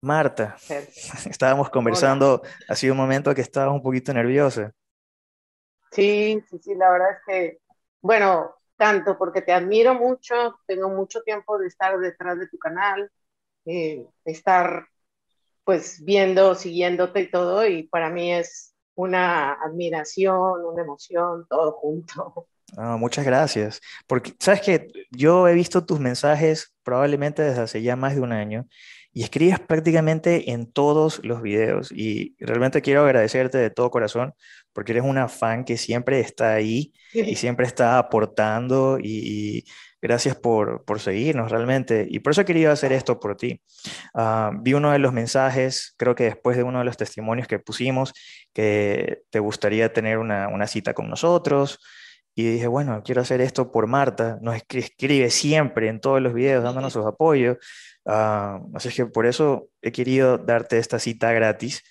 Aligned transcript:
Marta, 0.00 0.56
estábamos 1.28 1.70
conversando 1.70 2.42
hace 2.68 2.90
un 2.90 2.96
momento 2.96 3.34
que 3.34 3.40
estabas 3.40 3.74
un 3.74 3.82
poquito 3.82 4.12
nerviosa. 4.12 4.72
Sí, 5.90 6.42
sí, 6.48 6.58
sí, 6.62 6.74
la 6.74 6.90
verdad 6.90 7.08
es 7.12 7.18
que, 7.26 7.58
bueno, 8.00 8.54
tanto 8.76 9.18
porque 9.18 9.42
te 9.42 9.52
admiro 9.52 9.94
mucho, 9.94 10.60
tengo 10.66 10.88
mucho 10.88 11.22
tiempo 11.22 11.58
de 11.58 11.66
estar 11.66 11.98
detrás 11.98 12.38
de 12.38 12.46
tu 12.48 12.58
canal, 12.58 13.10
eh, 13.64 14.06
estar 14.24 14.86
pues 15.64 16.02
viendo, 16.04 16.54
siguiéndote 16.54 17.20
y 17.20 17.30
todo, 17.30 17.66
y 17.66 17.82
para 17.84 18.08
mí 18.08 18.32
es 18.32 18.74
una 18.94 19.52
admiración, 19.52 20.64
una 20.64 20.82
emoción, 20.82 21.46
todo 21.48 21.72
junto. 21.72 22.46
Ah, 22.76 22.96
muchas 22.96 23.24
gracias. 23.24 23.80
Porque, 24.06 24.34
sabes 24.38 24.60
que 24.60 24.92
yo 25.10 25.48
he 25.48 25.54
visto 25.54 25.84
tus 25.84 26.00
mensajes 26.00 26.74
probablemente 26.82 27.42
desde 27.42 27.62
hace 27.62 27.82
ya 27.82 27.96
más 27.96 28.14
de 28.14 28.20
un 28.20 28.32
año 28.32 28.66
y 29.12 29.22
escribes 29.22 29.58
prácticamente 29.60 30.52
en 30.52 30.70
todos 30.70 31.20
los 31.24 31.42
videos 31.42 31.90
y 31.92 32.36
realmente 32.38 32.82
quiero 32.82 33.04
agradecerte 33.04 33.58
de 33.58 33.70
todo 33.70 33.90
corazón 33.90 34.34
porque 34.72 34.92
eres 34.92 35.04
una 35.04 35.28
fan 35.28 35.64
que 35.64 35.76
siempre 35.76 36.20
está 36.20 36.54
ahí 36.54 36.92
y 37.12 37.34
siempre 37.36 37.66
está 37.66 37.98
aportando 37.98 38.98
y, 39.02 39.64
gracias 40.00 40.36
por, 40.36 40.84
por, 40.84 41.00
seguirnos 41.00 41.50
realmente 41.50 42.06
y 42.08 42.20
por 42.20 42.30
eso 42.30 42.42
he 42.42 42.44
querido 42.44 42.70
hacer 42.70 42.92
esto 42.92 43.18
por 43.18 43.36
ti. 43.36 43.60
Ah, 44.14 44.52
vi 44.60 44.74
uno 44.74 44.92
de 44.92 45.00
los 45.00 45.12
mensajes, 45.12 45.94
creo 45.96 46.14
que 46.14 46.24
después 46.24 46.56
de 46.56 46.62
uno 46.62 46.78
de 46.78 46.84
los 46.84 46.96
testimonios 46.96 47.48
que 47.48 47.58
pusimos, 47.58 48.12
que 48.52 49.22
te 49.30 49.40
gustaría 49.40 49.92
tener 49.92 50.18
una, 50.18 50.46
una 50.48 50.68
cita 50.68 50.94
con 50.94 51.08
nosotros. 51.10 51.80
Y 52.36 52.44
dije, 52.44 52.68
bueno, 52.68 53.02
quiero 53.04 53.20
hacer 53.20 53.40
esto 53.40 53.72
por 53.72 53.88
Marta, 53.88 54.38
nos 54.40 54.54
escribe 54.54 55.28
siempre 55.30 55.88
en 55.88 56.00
todos 56.00 56.22
los 56.22 56.32
videos 56.34 56.62
dándonos 56.62 56.92
sus 56.92 57.04
apoyos. 57.04 57.56
Uh, 58.08 58.74
así 58.74 58.88
es 58.88 58.94
que 58.94 59.04
por 59.04 59.26
eso 59.26 59.68
he 59.82 59.92
querido 59.92 60.38
darte 60.38 60.78
esta 60.78 60.98
cita 60.98 61.30
gratis 61.32 61.84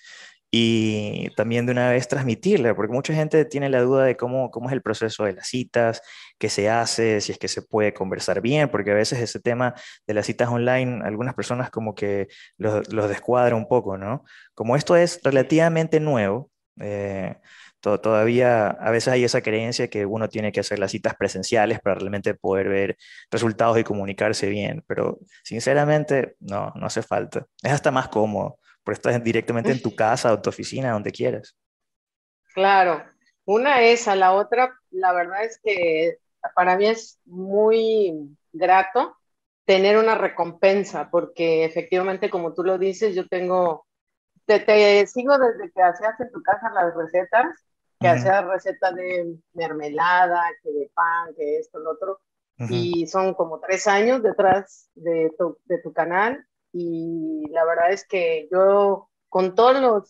y 0.50 1.28
también 1.36 1.64
de 1.64 1.70
una 1.72 1.90
vez 1.90 2.08
transmitirla, 2.08 2.74
porque 2.74 2.92
mucha 2.92 3.14
gente 3.14 3.44
tiene 3.44 3.68
la 3.68 3.82
duda 3.82 4.04
de 4.04 4.16
cómo, 4.16 4.50
cómo 4.50 4.68
es 4.68 4.72
el 4.72 4.82
proceso 4.82 5.24
de 5.24 5.34
las 5.34 5.46
citas, 5.46 6.02
qué 6.38 6.48
se 6.48 6.70
hace, 6.70 7.20
si 7.20 7.30
es 7.30 7.38
que 7.38 7.46
se 7.46 7.62
puede 7.62 7.94
conversar 7.94 8.40
bien, 8.40 8.68
porque 8.68 8.90
a 8.90 8.94
veces 8.94 9.20
ese 9.20 9.38
tema 9.38 9.74
de 10.08 10.14
las 10.14 10.26
citas 10.26 10.48
online, 10.48 11.02
algunas 11.04 11.34
personas 11.34 11.70
como 11.70 11.94
que 11.94 12.26
los, 12.56 12.92
los 12.92 13.08
descuadra 13.08 13.54
un 13.54 13.68
poco, 13.68 13.96
¿no? 13.96 14.24
Como 14.54 14.74
esto 14.74 14.96
es 14.96 15.20
relativamente 15.22 16.00
nuevo, 16.00 16.50
eh, 16.80 17.36
todavía 17.80 18.68
a 18.68 18.90
veces 18.90 19.12
hay 19.12 19.24
esa 19.24 19.40
creencia 19.40 19.88
que 19.88 20.06
uno 20.06 20.28
tiene 20.28 20.52
que 20.52 20.60
hacer 20.60 20.78
las 20.78 20.90
citas 20.90 21.14
presenciales 21.16 21.80
para 21.80 21.96
realmente 21.96 22.34
poder 22.34 22.68
ver 22.68 22.96
resultados 23.30 23.78
y 23.78 23.84
comunicarse 23.84 24.48
bien, 24.48 24.84
pero 24.86 25.18
sinceramente 25.44 26.36
no, 26.40 26.72
no 26.74 26.86
hace 26.86 27.02
falta. 27.02 27.46
Es 27.62 27.72
hasta 27.72 27.90
más 27.90 28.08
cómodo, 28.08 28.58
porque 28.82 28.98
estás 28.98 29.22
directamente 29.22 29.70
en 29.70 29.82
tu 29.82 29.94
casa 29.96 30.32
o 30.32 30.40
tu 30.40 30.50
oficina, 30.50 30.92
donde 30.92 31.12
quieras. 31.12 31.56
Claro, 32.54 33.04
una 33.44 33.82
es 33.82 34.08
a 34.08 34.16
la 34.16 34.32
otra, 34.32 34.74
la 34.90 35.12
verdad 35.12 35.44
es 35.44 35.60
que 35.62 36.18
para 36.54 36.76
mí 36.76 36.86
es 36.86 37.20
muy 37.24 38.36
grato 38.52 39.16
tener 39.64 39.98
una 39.98 40.14
recompensa, 40.14 41.10
porque 41.10 41.64
efectivamente, 41.64 42.30
como 42.30 42.54
tú 42.54 42.64
lo 42.64 42.78
dices, 42.78 43.14
yo 43.14 43.28
tengo 43.28 43.86
te, 44.48 44.60
te, 44.60 45.06
sigo 45.06 45.36
desde 45.38 45.70
que 45.70 45.82
hacías 45.82 46.18
en 46.20 46.32
tu 46.32 46.42
casa 46.42 46.70
las 46.70 46.94
recetas 46.94 47.67
que 48.00 48.08
hacía 48.08 48.42
receta 48.42 48.92
de 48.92 49.36
mermelada, 49.54 50.44
que 50.62 50.70
de 50.70 50.90
pan, 50.94 51.34
que 51.34 51.58
esto, 51.58 51.78
lo 51.78 51.92
otro. 51.92 52.20
Y 52.68 53.06
son 53.06 53.34
como 53.34 53.60
tres 53.60 53.86
años 53.86 54.20
detrás 54.20 54.90
de 54.94 55.32
tu, 55.38 55.58
de 55.66 55.78
tu, 55.78 55.92
canal. 55.92 56.44
Y 56.72 57.44
la 57.50 57.64
verdad 57.64 57.92
es 57.92 58.04
que 58.06 58.48
yo, 58.50 59.08
con 59.28 59.54
toda 59.54 59.80
la 59.80 60.02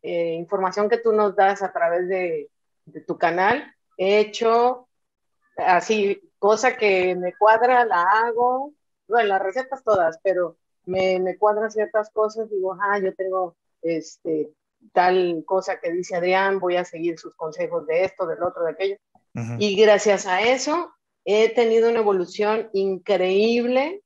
eh, 0.00 0.34
información 0.34 0.88
que 0.88 0.96
tú 0.96 1.12
nos 1.12 1.36
das 1.36 1.62
a 1.62 1.70
través 1.70 2.08
de, 2.08 2.50
de 2.86 3.00
tu 3.02 3.18
canal, 3.18 3.74
he 3.98 4.20
hecho 4.20 4.88
así, 5.56 6.32
cosa 6.38 6.76
que 6.76 7.14
me 7.14 7.34
cuadra, 7.36 7.84
la 7.84 8.02
hago. 8.02 8.72
Bueno, 9.06 9.28
las 9.28 9.42
recetas 9.42 9.84
todas, 9.84 10.18
pero 10.22 10.56
me, 10.86 11.18
me 11.20 11.36
cuadran 11.36 11.70
ciertas 11.70 12.10
cosas. 12.10 12.50
Digo, 12.50 12.76
ah, 12.80 12.98
yo 12.98 13.14
tengo 13.14 13.56
este, 13.82 14.50
tal 14.92 15.42
cosa 15.46 15.80
que 15.80 15.90
dice 15.90 16.16
Adrián, 16.16 16.58
voy 16.58 16.76
a 16.76 16.84
seguir 16.84 17.18
sus 17.18 17.34
consejos 17.36 17.86
de 17.86 18.04
esto, 18.04 18.26
del 18.26 18.42
otro, 18.42 18.64
de 18.64 18.70
aquello. 18.70 18.96
Y 19.58 19.80
gracias 19.80 20.26
a 20.26 20.42
eso 20.42 20.92
he 21.24 21.54
tenido 21.54 21.88
una 21.88 22.00
evolución 22.00 22.68
increíble 22.74 24.02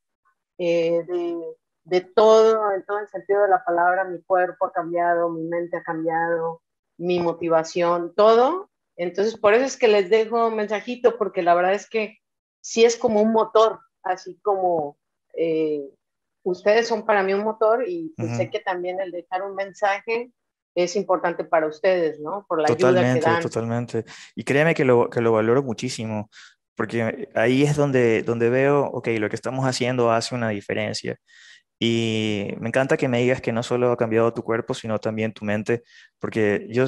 eh, 0.58 1.02
de, 1.06 1.36
de, 1.84 2.00
todo, 2.00 2.72
en 2.72 2.84
todo 2.84 3.00
el 3.00 3.08
sentido 3.08 3.42
de 3.42 3.48
la 3.48 3.64
palabra, 3.64 4.04
mi 4.04 4.22
cuerpo 4.22 4.66
ha 4.66 4.72
cambiado, 4.72 5.28
mi 5.30 5.42
mente 5.42 5.78
ha 5.78 5.82
cambiado, 5.82 6.62
mi 6.96 7.18
motivación, 7.18 8.14
todo. 8.14 8.70
Entonces, 8.96 9.36
por 9.36 9.54
eso 9.54 9.64
es 9.64 9.76
que 9.76 9.88
les 9.88 10.08
dejo 10.08 10.46
un 10.46 10.56
mensajito, 10.56 11.18
porque 11.18 11.42
la 11.42 11.54
verdad 11.54 11.74
es 11.74 11.88
que 11.88 12.18
sí 12.60 12.84
es 12.84 12.96
como 12.96 13.20
un 13.20 13.32
motor, 13.32 13.80
así 14.02 14.38
como 14.42 14.96
eh, 15.34 15.90
ustedes 16.42 16.88
son 16.88 17.04
para 17.04 17.22
mí 17.22 17.34
un 17.34 17.44
motor 17.44 17.84
y 17.86 18.14
pues 18.16 18.36
sé 18.36 18.50
que 18.50 18.60
también 18.60 19.00
el 19.00 19.10
dejar 19.10 19.42
un 19.42 19.54
mensaje 19.54 20.32
es 20.76 20.94
importante 20.94 21.42
para 21.42 21.66
ustedes, 21.66 22.20
¿no? 22.20 22.44
Por 22.46 22.60
la 22.60 22.68
totalmente, 22.68 23.10
ayuda 23.10 23.20
que 23.20 23.30
dan. 23.30 23.42
Totalmente, 23.42 24.04
Y 24.34 24.44
créeme 24.44 24.74
que 24.74 24.84
lo, 24.84 25.08
que 25.08 25.22
lo 25.22 25.32
valoro 25.32 25.62
muchísimo, 25.62 26.30
porque 26.76 27.30
ahí 27.34 27.62
es 27.62 27.76
donde, 27.76 28.22
donde 28.22 28.50
veo, 28.50 28.84
ok, 28.84 29.08
lo 29.18 29.30
que 29.30 29.36
estamos 29.36 29.64
haciendo 29.64 30.12
hace 30.12 30.34
una 30.34 30.50
diferencia. 30.50 31.16
Y 31.80 32.48
me 32.60 32.68
encanta 32.68 32.98
que 32.98 33.08
me 33.08 33.20
digas 33.20 33.40
que 33.40 33.52
no 33.52 33.62
solo 33.62 33.90
ha 33.90 33.96
cambiado 33.96 34.32
tu 34.34 34.42
cuerpo, 34.42 34.74
sino 34.74 34.98
también 34.98 35.32
tu 35.32 35.46
mente, 35.46 35.82
porque 36.18 36.66
yo 36.70 36.86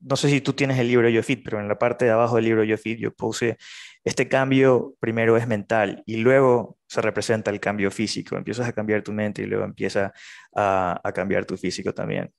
no 0.00 0.16
sé 0.16 0.28
si 0.28 0.40
tú 0.40 0.54
tienes 0.54 0.78
el 0.78 0.88
libro 0.88 1.08
Yo 1.08 1.22
Fit, 1.22 1.42
pero 1.44 1.60
en 1.60 1.68
la 1.68 1.78
parte 1.78 2.06
de 2.06 2.10
abajo 2.10 2.36
del 2.36 2.46
libro 2.46 2.64
Yo 2.64 2.76
Fit 2.78 2.98
yo 2.98 3.12
puse, 3.12 3.58
este 4.02 4.28
cambio 4.28 4.94
primero 4.98 5.36
es 5.36 5.46
mental 5.46 6.02
y 6.06 6.16
luego 6.16 6.78
se 6.86 7.02
representa 7.02 7.50
el 7.50 7.60
cambio 7.60 7.90
físico. 7.90 8.36
Empiezas 8.36 8.66
a 8.68 8.72
cambiar 8.72 9.02
tu 9.02 9.12
mente 9.12 9.42
y 9.42 9.46
luego 9.46 9.64
empieza 9.64 10.12
a, 10.54 11.00
a 11.02 11.12
cambiar 11.12 11.44
tu 11.44 11.56
físico 11.56 11.92
también. 11.92 12.32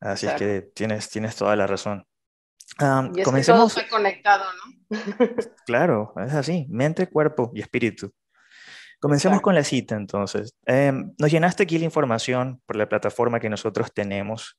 Así 0.00 0.26
es 0.26 0.34
que 0.34 0.62
tienes, 0.74 1.10
tienes 1.10 1.36
toda 1.36 1.56
la 1.56 1.66
razón. 1.66 2.06
y 3.14 3.22
comencemos. 3.22 3.46
todo 3.46 3.66
está 3.66 3.88
conectado, 3.88 4.44
¿no? 4.44 4.90
claro, 5.66 6.12
es 6.24 6.34
así, 6.34 6.66
mente, 6.68 7.08
cuerpo 7.08 7.50
y 7.54 7.60
espíritu. 7.60 8.12
Comencemos 9.00 9.40
con 9.40 9.54
la 9.54 9.64
cita 9.64 9.96
entonces. 9.96 10.54
Em, 10.64 11.12
nos 11.18 11.30
llenaste 11.30 11.64
aquí 11.64 11.78
la 11.78 11.84
información 11.84 12.62
por 12.66 12.76
la 12.76 12.88
plataforma 12.88 13.40
que 13.40 13.50
nosotros 13.50 13.92
tenemos. 13.92 14.58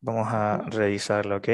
Vamos 0.00 0.28
a 0.30 0.58
revisarlo, 0.66 1.36
¿ok? 1.36 1.48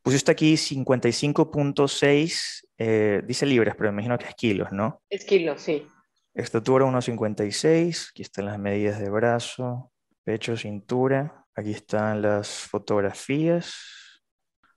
Pusiste 0.00 0.30
aquí 0.30 0.54
55.6, 0.54 2.68
eh, 2.78 3.22
dice 3.26 3.46
libras, 3.46 3.74
pero 3.76 3.90
me 3.90 3.94
imagino 3.94 4.16
que 4.16 4.26
es 4.26 4.34
kilos, 4.36 4.70
¿no? 4.70 5.02
Es 5.10 5.24
kilos, 5.24 5.60
sí. 5.60 5.84
Estatura 6.32 6.84
1,56. 6.84 8.10
Aquí 8.10 8.22
están 8.22 8.44
las 8.44 8.60
medidas 8.60 9.00
de 9.00 9.10
brazo, 9.10 9.90
pecho, 10.22 10.56
cintura. 10.56 11.45
Aquí 11.56 11.70
están 11.70 12.20
las 12.20 12.68
fotografías. 12.68 13.74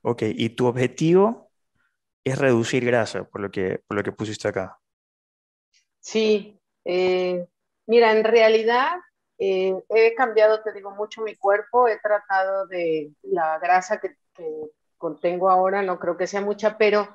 Ok, 0.02 0.24
y 0.24 0.50
tu 0.52 0.66
objetivo 0.66 1.52
es 2.24 2.38
reducir 2.38 2.86
grasa, 2.86 3.26
por 3.26 3.42
lo 3.42 3.52
que, 3.52 3.82
por 3.86 3.98
lo 3.98 4.04
que 4.04 4.14
pusiste 4.14 4.48
acá. 4.48 4.80
Sí, 6.00 6.58
eh, 6.86 7.46
mira, 7.86 8.14
en 8.14 8.24
realidad 8.24 8.92
eh, 9.38 9.76
he 9.90 10.16
cambiado, 10.16 10.64
te 10.64 10.72
digo, 10.72 10.92
mucho 10.92 11.22
mi 11.22 11.36
cuerpo. 11.36 11.90
He 11.90 12.00
tratado 12.00 12.66
de 12.68 13.12
la 13.24 13.60
grasa 13.60 14.00
que, 14.00 14.16
contengo 14.98 15.50
ahora, 15.50 15.82
no 15.82 16.00
creo 16.00 16.16
que 16.16 16.28
sea 16.28 16.40
mucha, 16.40 16.78
pero 16.78 17.10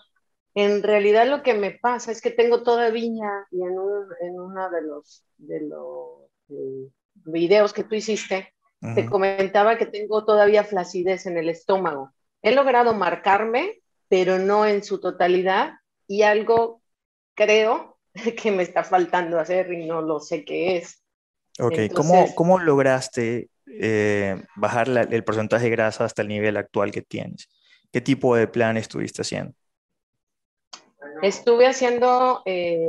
en 0.55 0.83
realidad 0.83 1.27
lo 1.27 1.43
que 1.43 1.55
me 1.55 1.71
pasa 1.71 2.13
es 2.13 2.21
que 2.21 2.31
tengo 2.31 2.63
todavía, 2.63 3.47
y 3.51 3.63
en, 3.63 3.79
uno 3.79 4.71
de 4.71 4.83
los, 4.83 5.25
de 5.39 5.61
los 5.63 6.31
eh, 6.51 6.91
videos 7.15 7.73
que 7.73 7.85
tú 7.85 7.95
hiciste, 7.95 8.55
te 8.95 9.07
comentaba 9.07 9.79
que 9.79 9.87
tengo 9.87 10.25
todavía 10.25 10.65
flacidez 10.65 11.27
en 11.27 11.39
el 11.39 11.49
estómago. 11.49 12.13
He 12.43 12.53
logrado 12.53 12.93
marcarme, 12.93 13.81
pero 14.09 14.39
no 14.39 14.67
en 14.67 14.85
su 14.85 15.01
totalidad, 15.01 15.75
y 16.07 16.23
algo 16.23 16.83
creo 17.35 17.99
que 18.43 18.51
me 18.51 18.63
está 18.63 18.85
faltando 18.85 19.39
hacer 19.39 19.73
y 19.73 19.87
no 19.87 20.03
lo 20.03 20.21
sé 20.21 20.45
qué 20.45 20.77
es. 20.77 21.03
Ok, 21.61 21.75
¿Cómo, 21.95 22.35
¿cómo, 22.35 22.59
lograste 22.59 23.49
eh, 23.67 24.43
bajar 24.57 24.89
el 24.89 25.25
porcentaje 25.25 25.65
de 25.65 25.71
grasa 25.71 26.05
hasta 26.05 26.23
el 26.23 26.29
nivel 26.29 26.57
actual 26.57 26.91
que 26.91 27.03
tienes? 27.03 27.49
¿Qué 27.93 28.01
tipo 28.01 28.35
de 28.35 28.49
plan 28.49 28.77
estuviste 28.77 29.23
haciendo? 29.23 29.55
Estuve 31.23 31.69
haciendo 31.69 32.43
eh, 32.45 32.89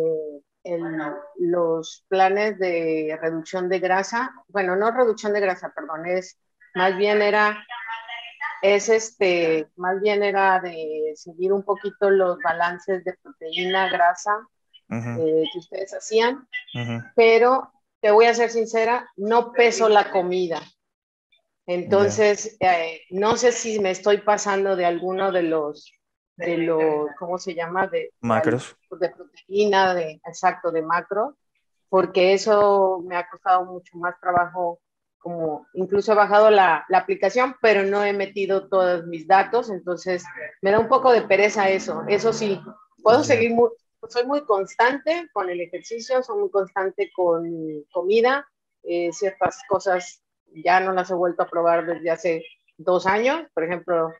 los 1.37 2.05
planes 2.07 2.57
de 2.57 3.17
reducción 3.21 3.69
de 3.69 3.79
grasa, 3.79 4.33
bueno, 4.47 4.75
no 4.75 4.91
reducción 4.91 5.33
de 5.33 5.39
grasa, 5.39 5.71
perdón, 5.75 6.05
es 6.07 6.37
más 6.73 6.97
bien 6.97 7.21
era, 7.21 7.65
es 8.61 8.89
este, 8.89 9.67
más 9.75 10.01
bien 10.01 10.23
era 10.23 10.59
de 10.59 11.13
seguir 11.15 11.53
un 11.53 11.63
poquito 11.63 12.09
los 12.09 12.37
balances 12.39 13.03
de 13.03 13.13
proteína, 13.13 13.89
grasa 13.89 14.47
eh, 14.89 15.43
que 15.51 15.59
ustedes 15.59 15.93
hacían, 15.93 16.47
pero 17.15 17.71
te 18.01 18.11
voy 18.11 18.25
a 18.25 18.33
ser 18.33 18.49
sincera, 18.49 19.09
no 19.15 19.51
peso 19.51 19.89
la 19.89 20.11
comida. 20.11 20.61
Entonces, 21.67 22.57
eh, 22.59 23.01
no 23.09 23.37
sé 23.37 23.51
si 23.51 23.79
me 23.79 23.91
estoy 23.91 24.19
pasando 24.19 24.75
de 24.75 24.85
alguno 24.85 25.31
de 25.31 25.43
los, 25.43 25.91
de 26.37 26.57
los, 26.57 27.07
¿cómo 27.17 27.37
se 27.37 27.53
llama? 27.53 27.87
De, 27.87 28.11
macros. 28.21 28.75
De, 28.99 29.09
proteína, 29.09 29.93
de, 29.93 30.21
exacto, 30.25 30.71
de 30.71 30.81
macro, 30.81 31.37
porque 31.89 32.33
eso 32.33 33.01
me 33.05 33.15
ha 33.15 33.27
costado 33.29 33.65
mucho 33.65 33.97
más 33.97 34.19
trabajo, 34.19 34.79
como 35.17 35.67
incluso 35.73 36.11
he 36.11 36.15
bajado 36.15 36.51
la, 36.51 36.85
la 36.89 36.99
aplicación, 36.99 37.55
pero 37.61 37.83
no 37.83 38.03
he 38.03 38.13
metido 38.13 38.67
todos 38.67 39.05
mis 39.07 39.27
datos, 39.27 39.69
entonces 39.69 40.23
me 40.61 40.71
da 40.71 40.79
un 40.79 40.87
poco 40.87 41.11
de 41.11 41.21
pereza 41.21 41.69
eso. 41.69 42.03
Eso 42.07 42.33
sí, 42.33 42.61
puedo 43.01 43.23
seguir 43.23 43.53
muy, 43.53 43.69
soy 44.07 44.25
muy 44.25 44.45
constante 44.45 45.29
con 45.33 45.49
el 45.49 45.61
ejercicio, 45.61 46.21
soy 46.21 46.39
muy 46.39 46.51
constante 46.51 47.11
con 47.15 47.83
comida, 47.91 48.47
eh, 48.83 49.11
ciertas 49.13 49.61
cosas 49.67 50.21
ya 50.63 50.79
no 50.79 50.93
las 50.93 51.09
he 51.11 51.15
vuelto 51.15 51.43
a 51.43 51.49
probar 51.49 51.85
desde 51.85 52.11
hace 52.11 52.43
dos 52.77 53.05
años, 53.05 53.47
por 53.53 53.63
ejemplo, 53.63 54.13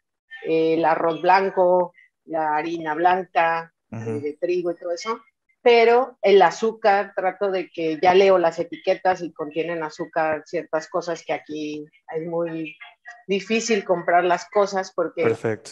el 0.43 0.85
arroz 0.85 1.21
blanco, 1.21 1.93
la 2.25 2.55
harina 2.55 2.93
blanca, 2.93 3.73
eh, 3.91 4.19
de 4.21 4.37
trigo 4.39 4.71
y 4.71 4.75
todo 4.75 4.91
eso, 4.91 5.21
pero 5.61 6.17
el 6.21 6.41
azúcar, 6.41 7.13
trato 7.15 7.49
de 7.49 7.69
que 7.69 7.97
ya 8.01 8.13
leo 8.13 8.37
las 8.37 8.59
etiquetas 8.59 9.21
y 9.21 9.33
contienen 9.33 9.83
azúcar, 9.83 10.43
ciertas 10.45 10.87
cosas 10.87 11.23
que 11.25 11.33
aquí 11.33 11.85
es 12.15 12.27
muy 12.27 12.77
difícil 13.27 13.83
comprar 13.83 14.23
las 14.23 14.47
cosas 14.49 14.91
porque 14.95 15.23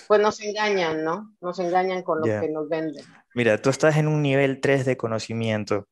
pues 0.08 0.20
nos 0.22 0.42
engañan, 0.42 1.04
¿no? 1.04 1.36
Nos 1.42 1.60
engañan 1.60 2.02
con 2.02 2.20
lo 2.20 2.26
que 2.26 2.50
nos 2.50 2.68
venden. 2.70 3.06
Mira, 3.36 3.62
tú 3.62 3.70
estás 3.70 3.98
en 3.98 4.08
un 4.08 4.22
nivel 4.22 4.62
3 4.62 4.86
de 4.86 4.98
conocimiento 4.98 5.88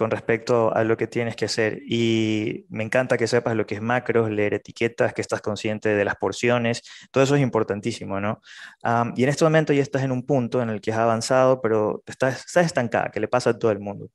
con 0.00 0.10
respecto 0.10 0.74
a 0.74 0.82
lo 0.82 0.96
que 0.96 1.06
tienes 1.06 1.36
que 1.36 1.44
hacer. 1.44 1.82
Y 1.86 2.64
me 2.70 2.82
encanta 2.82 3.18
que 3.18 3.26
sepas 3.26 3.54
lo 3.54 3.66
que 3.66 3.74
es 3.74 3.82
macros, 3.82 4.30
leer 4.30 4.54
etiquetas, 4.54 5.12
que 5.12 5.20
estás 5.20 5.42
consciente 5.42 5.90
de 5.90 6.04
las 6.06 6.16
porciones, 6.16 6.82
todo 7.10 7.22
eso 7.22 7.34
es 7.34 7.42
importantísimo, 7.42 8.18
¿no? 8.18 8.40
y 9.14 9.24
en 9.24 9.28
este 9.28 9.44
momento 9.44 9.74
ya 9.74 9.82
estás 9.82 10.02
en 10.02 10.10
un 10.10 10.24
punto 10.24 10.62
en 10.62 10.70
el 10.70 10.80
que 10.80 10.90
has 10.90 10.98
avanzado, 10.98 11.60
pero 11.60 12.02
estás, 12.06 12.46
estancada, 12.56 13.10
que 13.10 13.20
le 13.20 13.28
pasa 13.28 13.50
a 13.50 13.58
todo 13.58 13.72
el 13.72 13.78
mundo. 13.78 14.08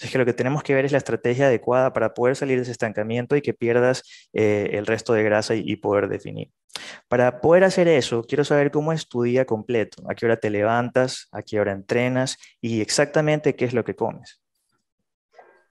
Es 0.00 0.10
que 0.10 0.16
lo 0.16 0.24
que 0.24 0.32
tenemos 0.32 0.62
que 0.62 0.74
ver 0.74 0.86
es 0.86 0.92
la 0.92 0.98
estrategia 0.98 1.48
adecuada 1.48 1.92
para 1.92 2.14
poder 2.14 2.34
salir 2.34 2.56
de 2.56 2.62
ese 2.62 2.72
estancamiento 2.72 3.36
y 3.36 3.42
que 3.42 3.52
pierdas 3.52 4.04
eh, 4.32 4.70
el 4.72 4.86
resto 4.86 5.12
de 5.12 5.22
grasa 5.22 5.54
y, 5.54 5.64
y, 5.66 5.76
poder 5.76 6.08
definir. 6.08 6.50
Para 7.08 7.42
poder 7.42 7.64
hacer 7.64 7.88
eso, 7.88 8.24
quiero 8.24 8.44
saber 8.44 8.70
cómo 8.70 8.94
es 8.94 9.06
tu 9.06 9.22
día 9.22 9.44
completo, 9.44 10.02
a 10.08 10.14
qué 10.14 10.24
hora 10.24 10.38
te 10.38 10.48
levantas, 10.48 11.28
a 11.30 11.42
qué 11.42 11.60
hora 11.60 11.72
entrenas 11.72 12.38
y 12.62 12.80
exactamente 12.80 13.54
qué 13.54 13.66
es 13.66 13.74
lo 13.74 13.84
que 13.84 13.94
comes. 13.94 14.40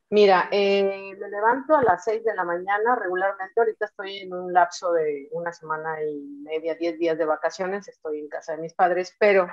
Mira, 0.09 0.49
eh, 0.51 1.15
me 1.19 1.29
levanto 1.29 1.75
a 1.75 1.83
las 1.83 2.03
6 2.03 2.23
de 2.23 2.35
la 2.35 2.43
mañana 2.43 2.95
regularmente. 2.95 3.59
Ahorita 3.59 3.85
estoy 3.85 4.19
en 4.19 4.33
un 4.33 4.53
lapso 4.53 4.93
de 4.93 5.27
una 5.31 5.51
semana 5.51 6.01
y 6.03 6.21
media, 6.43 6.75
10 6.75 6.99
días 6.99 7.17
de 7.17 7.25
vacaciones. 7.25 7.87
Estoy 7.87 8.19
en 8.19 8.29
casa 8.29 8.55
de 8.55 8.61
mis 8.61 8.73
padres, 8.73 9.15
pero 9.19 9.47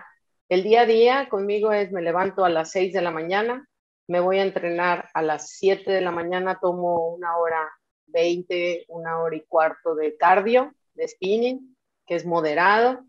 el 0.49 0.62
día 0.62 0.82
a 0.82 0.87
día 0.87 1.28
conmigo 1.31 1.72
es 1.72 1.90
me 1.90 2.02
levanto 2.02 2.44
a 2.44 2.50
las 2.50 2.70
6 2.70 2.93
de 2.93 3.00
la 3.00 3.10
mañana, 3.10 3.66
me 4.06 4.20
voy 4.20 4.38
a 4.38 4.43
entrenar 4.43 5.08
a 5.14 5.22
las 5.22 5.49
7 5.50 5.90
de 5.90 6.02
la 6.02 6.10
mañana, 6.10 6.58
tomo 6.60 7.14
una 7.14 7.38
hora 7.38 7.70
20, 8.06 8.84
una 8.88 9.20
hora 9.20 9.37
y 9.37 9.46
cuarto 9.46 9.94
de 9.94 10.16
cardio, 10.19 10.75
de 10.94 11.08
spinning, 11.08 11.76
que 12.06 12.16
es 12.16 12.26
moderado. 12.26 13.04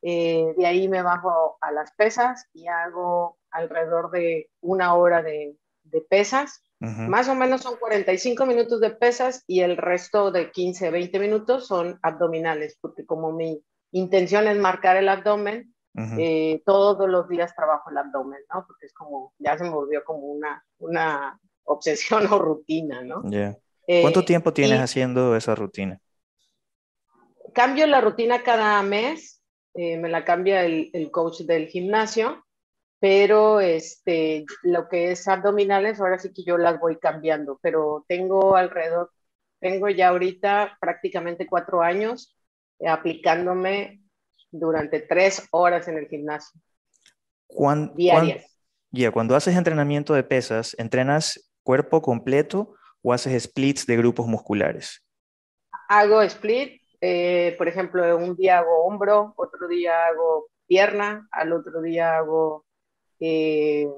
Eh, 0.00 0.54
de 0.56 0.66
ahí 0.66 0.88
me 0.88 1.02
bajo 1.02 1.58
a 1.60 1.72
las 1.72 1.92
pesas 1.92 2.48
y 2.54 2.68
hago 2.68 3.38
alrededor 3.50 4.10
de 4.10 4.50
una 4.60 4.94
hora 4.94 5.22
de, 5.22 5.56
de 5.84 6.00
pesas 6.00 6.62
más 6.78 7.28
o 7.28 7.34
menos 7.34 7.62
son 7.62 7.76
45 7.78 8.44
minutos 8.44 8.80
de 8.80 8.90
pesas 8.90 9.44
y 9.46 9.60
el 9.60 9.76
resto 9.76 10.30
de 10.30 10.50
15, 10.50 10.90
20 10.90 11.18
minutos 11.18 11.66
son 11.66 11.98
abdominales, 12.02 12.76
porque 12.80 13.06
como 13.06 13.32
mi 13.32 13.62
intención 13.92 14.46
es 14.46 14.58
marcar 14.58 14.96
el 14.96 15.08
abdomen, 15.08 15.74
eh, 16.18 16.62
todos 16.66 17.08
los 17.08 17.26
días 17.28 17.54
trabajo 17.56 17.90
el 17.90 17.96
abdomen, 17.96 18.40
¿no? 18.52 18.66
Porque 18.66 18.84
es 18.84 18.92
como, 18.92 19.32
ya 19.38 19.56
se 19.56 19.64
me 19.64 19.70
volvió 19.70 20.04
como 20.04 20.26
una, 20.26 20.62
una 20.78 21.40
obsesión 21.64 22.26
o 22.32 22.38
rutina, 22.38 23.02
¿no? 23.02 23.22
¿Cuánto 23.22 24.20
eh, 24.20 24.24
tiempo 24.26 24.52
tienes 24.52 24.80
haciendo 24.80 25.34
esa 25.36 25.54
rutina? 25.54 25.98
Cambio 27.54 27.86
la 27.86 28.02
rutina 28.02 28.42
cada 28.42 28.82
mes, 28.82 29.42
eh, 29.72 29.96
me 29.96 30.10
la 30.10 30.26
cambia 30.26 30.66
el, 30.66 30.90
el 30.92 31.10
coach 31.10 31.40
del 31.40 31.68
gimnasio 31.68 32.45
pero 32.98 33.60
este, 33.60 34.44
lo 34.62 34.88
que 34.88 35.12
es 35.12 35.28
abdominales, 35.28 36.00
ahora 36.00 36.18
sí 36.18 36.32
que 36.32 36.44
yo 36.44 36.56
las 36.56 36.80
voy 36.80 36.96
cambiando, 36.96 37.58
pero 37.62 38.04
tengo 38.08 38.56
alrededor, 38.56 39.10
tengo 39.60 39.88
ya 39.88 40.08
ahorita 40.08 40.78
prácticamente 40.80 41.46
cuatro 41.46 41.82
años 41.82 42.36
aplicándome 42.86 44.02
durante 44.50 45.00
tres 45.00 45.46
horas 45.50 45.88
en 45.88 45.98
el 45.98 46.08
gimnasio. 46.08 46.60
¿Cuán, 47.46 47.94
diarias. 47.94 48.56
Ya, 48.90 49.10
cuando 49.10 49.36
haces 49.36 49.56
entrenamiento 49.56 50.14
de 50.14 50.22
pesas, 50.22 50.74
¿entrenas 50.78 51.52
cuerpo 51.62 52.00
completo 52.00 52.74
o 53.02 53.12
haces 53.12 53.42
splits 53.42 53.86
de 53.86 53.96
grupos 53.96 54.26
musculares? 54.26 55.04
Hago 55.88 56.22
split, 56.22 56.82
eh, 57.00 57.54
por 57.58 57.68
ejemplo, 57.68 58.16
un 58.16 58.36
día 58.36 58.58
hago 58.58 58.84
hombro, 58.84 59.34
otro 59.36 59.68
día 59.68 60.06
hago 60.06 60.48
pierna, 60.66 61.28
al 61.30 61.52
otro 61.52 61.82
día 61.82 62.16
hago 62.16 62.65
eh, 63.20 63.88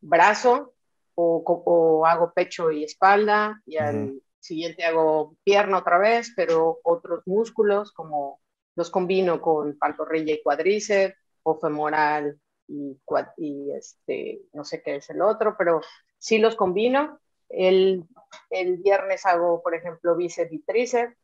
brazo 0.00 0.74
o, 1.14 2.04
hago 2.06 2.32
pecho 2.32 2.70
y 2.70 2.84
espalda 2.84 3.60
y 3.66 3.76
al 3.76 4.22
siguiente 4.38 4.84
hago 4.84 5.36
pierna 5.42 5.78
otra 5.78 5.98
vez, 5.98 6.32
pero 6.36 6.78
otros 6.84 7.22
músculos 7.26 7.92
como 7.92 8.40
los 8.76 8.90
combino 8.90 9.40
con 9.40 9.76
pantorrilla 9.76 10.34
y 10.34 10.42
cuádriceps 10.42 11.16
o 11.42 11.58
femoral 11.58 12.38
y, 12.68 12.96
y 13.38 13.72
este, 13.72 14.42
no 14.52 14.64
sé 14.64 14.82
qué 14.82 14.96
es 14.96 15.10
el 15.10 15.20
otro, 15.22 15.56
pero 15.58 15.80
sí 16.18 16.38
los 16.38 16.54
combino. 16.54 17.18
El, 17.48 18.04
el 18.50 18.76
viernes 18.76 19.26
hago, 19.26 19.62
por 19.62 19.74
ejemplo, 19.74 20.14
bíceps 20.16 20.52
y 20.52 20.60
tríceps 20.60 21.16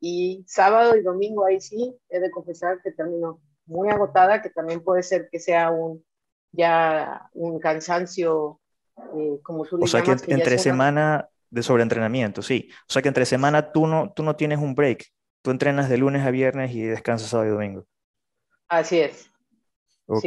y 0.00 0.44
sábado 0.48 0.96
y 0.96 1.02
domingo 1.02 1.44
ahí 1.44 1.60
sí, 1.60 1.96
he 2.08 2.20
de 2.20 2.30
confesar 2.30 2.80
que 2.82 2.92
termino 2.92 3.40
muy 3.66 3.88
agotada, 3.88 4.42
que 4.42 4.50
también 4.50 4.82
puede 4.82 5.02
ser 5.02 5.28
que 5.30 5.38
sea 5.38 5.70
un 5.70 6.04
ya 6.52 7.28
un 7.34 7.58
cansancio, 7.58 8.60
eh, 9.16 9.38
como 9.42 9.64
tú 9.64 9.78
O 9.82 9.86
sea 9.86 10.02
que, 10.02 10.12
entre 10.28 10.58
semana 10.58 11.28
de 11.50 11.62
sobreentrenamiento, 11.62 12.42
sí. 12.42 12.70
O 12.88 12.92
sea 12.92 13.02
que 13.02 13.08
entre 13.08 13.26
semana 13.26 13.72
tú 13.72 13.86
no, 13.86 14.12
tú 14.14 14.22
no 14.22 14.36
tienes 14.36 14.58
un 14.58 14.74
break. 14.74 15.06
Tú 15.42 15.50
entrenas 15.50 15.88
de 15.88 15.98
lunes 15.98 16.24
a 16.24 16.30
viernes 16.30 16.72
y 16.74 16.82
descansas 16.82 17.28
sábado 17.28 17.48
y 17.48 17.52
domingo. 17.52 17.86
Así 18.68 19.00
es. 19.00 19.28
Ok, 20.06 20.24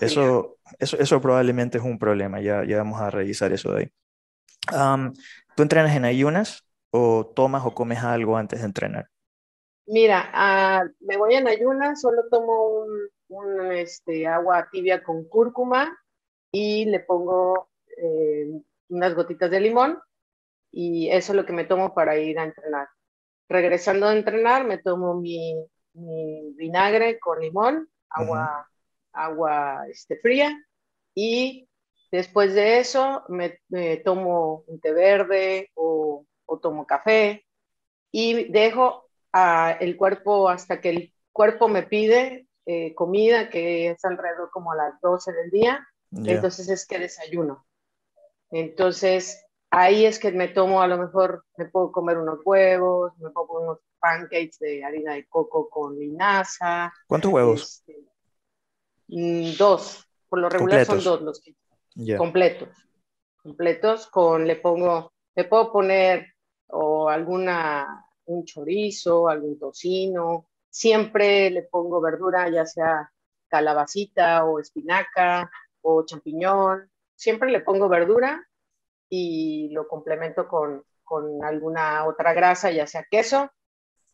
eso, 0.00 0.56
eso, 0.78 0.98
eso, 0.98 1.20
probablemente 1.20 1.78
es 1.78 1.84
un 1.84 1.98
problema, 1.98 2.40
ya, 2.40 2.64
ya 2.64 2.78
vamos 2.78 3.00
a 3.00 3.10
revisar 3.10 3.52
eso 3.52 3.72
de 3.72 3.80
ahí. 3.80 3.92
¿Tú 5.54 5.62
entrenas 5.62 5.94
en 5.96 6.04
ayunas 6.04 6.64
o 6.90 7.26
tomas 7.34 7.64
o 7.66 7.74
comes 7.74 8.02
algo 8.02 8.36
antes 8.36 8.60
de 8.60 8.66
entrenar? 8.66 9.08
Mira, 9.86 10.30
ah, 10.32 10.84
me 11.00 11.16
voy 11.16 11.34
en 11.34 11.48
ayunas, 11.48 12.00
solo 12.00 12.22
tomo 12.30 12.80
un, 12.80 12.88
un 13.28 13.72
este, 13.72 14.26
agua 14.26 14.68
tibia 14.70 15.02
con 15.02 15.28
cúrcuma 15.28 15.96
y 16.52 16.84
le 16.86 17.00
pongo 17.00 17.68
eh, 17.96 18.62
unas 18.88 19.14
gotitas 19.14 19.50
de 19.50 19.60
limón 19.60 19.98
y 20.70 21.08
eso 21.08 21.32
es 21.32 21.36
lo 21.36 21.46
que 21.46 21.52
me 21.52 21.64
tomo 21.64 21.94
para 21.94 22.18
ir 22.18 22.38
a 22.38 22.44
entrenar. 22.44 22.88
Regresando 23.48 24.06
a 24.06 24.16
entrenar, 24.16 24.64
me 24.64 24.78
tomo 24.78 25.14
mi, 25.14 25.54
vinagre 25.92 27.18
con 27.18 27.40
limón, 27.40 27.88
agua, 28.10 28.68
agua 29.12 29.86
este, 29.88 30.18
fría 30.18 30.54
y 31.14 31.68
después 32.10 32.54
de 32.54 32.78
eso 32.78 33.24
me, 33.28 33.60
tomo 34.04 34.64
un 34.66 34.80
té 34.80 34.92
verde 34.92 35.70
o, 35.74 36.26
o 36.44 36.58
tomo 36.58 36.86
café 36.86 37.46
y 38.12 38.50
dejo 38.50 39.08
a 39.32 39.72
el 39.80 39.96
cuerpo 39.96 40.48
hasta 40.48 40.80
que 40.80 40.90
el 40.90 41.14
cuerpo 41.32 41.68
me 41.68 41.82
pide 41.82 42.45
eh, 42.66 42.94
comida, 42.94 43.48
que 43.48 43.90
es 43.90 44.04
alrededor 44.04 44.50
como 44.50 44.72
a 44.72 44.76
las 44.76 45.00
12 45.00 45.32
del 45.32 45.50
día, 45.50 45.86
entonces 46.10 46.68
es 46.68 46.84
que 46.86 46.98
desayuno. 46.98 47.64
Entonces, 48.50 49.44
ahí 49.70 50.04
es 50.04 50.18
que 50.18 50.32
me 50.32 50.48
tomo, 50.48 50.82
a 50.82 50.88
lo 50.88 50.98
mejor 50.98 51.44
me 51.56 51.66
puedo 51.66 51.92
comer 51.92 52.18
unos 52.18 52.40
huevos, 52.44 53.12
me 53.18 53.30
puedo 53.30 53.46
comer 53.46 53.68
unos 53.68 53.78
pancakes 54.00 54.58
de 54.58 54.84
harina 54.84 55.14
de 55.14 55.26
coco 55.28 55.68
con 55.68 55.96
linaza. 55.96 56.92
¿Cuántos 57.06 57.32
huevos? 57.32 57.84
Este, 57.86 58.04
mm, 59.08 59.56
dos, 59.56 60.04
por 60.28 60.40
lo 60.40 60.48
regular 60.48 60.84
son 60.84 61.02
dos 61.02 61.22
los 61.22 61.40
que 61.40 61.54
completos. 62.16 62.68
Completos 63.42 64.08
con, 64.08 64.44
le 64.44 64.56
pongo, 64.56 65.12
le 65.36 65.44
puedo 65.44 65.70
poner 65.70 66.34
o 66.68 67.08
alguna, 67.08 68.04
un 68.24 68.44
chorizo, 68.44 69.28
algún 69.28 69.56
tocino, 69.56 70.48
Siempre 70.76 71.48
le 71.48 71.62
pongo 71.62 72.02
verdura, 72.02 72.50
ya 72.50 72.66
sea 72.66 73.10
calabacita 73.48 74.44
o 74.44 74.60
espinaca 74.60 75.50
o 75.80 76.04
champiñón. 76.04 76.90
Siempre 77.14 77.50
le 77.50 77.60
pongo 77.60 77.88
verdura 77.88 78.46
y 79.08 79.70
lo 79.70 79.88
complemento 79.88 80.46
con, 80.46 80.84
con 81.02 81.42
alguna 81.42 82.04
otra 82.04 82.34
grasa, 82.34 82.70
ya 82.70 82.86
sea 82.86 83.06
queso 83.10 83.50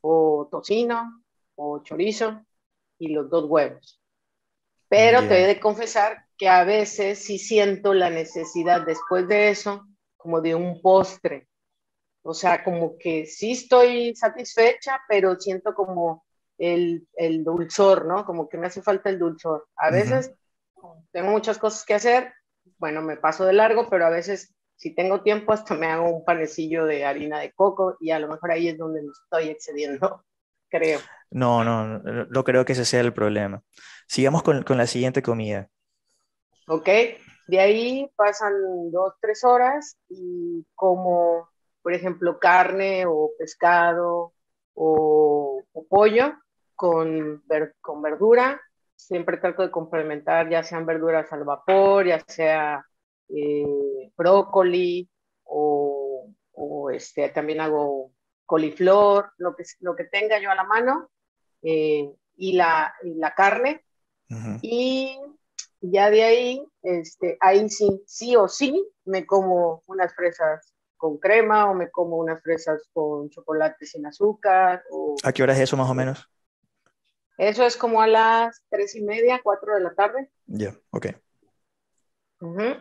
o 0.02 0.46
tocino 0.52 1.24
o 1.56 1.82
chorizo 1.82 2.46
y 2.96 3.08
los 3.08 3.28
dos 3.28 3.46
huevos. 3.50 4.00
Pero 4.88 5.26
te 5.26 5.42
he 5.42 5.46
de 5.48 5.58
confesar 5.58 6.26
que 6.38 6.48
a 6.48 6.62
veces 6.62 7.18
sí 7.18 7.40
siento 7.40 7.92
la 7.92 8.08
necesidad 8.08 8.86
después 8.86 9.26
de 9.26 9.48
eso 9.48 9.84
como 10.16 10.40
de 10.40 10.54
un 10.54 10.80
postre. 10.80 11.48
O 12.22 12.34
sea, 12.34 12.62
como 12.62 12.96
que 12.98 13.26
sí 13.26 13.50
estoy 13.50 14.14
satisfecha, 14.14 15.00
pero 15.08 15.34
siento 15.40 15.74
como 15.74 16.24
el, 16.62 17.08
el 17.14 17.42
dulzor, 17.42 18.06
¿no? 18.06 18.24
Como 18.24 18.48
que 18.48 18.56
me 18.56 18.68
hace 18.68 18.82
falta 18.82 19.10
el 19.10 19.18
dulzor. 19.18 19.66
A 19.74 19.90
veces 19.90 20.32
tengo 21.10 21.30
muchas 21.30 21.58
cosas 21.58 21.84
que 21.84 21.94
hacer, 21.94 22.32
bueno, 22.78 23.02
me 23.02 23.16
paso 23.16 23.44
de 23.44 23.52
largo, 23.52 23.88
pero 23.90 24.06
a 24.06 24.10
veces 24.10 24.54
si 24.76 24.94
tengo 24.94 25.22
tiempo 25.22 25.52
hasta 25.52 25.74
me 25.74 25.86
hago 25.88 26.08
un 26.08 26.24
panecillo 26.24 26.84
de 26.84 27.04
harina 27.04 27.40
de 27.40 27.52
coco 27.52 27.96
y 27.98 28.12
a 28.12 28.20
lo 28.20 28.28
mejor 28.28 28.52
ahí 28.52 28.68
es 28.68 28.78
donde 28.78 29.02
me 29.02 29.08
estoy 29.08 29.48
excediendo, 29.50 30.24
creo. 30.70 31.00
No, 31.30 31.64
no, 31.64 31.98
no, 31.98 32.44
creo 32.44 32.64
que 32.64 32.74
ese 32.74 32.84
sea 32.84 33.00
el 33.00 33.12
problema. 33.12 33.62
Sigamos 34.06 34.44
con, 34.44 34.62
con 34.62 34.78
la 34.78 34.86
siguiente 34.86 35.20
comida. 35.20 35.68
Ok, 36.68 36.88
de 37.48 37.58
ahí 37.58 38.08
pasan 38.14 38.52
dos, 38.92 39.14
tres 39.20 39.42
horas 39.42 39.96
y 40.08 40.64
como, 40.76 41.48
por 41.82 41.92
ejemplo, 41.92 42.38
carne 42.38 43.04
o 43.06 43.32
pescado 43.36 44.32
o, 44.74 45.64
pollo 45.88 46.34
con, 46.82 47.44
con 47.80 48.02
verdura. 48.02 48.60
Siempre 48.96 49.36
trato 49.36 49.62
de 49.62 49.70
complementar, 49.70 50.50
ya 50.50 50.64
sean 50.64 50.84
verduras 50.84 51.32
al 51.32 51.44
vapor, 51.44 52.06
ya 52.06 52.20
sea 52.26 52.84
eh, 53.28 54.10
brócoli 54.16 55.08
o, 55.44 56.28
o, 56.50 56.90
este, 56.90 57.28
también 57.28 57.60
hago 57.60 58.10
coliflor, 58.44 59.30
lo 59.38 59.54
que, 59.54 59.62
lo 59.78 59.94
que 59.94 60.04
tenga 60.04 60.40
yo 60.40 60.50
a 60.50 60.56
la 60.56 60.64
mano, 60.64 61.08
eh, 61.62 62.12
y, 62.36 62.52
la, 62.54 62.92
y 63.04 63.14
la 63.14 63.32
carne. 63.32 63.84
Y 64.60 65.20
ya 65.80 66.10
de 66.10 66.24
ahí, 66.24 66.66
este, 66.82 67.36
ahí 67.38 67.68
sí, 67.68 68.02
sí 68.06 68.34
o 68.34 68.48
sí, 68.48 68.84
me 69.04 69.24
como 69.24 69.82
unas 69.86 70.12
fresas 70.16 70.74
con 70.96 71.18
crema 71.18 71.70
o 71.70 71.74
me 71.74 71.90
como 71.90 72.16
unas 72.16 72.42
fresas 72.42 72.88
con 72.92 73.30
chocolate 73.30 73.86
sin 73.86 74.04
azúcar. 74.04 74.82
O... 74.90 75.14
¿A 75.22 75.32
qué 75.32 75.44
hora 75.44 75.52
es 75.52 75.60
eso 75.60 75.76
más 75.76 75.88
o 75.88 75.94
menos? 75.94 76.28
Eso 77.42 77.64
es 77.64 77.76
como 77.76 78.00
a 78.00 78.06
las 78.06 78.62
tres 78.68 78.94
y 78.94 79.02
media, 79.02 79.40
cuatro 79.42 79.74
de 79.74 79.80
la 79.80 79.94
tarde. 79.94 80.30
Ya, 80.46 80.76
ok. 80.90 81.06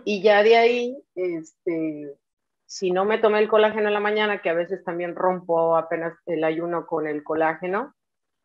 Y 0.05 0.21
ya 0.21 0.43
de 0.43 0.57
ahí, 0.57 0.97
este, 1.15 2.15
si 2.65 2.91
no 2.91 3.05
me 3.05 3.19
tomé 3.19 3.39
el 3.39 3.49
colágeno 3.49 3.87
en 3.87 3.93
la 3.93 3.99
mañana, 3.99 4.41
que 4.41 4.49
a 4.49 4.53
veces 4.53 4.83
también 4.83 5.15
rompo 5.15 5.75
apenas 5.77 6.17
el 6.25 6.43
ayuno 6.43 6.87
con 6.87 7.07
el 7.07 7.23
colágeno, 7.23 7.95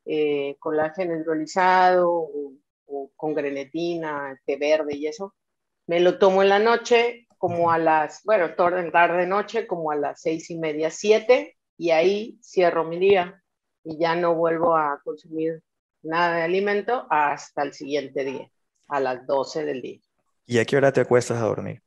eh, 0.04 0.56
colágeno 0.58 1.16
hidrolizado 1.16 2.11
o 2.12 2.52
o 2.87 3.11
con 3.16 3.35
grenetina, 3.35 4.40
té 4.46 4.56
verde 4.56 4.96
y 4.96 5.06
eso. 5.06 5.35
Me 5.87 6.00
lo 6.00 6.18
tomo 6.18 6.42
en 6.42 6.49
la 6.49 6.58
noche, 6.58 7.26
como 7.38 7.70
a 7.70 7.78
las, 7.78 8.23
bueno, 8.25 8.54
tarde, 8.54 8.90
tarde 8.90 9.26
noche, 9.26 9.66
como 9.66 9.90
a 9.90 9.96
las 9.96 10.20
seis 10.20 10.50
y 10.50 10.58
media, 10.58 10.90
siete, 10.90 11.56
y 11.76 11.90
ahí 11.90 12.38
cierro 12.42 12.85
mi 12.85 12.99
día 12.99 13.42
y 13.85 13.99
ya 13.99 14.16
no 14.16 14.35
vuelvo 14.35 14.76
a 14.76 15.00
consumir 15.04 15.62
nada 16.03 16.37
de 16.37 16.43
alimento 16.43 17.07
hasta 17.11 17.62
el 17.62 17.73
siguiente 17.73 18.25
día, 18.25 18.50
a 18.88 19.00
las 19.00 19.26
doce 19.26 19.65
del 19.65 19.83
día. 19.83 20.00
¿Y 20.47 20.59
a 20.59 20.65
qué 20.65 20.76
hora 20.76 20.93
te 20.93 21.00
acuestas 21.00 21.38
a 21.38 21.47
dormir? 21.47 21.83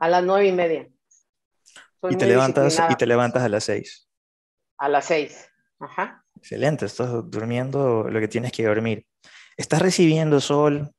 A 0.00 0.08
las 0.08 0.24
nueve 0.24 0.48
y 0.48 0.52
media. 0.52 0.88
y 2.02 2.16
te 2.16 2.26
levantas 2.26 2.80
y 2.90 2.94
te 2.94 3.06
levantas 3.06 3.42
a 3.42 3.48
las 3.48 3.64
seis. 3.64 4.08
A 4.78 4.88
las 4.88 5.06
seis. 5.06 5.50
Ajá. 5.78 6.24
Excelente, 6.36 6.86
estás 6.86 7.10
durmiendo 7.30 8.04
lo 8.08 8.20
que 8.20 8.28
tienes 8.28 8.52
que 8.52 8.64
dormir. 8.64 9.06
¿Estás 9.56 9.80
recibiendo 9.80 10.40
sol 10.40 10.90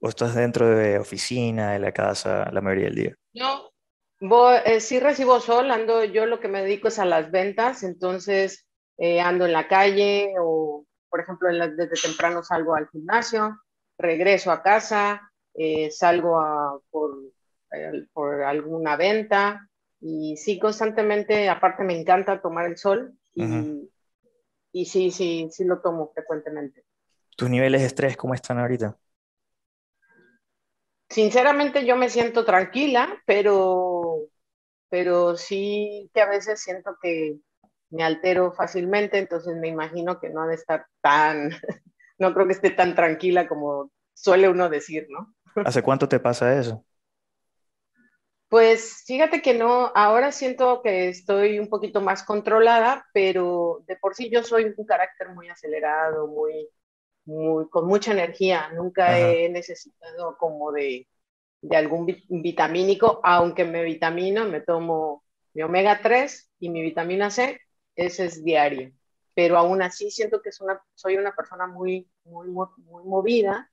o 0.00 0.08
estás 0.08 0.34
dentro 0.34 0.68
de 0.68 0.98
oficina, 0.98 1.72
de 1.72 1.78
la 1.78 1.92
casa, 1.92 2.50
la 2.52 2.60
mayoría 2.60 2.86
del 2.86 2.94
día? 2.94 3.16
No, 3.32 3.70
eh, 4.64 4.80
sí 4.80 5.00
recibo 5.00 5.40
sol, 5.40 5.70
ando, 5.70 6.04
yo 6.04 6.26
lo 6.26 6.40
que 6.40 6.48
me 6.48 6.62
dedico 6.62 6.88
es 6.88 6.98
a 6.98 7.04
las 7.04 7.30
ventas, 7.30 7.82
entonces 7.82 8.66
eh, 8.96 9.20
ando 9.20 9.44
en 9.44 9.52
la 9.52 9.68
calle 9.68 10.32
o, 10.40 10.86
por 11.14 11.20
ejemplo, 11.20 11.48
desde 11.48 12.08
temprano 12.08 12.42
salgo 12.42 12.74
al 12.74 12.88
gimnasio, 12.88 13.60
regreso 13.96 14.50
a 14.50 14.64
casa, 14.64 15.30
eh, 15.54 15.88
salgo 15.92 16.82
por, 16.90 17.16
por 18.12 18.42
alguna 18.42 18.96
venta 18.96 19.70
y 20.00 20.36
sí, 20.36 20.58
constantemente, 20.58 21.48
aparte 21.48 21.84
me 21.84 21.96
encanta 21.96 22.42
tomar 22.42 22.66
el 22.66 22.76
sol 22.76 23.16
y, 23.32 23.88
y 24.72 24.86
sí, 24.86 25.12
sí, 25.12 25.46
sí 25.52 25.62
lo 25.64 25.80
tomo 25.80 26.10
frecuentemente. 26.12 26.84
¿Tus 27.36 27.48
niveles 27.48 27.82
de 27.82 27.86
estrés 27.86 28.16
cómo 28.16 28.34
están 28.34 28.58
ahorita? 28.58 28.98
Sinceramente 31.08 31.86
yo 31.86 31.94
me 31.94 32.10
siento 32.10 32.44
tranquila, 32.44 33.22
pero, 33.24 34.30
pero 34.88 35.36
sí 35.36 36.10
que 36.12 36.22
a 36.22 36.28
veces 36.28 36.60
siento 36.60 36.98
que 37.00 37.38
me 37.94 38.02
altero 38.02 38.52
fácilmente, 38.52 39.18
entonces 39.18 39.56
me 39.56 39.68
imagino 39.68 40.18
que 40.18 40.28
no 40.28 40.42
ha 40.42 40.46
de 40.48 40.56
estar 40.56 40.86
tan, 41.00 41.50
no 42.18 42.34
creo 42.34 42.46
que 42.46 42.52
esté 42.52 42.70
tan 42.70 42.94
tranquila 42.96 43.46
como 43.46 43.90
suele 44.12 44.48
uno 44.48 44.68
decir, 44.68 45.06
¿no? 45.10 45.32
¿Hace 45.64 45.82
cuánto 45.82 46.08
te 46.08 46.18
pasa 46.18 46.58
eso? 46.58 46.84
Pues 48.48 49.04
fíjate 49.06 49.40
que 49.40 49.54
no, 49.54 49.92
ahora 49.94 50.32
siento 50.32 50.82
que 50.82 51.08
estoy 51.08 51.58
un 51.58 51.68
poquito 51.68 52.00
más 52.00 52.24
controlada, 52.24 53.06
pero 53.12 53.84
de 53.86 53.96
por 53.96 54.14
sí 54.14 54.28
yo 54.28 54.42
soy 54.42 54.74
un 54.76 54.86
carácter 54.86 55.28
muy 55.30 55.48
acelerado, 55.48 56.26
muy, 56.26 56.68
con 57.70 57.86
mucha 57.86 58.12
energía. 58.12 58.70
Nunca 58.74 59.18
he 59.18 59.48
necesitado 59.48 60.36
como 60.36 60.72
de, 60.72 61.08
de, 61.62 61.76
algún 61.76 62.06
vitamínico, 62.28 63.20
aunque 63.24 63.64
me 63.64 63.82
vitamino, 63.82 64.44
me 64.44 64.60
tomo 64.60 65.24
mi 65.52 65.62
omega 65.62 66.00
3 66.02 66.50
y 66.58 66.68
mi 66.70 66.82
vitamina 66.82 67.30
C, 67.30 67.60
ese 67.96 68.26
es 68.26 68.44
diario. 68.44 68.92
Pero 69.34 69.58
aún 69.58 69.82
así 69.82 70.10
siento 70.10 70.40
que 70.40 70.50
es 70.50 70.60
una, 70.60 70.80
soy 70.94 71.16
una 71.16 71.34
persona 71.34 71.66
muy, 71.66 72.08
muy, 72.24 72.48
muy 72.48 73.04
movida, 73.04 73.70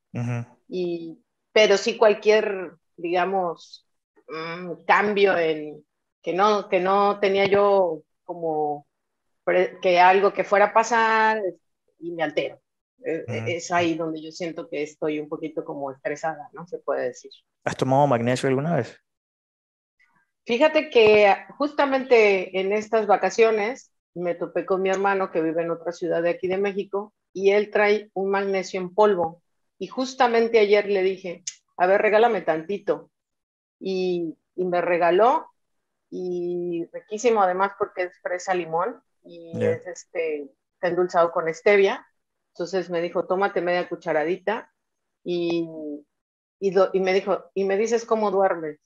y, 0.68 1.20
pero 1.52 1.78
sí 1.78 1.98
cualquier, 1.98 2.74
digamos, 2.98 3.88
mm, 4.28 4.84
cambio 4.86 5.38
en 5.38 5.86
que 6.22 6.34
no, 6.34 6.68
que 6.68 6.80
no 6.80 7.20
tenía 7.20 7.46
yo 7.46 8.04
como 8.24 8.88
que 9.82 10.00
algo 10.00 10.34
que 10.34 10.44
fuera 10.44 10.66
a 10.66 10.74
pasar 10.74 11.42
y 12.00 12.12
me 12.12 12.24
altero. 12.24 12.62
Eh, 13.04 13.26
es 13.48 13.72
ahí 13.72 13.96
donde 13.96 14.22
yo 14.22 14.32
siento 14.32 14.70
que 14.70 14.84
estoy 14.84 15.20
un 15.20 15.28
poquito 15.28 15.66
como 15.66 15.92
estresada, 15.92 16.50
¿no? 16.54 16.68
Se 16.68 16.78
puede 16.78 17.08
decir. 17.08 17.32
¿Has 17.64 17.76
tomado 17.76 18.06
magnesio 18.08 18.48
alguna 18.48 18.76
vez? 18.76 18.96
Fíjate 20.46 20.90
que 20.90 21.36
justamente 21.58 22.60
en 22.60 22.74
estas 22.74 23.08
vacaciones 23.08 23.91
me 24.14 24.36
topé 24.36 24.66
con 24.66 24.82
mi 24.82 24.90
hermano 24.90 25.32
que 25.32 25.42
vive 25.42 25.62
en 25.64 25.72
otra 25.72 25.92
ciudad 25.92 26.22
de 26.22 26.32
aquí 26.32 26.48
de 26.48 26.58
México 26.58 27.14
y 27.34 27.52
él 27.52 27.72
trae 27.72 28.10
un 28.14 28.30
magnesio 28.30 28.80
en 28.80 28.94
polvo. 28.94 29.42
Y 29.78 29.88
justamente 29.88 30.60
ayer 30.60 30.88
le 30.88 31.02
dije, 31.02 31.44
a 31.78 31.88
ver, 31.88 32.02
regálame 32.02 32.42
tantito. 32.42 33.10
Y, 33.80 34.38
y 34.56 34.66
me 34.66 34.82
regaló 34.82 35.48
y 36.10 36.86
riquísimo 36.92 37.42
además 37.42 37.72
porque 37.80 38.04
es 38.04 38.20
fresa 38.22 38.54
limón 38.54 39.02
y 39.24 39.64
es 39.64 39.88
este, 39.88 40.52
está 40.74 40.90
endulzado 40.90 41.32
con 41.32 41.52
stevia 41.54 42.06
entonces 42.54 42.90
me 42.90 43.02
dijo, 43.02 43.26
tómate 43.26 43.62
media 43.62 43.88
cucharadita 43.88 44.72
y, 45.24 45.68
y, 46.60 46.74
y, 46.94 47.00
me 47.00 47.14
dijo, 47.14 47.46
y 47.54 47.64
me 47.64 47.78
dices 47.78 48.06
cómo 48.06 48.32
duermes. 48.32 48.80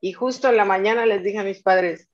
Y 0.00 0.12
justo 0.12 0.48
en 0.48 0.56
la 0.56 0.64
mañana 0.64 1.06
les 1.06 1.22
dije 1.22 1.38
a 1.38 1.44
mis 1.44 1.62
padres, 1.62 2.08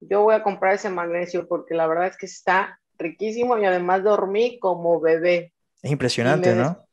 yo 0.00 0.22
voy 0.22 0.34
a 0.34 0.42
comprar 0.42 0.74
ese 0.74 0.90
magnesio 0.90 1.46
porque 1.48 1.74
la 1.74 1.86
verdad 1.86 2.06
es 2.06 2.16
que 2.16 2.26
está 2.26 2.80
riquísimo 2.98 3.58
y 3.58 3.64
además 3.64 4.02
dormí 4.02 4.58
como 4.58 5.00
bebé. 5.00 5.52
Es 5.82 5.90
impresionante, 5.90 6.54
¿no? 6.54 6.84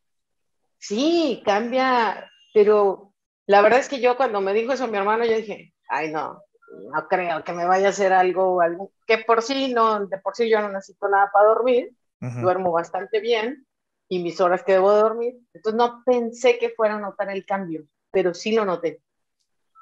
Sí, 0.78 1.42
cambia, 1.46 2.30
pero 2.54 3.14
la 3.48 3.62
verdad 3.62 3.80
es 3.80 3.90
que 3.90 4.00
yo 4.00 4.18
cuando 4.18 4.42
me 4.42 4.54
dijo 4.54 4.74
eso 4.74 4.88
mi 4.88 4.98
hermano, 4.98 5.26
yo 5.26 5.36
dije, 5.36 5.74
ay 5.90 6.12
no, 6.12 6.44
no 6.92 7.08
creo 7.08 7.44
que 7.44 7.54
me 7.54 7.66
vaya 7.66 7.88
a 7.88 7.90
hacer 7.90 8.14
algo, 8.14 8.62
algo 8.62 8.92
que 9.08 9.20
por 9.20 9.42
sí 9.42 9.74
no, 9.74 10.06
de 10.06 10.18
por 10.20 10.36
sí 10.36 10.50
yo 10.50 10.62
no 10.62 10.70
necesito 10.70 11.08
nada 11.08 11.30
para 11.34 11.48
dormir, 11.48 11.92
duermo 12.20 12.72
bastante 12.72 13.20
bien 13.20 13.68
y 14.08 14.22
mis 14.22 14.40
horas 14.42 14.64
que 14.64 14.74
debo 14.74 14.94
de 14.94 15.02
dormir. 15.02 15.36
Entonces 15.54 15.78
no 15.78 16.04
pensé 16.06 16.58
que 16.58 16.70
fuera 16.70 16.96
a 16.96 17.00
notar 17.00 17.30
el 17.30 17.46
cambio, 17.46 17.86
pero 18.12 18.34
sí 18.34 18.52
lo 18.52 18.66
noté. 18.66 19.02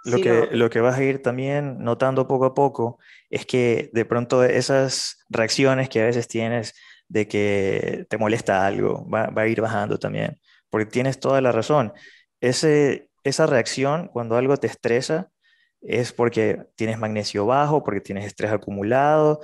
Lo, 0.04 0.18
que, 0.20 0.50
lo... 0.52 0.70
que 0.70 0.82
vas 0.82 0.98
a 0.98 1.04
ir 1.04 1.22
también 1.22 1.78
notando 1.80 2.28
poco 2.28 2.46
a 2.46 2.54
poco 2.54 3.00
es 3.30 3.46
que 3.46 3.90
de 3.94 4.06
pronto 4.06 4.44
esas 4.44 5.24
reacciones 5.30 5.90
que 5.90 6.02
a 6.02 6.06
veces 6.06 6.28
tienes 6.28 6.74
de 7.08 7.28
que 7.28 8.06
te 8.10 8.18
molesta 8.18 8.66
algo 8.66 9.08
va, 9.10 9.28
va 9.28 9.44
a 9.44 9.48
ir 9.48 9.62
bajando 9.62 9.98
también, 9.98 10.40
porque 10.70 10.86
tienes 10.86 11.20
toda 11.20 11.42
la 11.42 11.52
razón. 11.52 11.94
Ese, 12.42 13.10
esa 13.24 13.46
reacción, 13.46 14.08
cuando 14.08 14.36
algo 14.36 14.58
te 14.58 14.68
estresa, 14.68 15.30
es 15.84 16.14
porque 16.14 16.66
tienes 16.76 16.98
magnesio 16.98 17.46
bajo, 17.46 17.84
porque 17.84 18.02
tienes 18.02 18.26
estrés 18.26 18.52
acumulado, 18.52 19.42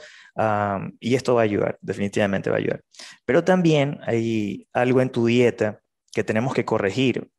y 0.99 1.15
esto 1.15 1.35
va 1.35 1.41
a 1.41 1.43
ayudar, 1.43 1.77
definitivamente 1.81 2.49
va 2.49 2.55
a 2.55 2.59
ayudar. 2.59 2.81
Pero 3.25 3.43
también 3.43 3.99
hay 4.03 4.67
algo 4.73 5.01
en 5.01 5.09
tu 5.09 5.25
dieta 5.25 5.81
que 6.13 6.23
tenemos 6.23 6.53
que 6.53 6.65
corregir, 6.65 7.29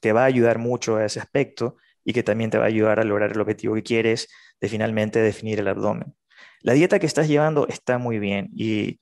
que 0.00 0.12
va 0.12 0.22
a 0.22 0.26
ayudar 0.26 0.58
mucho 0.58 0.96
a 0.96 1.04
ese 1.04 1.20
aspecto 1.20 1.76
y 2.06 2.12
que 2.12 2.22
también 2.22 2.50
te 2.50 2.56
va 2.56 2.64
a 2.64 2.68
ayudar 2.68 3.00
a 3.00 3.04
lograr 3.04 3.32
el 3.32 3.40
objetivo 3.40 3.74
que 3.74 3.82
quieres 3.82 4.28
de 4.60 4.68
finalmente 4.68 5.18
definir 5.18 5.58
el 5.58 5.66
abdomen. 5.66 6.14
La 6.60 6.72
dieta 6.72 7.00
que 7.00 7.06
estás 7.06 7.26
llevando 7.26 7.66
está 7.66 7.98
muy 7.98 8.20
bien 8.20 8.48
y 8.54 9.00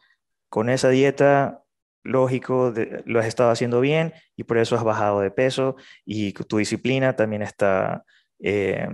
con 0.48 0.70
esa 0.70 0.88
dieta, 0.88 1.62
lógico, 2.02 2.72
lo 3.04 3.20
has 3.20 3.26
estado 3.26 3.50
haciendo 3.50 3.82
bien 3.82 4.14
y 4.36 4.44
por 4.44 4.56
eso 4.56 4.74
has 4.74 4.84
bajado 4.84 5.20
de 5.20 5.30
peso 5.30 5.76
y 6.06 6.32
tu 6.32 6.56
disciplina 6.56 7.14
también 7.14 7.42
está 7.42 8.04
eh, 8.42 8.88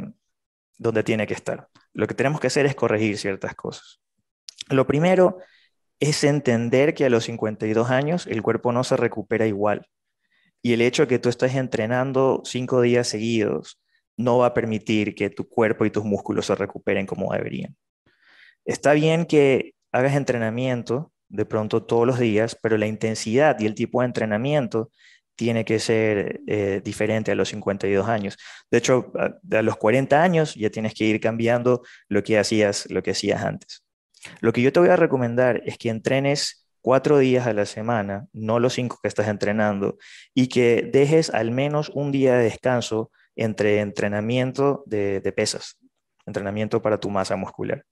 donde 0.77 1.05
tiene 1.05 1.29
que 1.29 1.35
estar. 1.35 1.69
Lo 1.93 2.09
que 2.09 2.15
tenemos 2.15 2.41
que 2.41 2.49
hacer 2.49 2.67
es 2.67 2.75
corregir 2.75 3.17
ciertas 3.17 3.55
cosas. 3.55 4.01
Lo 4.71 4.89
primero 4.89 5.39
es 6.01 6.25
entender 6.25 6.95
que 6.95 7.05
a 7.05 7.11
los 7.11 7.25
52 7.25 7.91
años 7.91 8.27
el 8.27 8.43
cuerpo 8.43 8.73
no 8.73 8.83
se 8.83 8.97
recupera 8.97 9.47
igual. 9.47 9.87
Y 10.63 10.73
el 10.73 10.81
hecho 10.81 11.03
de 11.03 11.09
que 11.09 11.19
tú 11.21 11.29
estés 11.29 11.55
entrenando 11.55 12.43
cinco 12.45 12.81
días 12.81 13.07
seguidos 13.07 13.80
no 14.21 14.39
va 14.39 14.47
a 14.47 14.55
permitir 14.55 15.15
que 15.15 15.31
tu 15.31 15.49
cuerpo 15.49 15.85
y 15.85 15.91
tus 15.91 16.05
músculos 16.05 16.47
se 16.47 16.55
recuperen 16.55 17.07
como 17.07 17.33
deberían. 17.33 17.77
Está 18.65 18.93
bien 18.93 19.27
que 19.27 19.75
hagas 19.93 20.15
entrenamiento 20.15 21.13
de 21.29 21.47
pronto 21.47 21.85
todos 21.85 22.07
los 22.07 22.19
días, 22.19 22.57
pero 22.61 22.77
la 22.77 22.87
intensidad 22.87 23.59
y 23.61 23.67
el 23.67 23.75
tipo 23.75 24.01
de 24.01 24.07
entrenamiento 24.07 24.91
tiene 25.37 25.65
que 25.65 25.79
ser 25.79 26.41
eh, 26.47 26.83
diferente 26.85 27.33
a 27.33 27.35
los 27.35 27.49
52 27.49 28.09
años. 28.09 28.37
De 28.71 28.79
hecho, 28.79 29.11
a, 29.19 29.57
a, 29.57 29.63
los 29.63 29.77
40 29.77 30.23
años 30.23 30.55
ya 30.55 30.71
tienes 30.71 30.93
que 30.93 31.05
ir 31.05 31.21
cambiando 31.21 31.83
lo 32.09 32.23
que 32.23 32.39
hacías, 32.39 32.91
lo 32.91 33.03
que 33.03 33.13
hacías 33.13 33.43
antes. 33.43 33.83
Lo 34.41 34.53
que 34.53 34.61
yo 34.61 34.73
te 34.73 34.81
voy 34.81 34.91
a 34.91 34.97
recomendar 34.97 35.63
es 35.65 35.79
que 35.79 35.89
entrenes 35.89 36.67
cuatro 36.83 37.19
días 37.19 37.47
a 37.47 37.53
la 37.53 37.67
semana, 37.67 38.27
no 38.33 38.59
los 38.59 38.75
cinco 38.75 38.99
que 39.03 39.09
estás 39.09 39.29
entrenando, 39.29 39.97
y 40.35 40.49
que 40.49 40.89
dejes 40.93 41.31
al 41.31 41.51
menos 41.51 41.91
un 41.95 42.13
día 42.13 42.35
de 42.35 42.45
descanso 42.45 43.11
entre 43.41 43.81
entrenamiento 43.81 44.85
de, 44.85 45.33
pesas, 45.35 45.79
entrenamiento 46.27 46.83
para 46.83 47.01
tu 47.01 47.09
masa 47.09 47.37
muscular. 47.37 47.87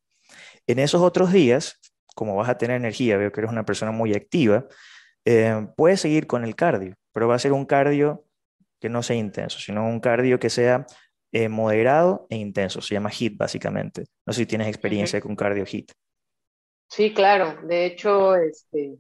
En 0.67 0.78
esos 0.78 1.00
otros 1.00 1.33
días, 1.33 1.81
como 2.14 2.37
vas 2.37 2.50
a 2.50 2.59
tener 2.59 2.76
energía, 2.76 3.17
veo 3.17 3.33
que 3.33 3.40
eres 3.40 3.50
una 3.50 3.64
persona 3.64 3.90
muy 3.90 4.14
activa, 4.14 4.67
eh, 5.25 5.67
puedes 5.75 6.02
seguir 6.02 6.26
con 6.26 6.45
el 6.45 6.55
cardio, 6.55 6.97
pero 7.12 7.28
va 7.28 7.35
a 7.35 7.38
ser 7.38 7.55
un 7.55 7.64
cardio 7.64 8.26
que 8.78 8.90
no 8.90 9.02
sea 9.02 9.17
intenso, 9.17 9.59
sino 9.59 9.88
un 9.88 10.00
cardio 10.00 10.38
que 10.38 10.50
sea 10.50 10.85
eh, 11.33 11.49
moderado 11.49 12.26
e 12.28 12.37
intenso. 12.37 12.83
Se 12.83 12.95
llama 12.95 13.11
HIT 13.11 13.38
básicamente. 13.38 14.05
No 14.26 14.35
sé 14.35 14.40
si 14.40 14.47
tienes 14.47 14.69
experiencia 14.69 15.19
con 15.23 15.35
cardio 15.35 15.64
HIT. 15.64 15.93
Sí, 16.90 17.14
claro. 17.14 17.59
De 17.67 17.87
hecho, 17.87 18.37
este, 18.37 18.99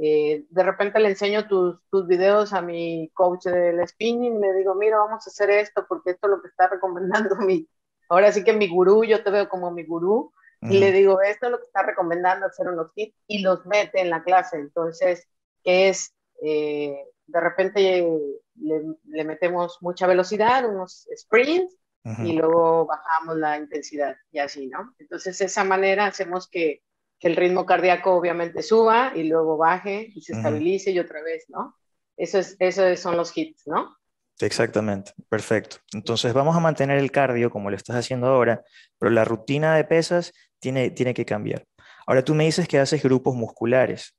eh, 0.00 0.44
de 0.50 0.62
repente 0.62 1.00
le 1.00 1.08
enseño 1.08 1.48
tus, 1.48 1.80
tus 1.90 2.06
videos 2.06 2.52
a 2.52 2.60
mi 2.60 3.10
coach 3.14 3.44
del 3.44 3.86
spinning, 3.88 4.40
le 4.40 4.52
digo, 4.54 4.74
mira, 4.74 4.98
vamos 4.98 5.26
a 5.26 5.30
hacer 5.30 5.50
esto 5.50 5.86
porque 5.88 6.10
esto 6.10 6.26
es 6.26 6.30
lo 6.32 6.42
que 6.42 6.48
está 6.48 6.68
recomendando 6.68 7.36
mi, 7.40 7.66
ahora 8.08 8.30
sí 8.32 8.44
que 8.44 8.52
mi 8.52 8.68
gurú, 8.68 9.04
yo 9.04 9.22
te 9.22 9.30
veo 9.30 9.48
como 9.48 9.70
mi 9.70 9.84
gurú, 9.84 10.32
y 10.62 10.78
le 10.78 10.90
digo, 10.90 11.20
esto 11.20 11.46
es 11.46 11.52
lo 11.52 11.58
que 11.58 11.66
está 11.66 11.82
recomendando 11.82 12.46
hacer 12.46 12.66
unos 12.66 12.90
hits 12.96 13.16
y 13.28 13.40
los 13.40 13.64
mete 13.66 14.00
en 14.00 14.10
la 14.10 14.24
clase. 14.24 14.56
Entonces, 14.56 15.28
es, 15.62 16.12
eh, 16.42 16.96
de 17.26 17.40
repente 17.40 18.08
le, 18.54 18.82
le, 19.04 19.24
metemos 19.24 19.78
mucha 19.80 20.06
velocidad, 20.06 20.68
unos 20.68 21.06
sprints, 21.14 21.76
y 22.24 22.34
luego 22.34 22.86
bajamos 22.86 23.36
la 23.36 23.58
intensidad 23.58 24.16
y 24.30 24.38
así, 24.38 24.68
¿no? 24.68 24.94
Entonces, 24.98 25.38
de 25.38 25.46
esa 25.46 25.64
manera 25.64 26.06
hacemos 26.06 26.48
que 26.48 26.82
que 27.18 27.28
el 27.28 27.36
ritmo 27.36 27.64
cardíaco 27.64 28.14
obviamente 28.14 28.62
suba 28.62 29.12
y 29.14 29.24
luego 29.24 29.56
baje 29.56 30.12
y 30.14 30.22
se 30.22 30.34
estabilice 30.34 30.90
y 30.90 30.98
otra 30.98 31.22
vez, 31.22 31.46
¿no? 31.48 31.76
Eso 32.16 32.38
es, 32.38 32.56
esos 32.58 32.98
son 32.98 33.16
los 33.16 33.36
hits, 33.36 33.66
¿no? 33.66 33.96
Exactamente, 34.40 35.12
perfecto. 35.28 35.76
Entonces 35.92 36.32
vamos 36.34 36.56
a 36.56 36.60
mantener 36.60 36.98
el 36.98 37.10
cardio 37.10 37.50
como 37.50 37.70
lo 37.70 37.76
estás 37.76 37.96
haciendo 37.96 38.26
ahora, 38.26 38.62
pero 38.98 39.10
la 39.10 39.24
rutina 39.24 39.74
de 39.74 39.84
pesas 39.84 40.32
tiene, 40.58 40.90
tiene 40.90 41.14
que 41.14 41.24
cambiar. 41.24 41.66
Ahora 42.06 42.22
tú 42.22 42.34
me 42.34 42.44
dices 42.44 42.68
que 42.68 42.78
haces 42.78 43.02
grupos 43.02 43.34
musculares. 43.34 44.14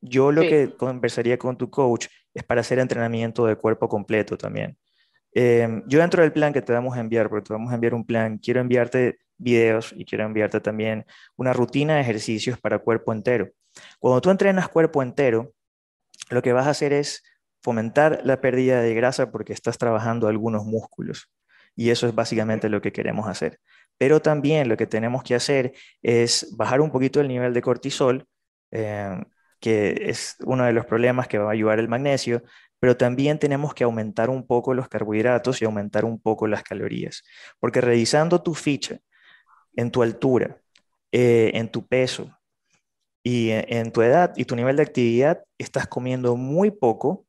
Yo 0.00 0.32
lo 0.32 0.42
que 0.42 0.74
conversaría 0.76 1.38
con 1.38 1.56
tu 1.56 1.70
coach 1.70 2.06
es 2.34 2.42
para 2.42 2.62
hacer 2.62 2.78
entrenamiento 2.78 3.46
de 3.46 3.56
cuerpo 3.56 3.88
completo 3.88 4.36
también. 4.36 4.76
Em, 5.32 5.82
yo 5.86 6.00
dentro 6.00 6.22
del 6.22 6.32
plan 6.32 6.52
que 6.52 6.62
te 6.62 6.72
vamos 6.72 6.96
a 6.96 7.00
enviar, 7.00 7.28
porque 7.28 7.46
te 7.46 7.52
vamos 7.52 7.70
a 7.70 7.74
enviar 7.74 7.94
un 7.94 8.04
plan, 8.04 8.38
quiero 8.38 8.60
enviarte 8.60 9.18
videos 9.40 9.94
y 9.96 10.04
quiero 10.04 10.24
enviarte 10.24 10.60
también 10.60 11.06
una 11.36 11.52
rutina 11.52 11.96
de 11.96 12.02
ejercicios 12.02 12.60
para 12.60 12.78
cuerpo 12.78 13.12
entero. 13.12 13.50
Cuando 13.98 14.20
tú 14.20 14.30
entrenas 14.30 14.68
cuerpo 14.68 15.02
entero, 15.02 15.52
lo 16.30 16.42
que 16.42 16.52
vas 16.52 16.66
a 16.66 16.70
hacer 16.70 16.92
es 16.92 17.22
fomentar 17.62 18.20
la 18.24 18.40
pérdida 18.40 18.80
de 18.80 18.94
grasa 18.94 19.30
porque 19.30 19.52
estás 19.52 19.78
trabajando 19.78 20.28
algunos 20.28 20.64
músculos. 20.64 21.30
Y 21.76 21.90
eso 21.90 22.06
es 22.06 22.14
básicamente 22.14 22.68
lo 22.68 22.80
que 22.80 22.92
queremos 22.92 23.28
hacer. 23.28 23.60
Pero 23.98 24.20
también 24.20 24.68
lo 24.68 24.76
que 24.76 24.86
tenemos 24.86 25.22
que 25.22 25.34
hacer 25.34 25.72
es 26.02 26.54
bajar 26.56 26.80
un 26.80 26.90
poquito 26.90 27.20
el 27.20 27.28
nivel 27.28 27.54
de 27.54 27.62
cortisol, 27.62 28.26
em, 28.70 29.24
que 29.60 29.94
es 30.06 30.36
uno 30.44 30.64
de 30.64 30.72
los 30.72 30.86
problemas 30.86 31.28
que 31.28 31.38
va 31.38 31.50
a 31.50 31.52
ayudar 31.52 31.78
el 31.78 31.88
magnesio, 31.88 32.42
pero 32.78 32.96
también 32.96 33.38
tenemos 33.38 33.74
que 33.74 33.84
aumentar 33.84 34.30
un 34.30 34.46
poco 34.46 34.74
los 34.74 34.88
carbohidratos 34.88 35.60
y 35.60 35.66
aumentar 35.66 36.04
un 36.04 36.20
poco 36.20 36.46
las 36.46 36.62
calorías. 36.62 37.22
Porque 37.58 37.80
revisando 37.80 38.42
tu 38.42 38.54
ficha 38.54 38.98
en 39.74 39.90
tu 39.90 40.02
altura, 40.02 40.58
eh, 41.12 41.52
en 41.54 41.70
tu 41.70 41.86
peso 41.86 42.36
y 43.22 43.50
en, 43.50 43.92
tu 43.92 44.02
edad 44.02 44.32
y 44.36 44.44
tu 44.44 44.56
nivel 44.56 44.76
de 44.76 44.82
actividad, 44.82 45.44
estás 45.58 45.86
comiendo 45.86 46.36
muy 46.36 46.70
poco 46.70 47.26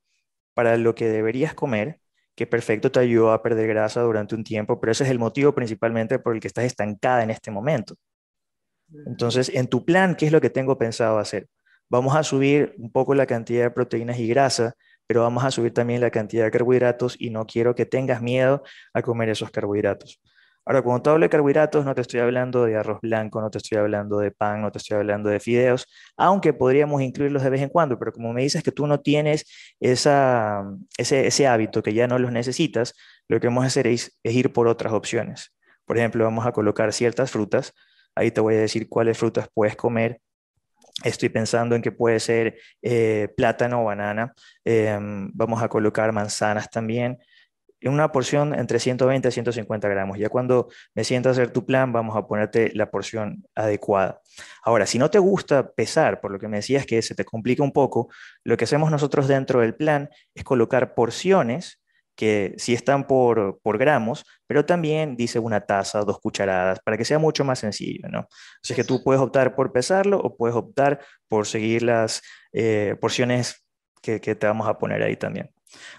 para 0.53 0.77
lo 0.77 0.95
que 0.95 1.09
deberías 1.09 1.53
comer, 1.53 1.99
que 2.35 2.47
perfecto 2.47 2.91
te 2.91 2.99
ayudó 2.99 3.31
a 3.31 3.43
perder 3.43 3.67
grasa 3.67 4.01
durante 4.01 4.35
un 4.35 4.43
tiempo, 4.43 4.79
pero 4.79 4.91
ese 4.91 5.03
es 5.03 5.09
el 5.09 5.19
motivo 5.19 5.53
principalmente 5.53 6.19
por 6.19 6.33
el 6.33 6.41
que 6.41 6.47
estás 6.47 6.65
estancada 6.65 7.23
en 7.23 7.31
este 7.31 7.51
momento. 7.51 7.95
Entonces, 9.05 9.49
en 9.49 9.67
tu 9.67 9.85
plan, 9.85 10.15
¿qué 10.15 10.25
es 10.25 10.31
lo 10.31 10.41
que 10.41 10.49
tengo 10.49 10.77
pensado 10.77 11.17
hacer? 11.17 11.47
Vamos 11.89 12.15
a 12.15 12.23
subir 12.23 12.73
un 12.77 12.91
poco 12.91 13.15
la 13.15 13.25
cantidad 13.25 13.63
de 13.63 13.71
proteínas 13.71 14.19
y 14.19 14.27
grasa, 14.27 14.75
pero 15.07 15.21
vamos 15.21 15.43
a 15.43 15.51
subir 15.51 15.73
también 15.73 16.01
la 16.01 16.11
cantidad 16.11 16.45
de 16.45 16.51
carbohidratos 16.51 17.15
y 17.19 17.29
no 17.29 17.45
quiero 17.45 17.75
que 17.75 17.85
tengas 17.85 18.21
miedo 18.21 18.63
a 18.93 19.01
comer 19.01 19.29
esos 19.29 19.51
carbohidratos. 19.51 20.21
Ahora, 20.65 20.83
cuando 20.83 21.09
hablo 21.11 21.25
de 21.25 21.29
carbohidratos, 21.29 21.83
no 21.85 21.95
te 21.95 22.01
estoy 22.01 22.19
hablando 22.19 22.65
de 22.65 22.75
arroz 22.77 22.99
blanco, 23.01 23.41
no 23.41 23.49
te 23.49 23.57
estoy 23.57 23.79
hablando 23.79 24.19
de 24.19 24.29
pan, 24.31 24.61
no 24.61 24.71
te 24.71 24.77
estoy 24.77 24.97
hablando 24.97 25.29
de 25.29 25.39
fideos, 25.39 25.87
aunque 26.17 26.53
podríamos 26.53 27.01
incluirlos 27.01 27.41
de 27.41 27.49
vez 27.49 27.61
en 27.61 27.69
cuando, 27.69 27.97
pero 27.97 28.11
como 28.11 28.31
me 28.31 28.43
dices 28.43 28.61
que 28.63 28.71
tú 28.71 28.85
no 28.85 28.99
tienes 28.99 29.45
ese, 29.79 31.47
hábito, 31.47 31.81
que 31.81 31.93
ya 31.93 32.07
no 32.07 32.19
los 32.19 32.31
necesitas, 32.31 32.93
lo 33.27 33.39
que 33.39 33.47
vamos 33.47 33.63
a 33.63 33.67
hacer 33.67 33.87
es, 33.87 34.19
ir 34.23 34.53
por 34.53 34.67
otras 34.67 34.93
opciones. 34.93 35.51
Por 35.85 35.97
ejemplo, 35.97 36.23
vamos 36.23 36.45
a 36.45 36.51
colocar 36.51 36.93
ciertas 36.93 37.31
frutas, 37.31 37.73
ahí 38.15 38.29
te 38.29 38.39
voy 38.39 38.55
a 38.55 38.59
decir 38.59 38.87
cuáles 38.87 39.17
frutas 39.17 39.47
puedes 39.53 39.75
comer. 39.75 40.21
Estoy 41.03 41.29
pensando 41.29 41.75
en 41.75 41.81
que 41.81 41.91
puede 41.91 42.19
ser 42.19 42.59
eh, 42.83 43.29
plátano 43.35 43.81
o 43.81 43.85
banana. 43.85 44.33
Em, 44.63 45.31
vamos 45.33 45.63
a 45.63 45.69
colocar 45.69 46.11
manzanas 46.11 46.69
también 46.69 47.17
una 47.83 48.11
porción 48.11 48.53
entre 48.53 48.79
120 48.79 49.27
a 49.27 49.31
150 49.31 49.87
gramos. 49.89 50.17
Ya 50.17 50.29
cuando 50.29 50.69
me 50.93 51.03
sienta 51.03 51.29
a 51.29 51.31
hacer 51.31 51.51
tu 51.51 51.65
plan, 51.65 51.91
vamos 51.91 52.15
a 52.15 52.27
ponerte 52.27 52.71
la 52.75 52.91
porción 52.91 53.43
adecuada. 53.55 54.21
Ahora, 54.63 54.85
si 54.85 54.99
no 54.99 55.09
te 55.09 55.19
gusta 55.19 55.71
pesar, 55.71 56.21
por 56.21 56.31
lo 56.31 56.39
que 56.39 56.47
me 56.47 56.57
decías 56.57 56.85
que 56.85 57.01
se 57.01 57.15
te 57.15 57.25
complica 57.25 57.63
un 57.63 57.71
poco, 57.71 58.09
lo 58.43 58.57
que 58.57 58.65
hacemos 58.65 58.91
nosotros 58.91 59.27
dentro 59.27 59.61
del 59.61 59.75
plan 59.75 60.09
es 60.35 60.43
colocar 60.43 60.93
porciones 60.93 61.81
que 62.15 62.53
sí 62.57 62.73
están 62.73 63.07
por, 63.07 63.59
por 63.63 63.77
gramos, 63.77 64.25
pero 64.45 64.65
también 64.65 65.15
dice 65.15 65.39
una 65.39 65.61
taza, 65.61 66.01
dos 66.01 66.19
cucharadas, 66.19 66.79
para 66.81 66.97
que 66.97 67.05
sea 67.05 67.17
mucho 67.17 67.43
más 67.43 67.59
sencillo, 67.59 68.09
¿no? 68.09 68.27
Así 68.63 68.75
que 68.75 68.83
tú 68.83 69.03
puedes 69.03 69.21
optar 69.21 69.55
por 69.55 69.71
pesarlo 69.71 70.19
o 70.19 70.35
puedes 70.35 70.55
optar 70.55 70.99
por 71.27 71.47
seguir 71.47 71.83
las 71.83 72.21
eh, 72.51 72.95
porciones 72.99 73.63
que 74.01 74.19
te 74.19 74.47
vamos 74.47 74.67
a 74.67 74.77
poner 74.77 75.01
ahí 75.03 75.15
también. 75.15 75.51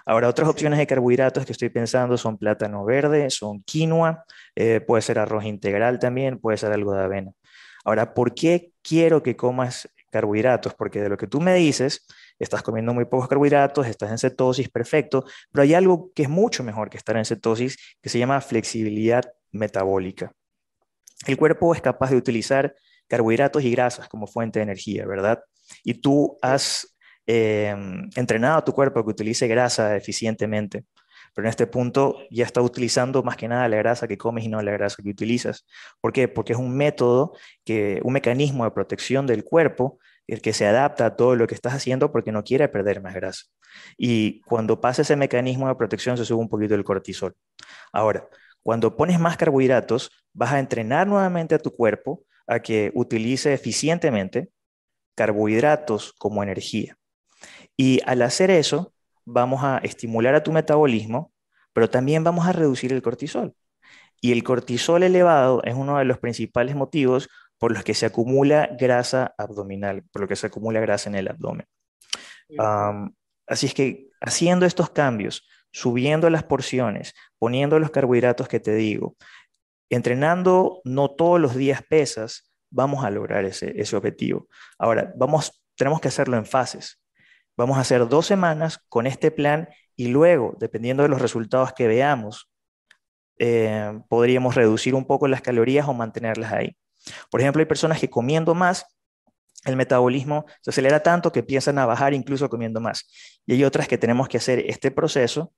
Ahora, 0.05 0.29
otras 0.29 0.49
opciones 0.49 0.79
de 0.79 0.87
carbohidratos 0.87 1.47
que 1.47 1.53
estoy 1.53 1.69
pensando 1.69 2.17
son 2.17 2.39
plátano 2.39 2.85
verde, 2.85 3.31
son 3.31 3.63
quinoa, 3.63 4.25
eh, 4.55 4.81
puede 4.81 5.03
ser 5.03 5.19
arroz 5.19 5.45
integral 5.45 5.99
también, 5.99 6.39
puede 6.39 6.59
ser 6.59 6.73
algo 6.73 6.95
de 6.95 7.03
avena. 7.03 7.33
Ahora, 7.85 8.15
¿por 8.15 8.35
qué 8.35 8.73
quiero 8.83 9.23
que 9.23 9.37
comas 9.37 9.89
carbohidratos? 10.11 10.75
Porque 10.75 11.01
de 11.01 11.09
lo 11.09 11.17
que 11.17 11.27
tú 11.27 11.41
me 11.41 11.55
dices, 11.55 12.07
estás 12.39 12.63
comiendo 12.63 12.95
muy 12.95 13.05
pocos 13.07 13.29
carbohidratos, 13.29 13.87
estás 13.87 14.11
en 14.11 14.19
cetosis, 14.19 14.69
perfecto, 14.69 15.25
pero 15.51 15.63
hay 15.63 15.75
algo 15.75 16.13
que 16.15 16.23
es 16.25 16.29
mucho 16.29 16.63
mejor 16.63 16.91
que 16.91 16.97
estar 16.97 17.17
en 17.17 17.25
cetosis, 17.25 17.77
que 18.01 18.09
se 18.09 18.19
llama 18.19 18.41
flexibilidad 18.41 19.25
metabólica. 19.51 20.33
El 21.27 21.37
cuerpo 21.37 21.75
es 21.75 21.81
capaz 21.81 22.11
de 22.11 22.17
utilizar 22.17 22.75
carbohidratos 23.09 23.63
y 23.63 23.71
grasas 23.71 24.09
como 24.09 24.27
fuente 24.27 24.59
de 24.59 24.65
energía, 24.65 25.07
¿verdad? 25.07 25.43
Y 25.85 25.95
tú 25.95 26.39
has 26.43 26.92
eh, 27.27 27.75
entrenado 28.17 28.59
a 28.59 28.65
tu 28.65 28.73
cuerpo 28.73 29.05
que 29.05 29.11
utilice 29.11 29.47
grasa 29.49 29.97
eficientemente. 29.97 30.85
pero 31.35 31.47
en 31.47 31.51
este 31.51 31.67
punto 31.67 32.19
ya 32.31 32.45
está 32.45 32.61
utilizando 32.63 33.23
más 33.23 33.37
que 33.37 33.49
nada 33.49 33.69
la 33.69 33.77
grasa 33.79 34.07
que 34.09 34.19
comes 34.19 34.45
y 34.45 34.49
no 34.49 34.61
la 34.63 34.73
grasa 34.73 35.03
que 35.03 35.11
utilizas. 35.11 35.67
¿Por 36.01 36.13
qué? 36.13 36.29
Porque 36.29 36.53
es 36.53 36.59
un 36.59 36.77
método, 36.77 37.33
que, 37.65 38.01
un 38.05 38.13
mecanismo 38.13 38.65
de 38.65 38.71
protección 38.73 39.27
del 39.27 39.45
cuerpo 39.45 39.99
el 40.27 40.41
que 40.41 40.53
se 40.53 40.67
adapta 40.67 41.07
a 41.07 41.17
todo 41.17 41.37
lo 41.37 41.47
que 41.47 41.55
estás 41.55 41.75
haciendo 41.75 42.13
porque 42.13 42.33
no 42.33 42.45
quiere 42.45 42.69
perder 42.69 43.03
más 43.03 43.15
grasa. 43.15 43.45
Y 43.97 44.41
cuando 44.43 44.81
pasa 44.81 45.03
ese 45.03 45.17
mecanismo 45.17 45.69
de 45.69 45.75
protección 45.75 46.17
se 46.17 46.25
sube 46.25 46.41
un 46.41 46.49
poquito 46.49 46.75
el 46.75 46.85
cortisol. 46.85 47.35
Ahora, 47.93 48.29
cuando 48.63 48.97
pones 48.97 49.19
más 49.19 49.37
carbohidratos, 49.37 50.11
vas 50.33 50.53
a 50.53 50.59
entrenar 50.61 51.07
nuevamente 51.07 51.55
a 51.55 51.59
tu 51.59 51.75
cuerpo 51.75 52.25
a 52.47 52.61
que 52.61 52.93
utilice 52.95 53.53
eficientemente 53.53 54.51
carbohidratos 55.15 56.13
como 56.15 56.43
energía. 56.43 56.97
Y 57.77 58.01
al 58.07 58.23
hacer 58.23 58.51
eso, 58.51 58.93
vamos 59.25 59.63
a 59.65 59.79
estimular 59.79 60.35
a 60.35 60.43
tu 60.43 60.53
metabolismo, 60.53 61.33
pero 61.73 61.89
también 61.89 62.25
vamos 62.25 62.47
a 62.47 62.53
reducir 62.53 62.93
el 62.93 63.03
cortisol. 63.03 63.55
Y 64.21 64.33
el 64.33 64.45
cortisol 64.45 65.03
elevado 65.03 65.63
es 65.65 65.75
uno 65.75 65.99
de 65.99 66.05
los 66.05 66.19
principales 66.19 66.77
motivos 66.77 67.29
por 67.59 67.73
los 67.73 67.85
que 67.85 67.95
se 67.95 68.07
acumula 68.07 68.69
grasa 68.79 69.35
abdominal, 69.39 70.05
por 70.13 70.23
lo 70.23 70.29
que 70.29 70.37
se 70.37 70.47
acumula 70.47 70.81
grasa 70.81 71.09
en 71.11 71.17
el 71.17 71.29
abdomen. 71.29 71.67
así 73.47 73.67
es 73.67 73.75
que 73.75 74.09
haciendo 74.21 74.67
estos 74.67 74.91
cambios, 74.91 75.47
subiendo 75.73 76.29
las 76.31 76.45
porciones, 76.45 77.15
poniendo 77.39 77.79
los 77.79 77.91
carbohidratos 77.91 78.49
que 78.49 78.61
te 78.61 78.75
digo, 78.75 79.17
entrenando 79.91 80.81
no 80.85 81.11
todos 81.11 81.41
los 81.41 81.55
días 81.55 81.83
pesas, 81.83 82.53
vamos 82.71 83.05
a 83.05 83.11
lograr 83.11 83.45
ese, 83.45 83.73
ese 83.81 83.97
objetivo. 83.97 84.49
Ahora, 84.79 85.13
vamos, 85.17 85.63
tenemos 85.77 86.01
que 86.01 86.09
hacerlo 86.09 86.37
en 86.37 86.47
fases. 86.47 87.02
Vamos 87.57 87.77
a 87.79 87.81
hacer 87.81 88.09
dos 88.09 88.27
semanas 88.27 88.79
con 88.89 89.07
este 89.07 89.31
plan 89.31 89.69
y 89.97 90.09
luego, 90.09 90.57
dependiendo 90.59 91.03
de 91.03 91.09
los 91.09 91.21
resultados 91.21 91.73
que 91.73 91.87
veamos, 91.87 92.51
eh, 93.39 94.01
podríamos 94.09 94.55
reducir 94.55 94.95
un 94.95 95.05
poco 95.05 95.29
las 95.29 95.43
calorías 95.43 95.89
o 95.89 95.95
mantenerlas 95.95 96.53
ahí. 96.53 96.77
Por 97.31 97.41
ejemplo, 97.41 97.61
hay 97.61 97.67
personas 97.67 98.01
que 98.01 98.09
comiendo 98.09 98.55
más, 98.55 98.87
el 99.65 99.77
metabolismo 99.77 100.47
se 100.61 100.71
acelera 100.71 101.03
tanto 101.03 101.31
que 101.33 101.41
empiezan 101.41 101.79
a 101.79 101.87
bajar 101.87 102.15
incluso 102.15 102.49
comiendo 102.49 102.81
más. 102.81 103.07
Y 103.47 103.55
hay 103.55 103.65
otras 103.65 103.89
que 103.89 103.99
tenemos 103.99 104.29
que 104.29 104.39
hacer 104.39 104.61
este 104.67 104.91
proceso 104.91 105.53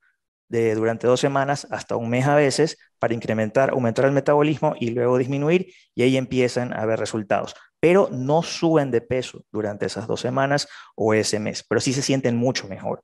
de 0.48 0.74
durante 0.74 1.06
dos 1.06 1.20
semanas 1.20 1.66
hasta 1.70 1.96
un 1.96 2.10
mes 2.10 2.26
a 2.26 2.34
veces 2.34 2.76
para 2.98 3.14
incrementar, 3.14 3.70
aumentar 3.70 4.04
el 4.04 4.12
metabolismo 4.12 4.74
y 4.78 4.90
luego 4.90 5.16
disminuir 5.16 5.72
y 5.94 6.02
ahí 6.02 6.16
empiezan 6.16 6.72
a 6.72 6.82
haber 6.82 6.98
resultados. 6.98 7.54
Pero 7.84 8.08
no 8.10 8.42
suben 8.42 8.90
de 8.90 9.02
peso 9.02 9.44
durante 9.52 9.84
esas 9.84 10.06
dos 10.06 10.20
semanas 10.20 10.66
o 10.94 11.12
ese 11.12 11.38
mes, 11.38 11.62
pero 11.68 11.80
sí 11.82 11.92
se 11.92 12.00
sienten 12.00 12.34
mucho 12.36 12.66
mejor. 12.66 13.02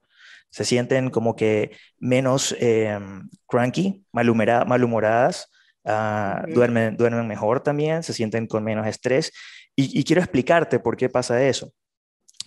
Se 0.48 0.64
sienten 0.64 1.10
como 1.10 1.36
que 1.36 1.76
menos 1.98 2.56
em, 2.58 3.28
cranky, 3.46 4.04
malhumoradas, 4.12 5.50
ah, 5.84 6.44
duermen, 6.48 6.96
duermen 6.96 7.26
mejor 7.28 7.60
también, 7.60 8.02
se 8.02 8.14
sienten 8.14 8.46
con 8.46 8.64
menos 8.64 8.86
estrés. 8.86 9.32
y 9.76 10.04
quiero 10.04 10.22
explicarte 10.22 10.78
por 10.78 10.96
qué 10.96 11.08
pasa 11.08 11.42
eso. 11.42 11.72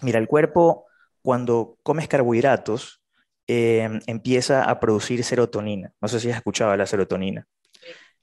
Mira, 0.02 0.19
el 0.19 0.28
cuerpo 0.28 0.86
cuando 1.22 1.78
comes 1.84 2.08
carbohidratos, 2.08 3.04
Em, 3.46 4.00
empieza 4.08 4.63
a 4.63 4.80
producir 4.80 5.22
serotonina. 5.24 5.91
No 6.00 6.08
sé 6.08 6.19
si 6.22 6.30
has 6.30 6.38
escuchado 6.38 6.76
la 6.78 6.86
serotonina. 6.86 7.46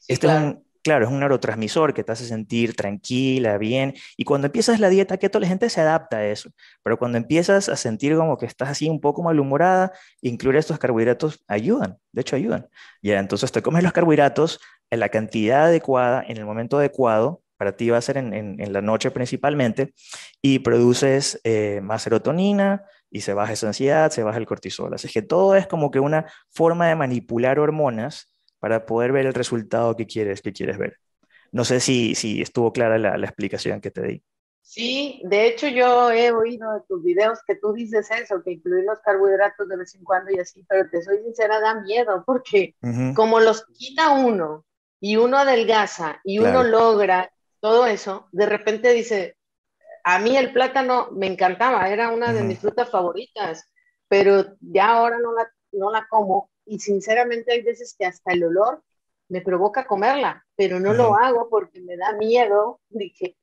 este 0.08 0.26
claro. 0.26 0.48
es 0.48 0.54
un, 0.54 0.64
claro, 0.82 1.04
es 1.04 1.10
un 1.10 1.20
neurotransmisor 1.20 1.94
que 1.94 2.04
te 2.04 2.12
hace 2.12 2.24
sentir 2.24 2.74
tranquila, 2.74 3.58
bien. 3.58 3.94
Y 4.16 4.24
cuando 4.24 4.46
empiezas 4.46 4.80
la 4.80 4.88
dieta 4.88 5.18
keto, 5.18 5.40
la 5.40 5.46
gente 5.46 5.68
se 5.70 5.80
adapta 5.80 6.18
a 6.18 6.26
eso. 6.26 6.50
Pero 6.82 6.98
cuando 6.98 7.18
empiezas 7.18 7.68
a 7.68 7.76
sentir 7.76 8.16
como 8.16 8.36
que 8.36 8.46
estás 8.46 8.68
así 8.68 8.88
un 8.88 9.00
poco 9.00 9.22
malhumorada, 9.22 9.92
incluir 10.20 10.56
estos 10.56 10.78
carbohidratos 10.78 11.44
ayudan. 11.48 11.98
De 12.12 12.22
hecho, 12.22 12.36
ayudan. 12.36 12.68
Ya, 13.02 13.18
entonces 13.18 13.52
te 13.52 13.62
comes 13.62 13.82
los 13.82 13.92
carbohidratos 13.92 14.60
en 14.90 15.00
la 15.00 15.08
cantidad 15.08 15.66
adecuada, 15.66 16.24
en 16.26 16.36
el 16.36 16.44
momento 16.44 16.78
adecuado. 16.78 17.42
Para 17.56 17.76
ti 17.76 17.90
va 17.90 17.98
a 17.98 18.02
ser 18.02 18.16
en, 18.16 18.72
la 18.72 18.80
noche 18.80 19.10
principalmente. 19.10 19.92
Y 20.40 20.60
produces 20.60 21.40
eh, 21.44 21.80
más 21.82 22.02
serotonina, 22.02 22.84
y 23.10 23.22
se 23.22 23.34
baja 23.34 23.52
esa 23.52 23.66
ansiedad, 23.66 24.10
se 24.10 24.22
baja 24.22 24.38
el 24.38 24.46
cortisol. 24.46 24.94
Así 24.94 25.08
que 25.08 25.22
todo 25.22 25.56
es 25.56 25.66
como 25.66 25.90
que 25.90 26.00
una 26.00 26.26
forma 26.50 26.88
de 26.88 26.94
manipular 26.94 27.58
hormonas 27.58 28.32
para 28.60 28.86
poder 28.86 29.12
ver 29.12 29.26
el 29.26 29.34
resultado 29.34 29.96
que 29.96 30.06
quieres, 30.06 30.42
que 30.42 30.52
quieres 30.52 30.78
ver. 30.78 30.98
No 31.52 31.64
sé 31.64 31.80
si, 31.80 32.14
si 32.14 32.40
estuvo 32.40 32.72
clara 32.72 32.98
la, 32.98 33.18
la 33.18 33.26
explicación 33.26 33.80
que 33.80 33.90
te 33.90 34.02
di. 34.02 34.22
Sí, 34.62 35.20
de 35.24 35.48
hecho 35.48 35.66
yo 35.66 36.12
he 36.12 36.30
oído 36.30 36.72
de 36.74 36.80
tus 36.86 37.02
videos 37.02 37.40
que 37.44 37.56
tú 37.56 37.72
dices 37.72 38.08
eso, 38.12 38.40
que 38.44 38.52
incluir 38.52 38.84
los 38.84 39.00
carbohidratos 39.00 39.68
de 39.68 39.76
vez 39.76 39.94
en 39.96 40.04
cuando 40.04 40.30
y 40.30 40.38
así, 40.38 40.64
pero 40.68 40.88
te 40.88 41.02
soy 41.02 41.18
sincera, 41.24 41.58
da 41.58 41.80
miedo 41.80 42.22
porque 42.24 42.76
como 43.16 43.40
los 43.40 43.66
quita 43.66 44.10
uno 44.10 44.64
y 45.00 45.16
uno 45.16 45.38
adelgaza 45.38 46.20
y 46.22 46.38
uno 46.38 46.62
logra 46.62 47.32
todo 47.58 47.86
eso, 47.86 48.28
de 48.30 48.46
repente 48.46 48.92
dice, 48.92 49.36
a 50.04 50.20
mí 50.20 50.36
el 50.36 50.52
plátano 50.52 51.08
me 51.12 51.26
encantaba, 51.26 51.88
era 51.88 52.10
una 52.10 52.32
de 52.32 52.44
mis 52.44 52.60
frutas 52.60 52.88
favoritas, 52.90 53.64
pero 54.08 54.56
ya 54.60 54.90
ahora 54.90 55.18
no 55.18 55.32
la, 55.32 55.50
no 55.72 55.90
la 55.90 56.06
como 56.08 56.50
y 56.70 56.78
sinceramente 56.78 57.52
hay 57.52 57.62
veces 57.62 57.96
que 57.98 58.06
hasta 58.06 58.32
el 58.32 58.44
olor 58.44 58.80
me 59.28 59.40
provoca 59.40 59.86
comerla, 59.86 60.46
pero 60.56 60.78
no 60.78 60.94
lo 60.94 61.16
hago 61.16 61.48
porque 61.50 61.80
me 61.80 61.96
da 61.96 62.12
miedo. 62.12 62.80
Dije, 62.88 63.36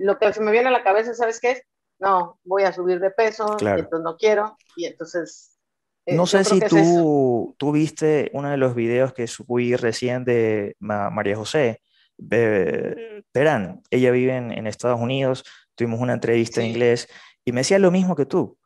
lo 0.00 0.18
que 0.18 0.32
se 0.32 0.40
me 0.40 0.50
viene 0.50 0.68
a 0.68 0.72
la 0.72 0.82
cabeza, 0.82 1.14
¿sabes 1.14 1.38
qué 1.40 1.52
es? 1.52 1.62
No, 2.00 2.40
voy 2.42 2.64
a 2.64 2.72
subir 2.72 2.98
de 2.98 3.12
peso, 3.12 3.56
entonces 3.60 4.00
no 4.02 4.16
quiero, 4.16 4.56
y 4.74 4.86
entonces... 4.86 5.56
Eh, 6.04 6.16
no 6.16 6.26
sé 6.26 6.42
si 6.42 6.58
tú, 6.58 7.54
tú 7.58 7.70
viste 7.70 8.28
uno 8.34 8.50
de 8.50 8.56
los 8.56 8.74
videos 8.74 9.12
que 9.12 9.28
subí 9.28 9.76
recién 9.76 10.24
de 10.24 10.74
María 10.80 11.36
José, 11.36 11.80
Verán, 12.18 13.82
ella 13.90 14.10
vive 14.10 14.36
en, 14.36 14.66
Estados 14.66 15.00
Unidos, 15.00 15.44
tuvimos 15.76 16.00
una 16.00 16.14
entrevista 16.14 16.60
en 16.60 16.68
inglés 16.68 17.08
y 17.44 17.52
me 17.52 17.60
decía 17.60 17.78
lo 17.78 17.92
mismo 17.92 18.16
que 18.16 18.26
tú. 18.26 18.58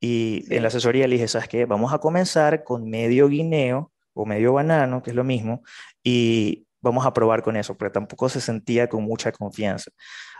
Y 0.00 0.44
en 0.54 0.62
la 0.62 0.68
asesoría 0.68 1.06
le 1.06 1.16
dije, 1.16 1.28
¿sabes 1.28 1.48
qué? 1.48 1.66
Vamos 1.66 1.92
a 1.92 1.98
comenzar 1.98 2.64
con 2.64 2.88
medio 2.88 3.28
guineo 3.28 3.92
o 4.14 4.24
medio 4.26 4.54
banano, 4.54 5.02
que 5.02 5.10
es 5.10 5.16
lo 5.16 5.24
mismo, 5.24 5.62
y 6.02 6.66
vamos 6.80 7.06
a 7.06 7.12
probar 7.12 7.42
con 7.42 7.56
eso, 7.56 7.76
pero 7.76 7.92
tampoco 7.92 8.28
se 8.28 8.40
sentía 8.40 8.88
con 8.88 9.04
mucha 9.04 9.30
confianza. 9.32 9.90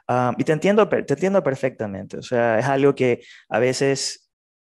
Ah, 0.09 0.35
y 0.39 0.45
te 0.45 0.53
entiendo, 0.53 0.89
te 0.89 1.15
entiendo 1.15 1.43
perfectamente, 1.43 2.19
o 2.19 2.23
sea, 2.23 2.59
es 2.59 2.67
algo 2.67 2.95
que 2.95 3.23
a 3.49 3.59
veces 3.59 4.31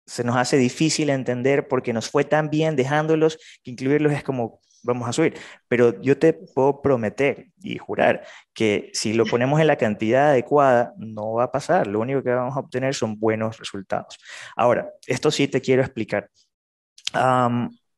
se 0.05 0.23
nos 0.23 0.35
hace 0.35 0.57
difícil 0.57 1.09
entender 1.09 1.67
porque 1.67 1.93
nos 1.93 2.09
fue 2.09 2.25
tan 2.25 2.49
bien 2.49 2.75
dejándolos 2.75 3.37
que 3.63 3.71
incluirlos 3.71 4.11
es 4.13 4.23
como, 4.23 4.59
vamos 4.83 5.07
a 5.07 5.13
subir. 5.13 5.33
Pero 5.67 6.01
yo 6.01 6.17
te 6.17 6.33
puedo 6.33 6.81
prometer 6.81 7.47
y 7.61 7.77
jurar 7.77 8.25
que 8.53 8.91
si 8.93 9.13
lo 9.13 9.25
ponemos 9.25 9.59
en 9.59 9.67
la 9.67 9.77
cantidad 9.77 10.29
adecuada, 10.29 10.93
no 10.97 11.33
va 11.33 11.45
a 11.45 11.51
pasar. 11.51 11.87
Lo 11.87 11.99
único 11.99 12.23
que 12.23 12.31
vamos 12.31 12.55
a 12.55 12.59
obtener 12.59 12.93
son 12.93 13.19
buenos 13.19 13.57
resultados. 13.57 14.17
Ahora, 14.55 14.89
esto 15.07 15.31
sí 15.31 15.47
te 15.47 15.61
quiero 15.61 15.81
explicar. 15.81 16.29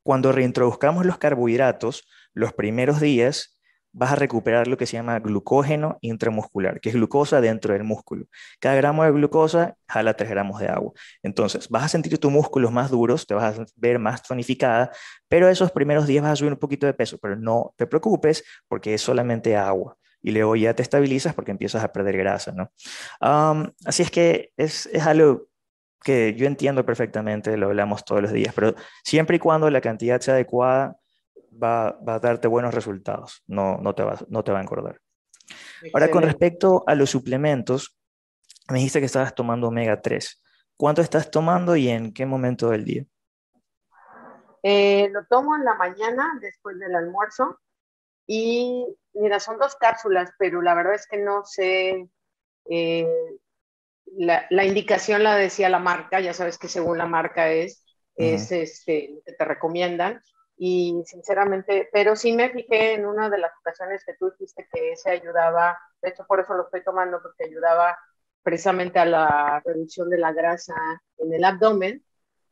cuando 0.04 0.32
reintroduzcamos 0.32 1.06
los 1.06 1.18
carbohidratos, 1.18 2.08
los 2.34 2.54
primeros 2.54 3.00
días 3.00 3.55
vas 3.96 4.12
a 4.12 4.16
recuperar 4.16 4.68
lo 4.68 4.78
que 4.78 4.86
se 4.86 4.98
llama 4.98 5.20
glucógeno 5.20 5.98
intramuscular, 6.02 6.82
que 6.82 6.90
es 6.90 6.96
glucosa 6.96 7.40
dentro 7.40 7.74
del 7.74 7.86
músculo. 7.86 8.26
Cada 8.60 8.76
gramo 8.76 9.06
de 9.06 9.12
glucosa 9.12 9.78
jala 9.88 10.16
3 10.16 10.30
gramos 10.30 10.60
de 10.60 10.68
agua. 10.68 10.92
Entonces, 11.24 11.70
vas 11.70 11.84
a 11.86 11.88
sentir 11.88 12.18
tus 12.18 12.32
músculos 12.32 12.72
más 12.74 12.92
duros, 12.92 13.26
te 13.26 13.34
vas 13.34 13.58
a 13.58 13.66
ver 13.78 13.98
más 13.98 14.22
tonificada, 14.22 14.92
pero 15.30 15.48
esos 15.48 15.72
primeros 15.72 16.08
días 16.08 16.24
vas 16.24 16.34
a 16.34 16.36
subir 16.36 16.52
un 16.52 16.60
poquito 16.60 16.86
de 16.86 16.94
peso, 16.94 17.18
pero 17.22 17.38
no 17.38 17.74
te 17.78 17.88
preocupes 17.88 18.44
porque 18.68 18.94
es 18.94 19.02
solamente 19.02 19.56
agua. 19.56 19.98
Y 20.22 20.32
luego 20.32 20.56
ya 20.56 20.74
te 20.74 20.82
estabilizas 20.82 21.34
porque 21.34 21.52
empiezas 21.52 21.84
a 21.84 21.94
perder 21.94 22.18
grasa, 22.18 22.52
¿no? 22.52 22.72
así 23.86 24.04
es 24.04 24.12
que 24.12 24.52
es, 24.58 24.88
es 24.88 25.06
algo 25.06 25.48
que 26.04 26.34
yo 26.36 26.48
entiendo 26.48 26.86
perfectamente, 26.86 27.56
lo 27.58 27.68
hablamos 27.68 28.04
todos 28.04 28.22
los 28.22 28.32
días, 28.32 28.54
pero 28.54 28.76
siempre 29.04 29.38
y 29.38 29.40
cuando 29.40 29.70
la 29.70 29.82
cantidad 29.82 30.20
sea 30.20 30.34
adecuada, 30.34 30.98
va, 31.62 31.98
a 32.06 32.20
darte 32.20 32.48
buenos 32.48 32.74
resultados, 32.74 33.44
no, 33.48 33.78
no, 33.78 33.96
te 33.96 34.04
va, 34.04 34.18
no 34.30 34.44
te 34.44 34.52
va 34.52 34.60
a 34.60 34.62
engordar. 34.62 35.00
Ahora, 35.94 36.10
con 36.10 36.24
respecto 36.24 36.84
a 36.88 36.96
los 36.96 37.10
suplementos, 37.10 37.98
me 38.70 38.78
dijiste 38.78 39.00
que 39.00 39.06
estabas 39.06 39.36
tomando 39.36 39.68
omega 39.68 40.02
3. 40.02 40.42
¿Cuánto 40.78 41.02
estás 41.02 41.30
tomando 41.32 41.76
y 41.76 41.90
en 41.90 42.14
qué 42.14 42.26
momento 42.26 42.70
del 42.70 42.84
día? 42.84 43.06
Eh, 44.64 45.10
lo 45.12 45.26
tomo 45.26 45.56
en 45.56 45.64
la 45.64 45.76
mañana 45.76 46.38
después 46.42 46.80
del 46.80 46.96
almuerzo 46.96 47.60
y 48.26 48.86
mira, 49.14 49.40
son 49.40 49.60
dos 49.60 49.76
cápsulas, 49.76 50.32
pero 50.40 50.62
la 50.62 50.74
verdad 50.74 50.96
es 50.96 51.08
que 51.08 51.18
no 51.18 51.46
sé, 51.46 52.10
eh, 52.70 53.08
la, 54.18 54.48
la, 54.50 54.66
indicación 54.66 55.24
la 55.24 55.36
decía 55.36 55.70
la 55.70 55.78
marca, 55.78 56.20
ya 56.20 56.34
sabes 56.34 56.58
que 56.58 56.68
según 56.68 56.98
la 56.98 57.06
marca 57.06 57.52
es, 57.52 57.86
es 58.16 58.52
este, 58.52 59.12
lo 59.14 59.22
que 59.22 59.34
te 59.34 59.46
recomiendan 59.46 60.22
y 60.58 61.02
sinceramente, 61.06 61.90
pero 61.92 62.16
sí 62.16 62.34
me 62.34 62.50
fijé 62.50 62.94
en 62.94 63.06
una 63.06 63.30
de 63.30 63.40
las 63.40 63.52
ocasiones 63.60 64.04
que 64.06 64.16
tú 64.16 64.32
dijiste 64.32 64.68
que 64.72 64.94
ese 64.94 65.12
ayudaba, 65.12 65.78
de 66.02 66.10
hecho 66.10 66.26
por 66.26 66.40
eso 66.40 66.54
lo 66.54 66.64
estoy 66.64 66.84
tomando, 66.84 67.22
porque 67.22 67.46
ayudaba 67.46 67.98
precisamente 68.42 69.00
a 69.00 69.06
la 69.06 69.62
reducción 69.66 70.10
de 70.10 70.18
la 70.18 70.32
grasa 70.32 70.76
en 71.18 71.34
el 71.34 71.44
abdomen 71.44 72.04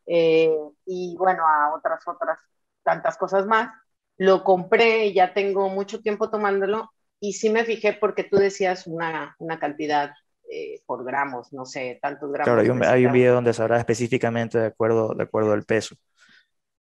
eh, 0.05 0.57
y 0.85 1.15
bueno, 1.17 1.47
a 1.47 1.73
otras 1.75 2.05
otras 2.07 2.39
tantas 2.83 3.17
cosas 3.17 3.45
más. 3.45 3.71
Lo 4.17 4.43
compré 4.43 5.07
y 5.07 5.13
ya 5.13 5.33
tengo 5.33 5.69
mucho 5.69 6.01
tiempo 6.01 6.29
tomándolo 6.29 6.91
y 7.19 7.33
sí 7.33 7.49
me 7.49 7.63
fijé 7.63 7.93
porque 7.93 8.23
tú 8.23 8.37
decías 8.37 8.85
una, 8.85 9.35
una 9.39 9.59
cantidad 9.59 10.13
eh, 10.49 10.81
por 10.85 11.05
gramos, 11.05 11.53
no 11.53 11.65
sé, 11.65 11.99
tantos 12.01 12.31
gramos. 12.31 12.45
Claro, 12.45 12.61
hay 12.61 12.69
un, 12.69 12.83
hay 12.83 13.05
un 13.05 13.13
video 13.13 13.35
donde 13.35 13.53
sabrá 13.53 13.77
específicamente 13.77 14.59
de 14.59 14.67
acuerdo, 14.67 15.13
de 15.15 15.23
acuerdo 15.23 15.53
al 15.53 15.63
peso. 15.63 15.95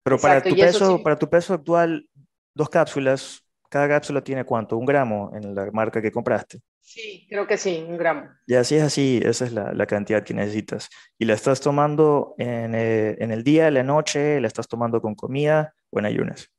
Pero 0.04 0.18
para 0.18 0.42
tu, 0.42 0.56
peso, 0.56 1.02
para 1.04 1.16
tu 1.16 1.30
peso 1.30 1.54
actual, 1.54 2.08
dos 2.54 2.70
cápsulas, 2.70 3.44
cada 3.70 3.88
cápsula 3.88 4.24
tiene 4.24 4.44
cuánto? 4.44 4.78
¿Un 4.78 4.86
gramo 4.86 5.32
en 5.34 5.56
la 5.56 5.70
marca 5.72 6.02
que 6.02 6.12
compraste? 6.12 6.60
Sí, 6.82 7.26
creo 7.30 7.48
que 7.48 7.58
sí, 7.58 7.86
un 7.88 7.98
gramo. 7.98 8.30
Y 8.48 8.56
así 8.56 8.76
es 8.76 8.84
así, 8.84 9.22
esa 9.24 9.46
es 9.46 9.54
la, 9.54 9.72
la 9.74 9.86
cantidad 9.86 10.24
que 10.24 10.34
necesitas. 10.34 10.90
¿Y 11.18 11.26
la 11.26 11.36
estás 11.36 11.62
tomando 11.62 12.36
en, 12.38 12.76
eh, 12.76 13.16
en, 13.20 13.32
el 13.32 13.44
día, 13.44 13.68
en 13.68 13.76
la 13.76 13.84
noche? 13.84 14.42
¿La 14.42 14.48
estás 14.48 14.68
tomando 14.68 15.02
con 15.02 15.16
comida 15.16 15.74
o 15.90 16.00
en 16.00 16.06
ayunas? 16.06 16.52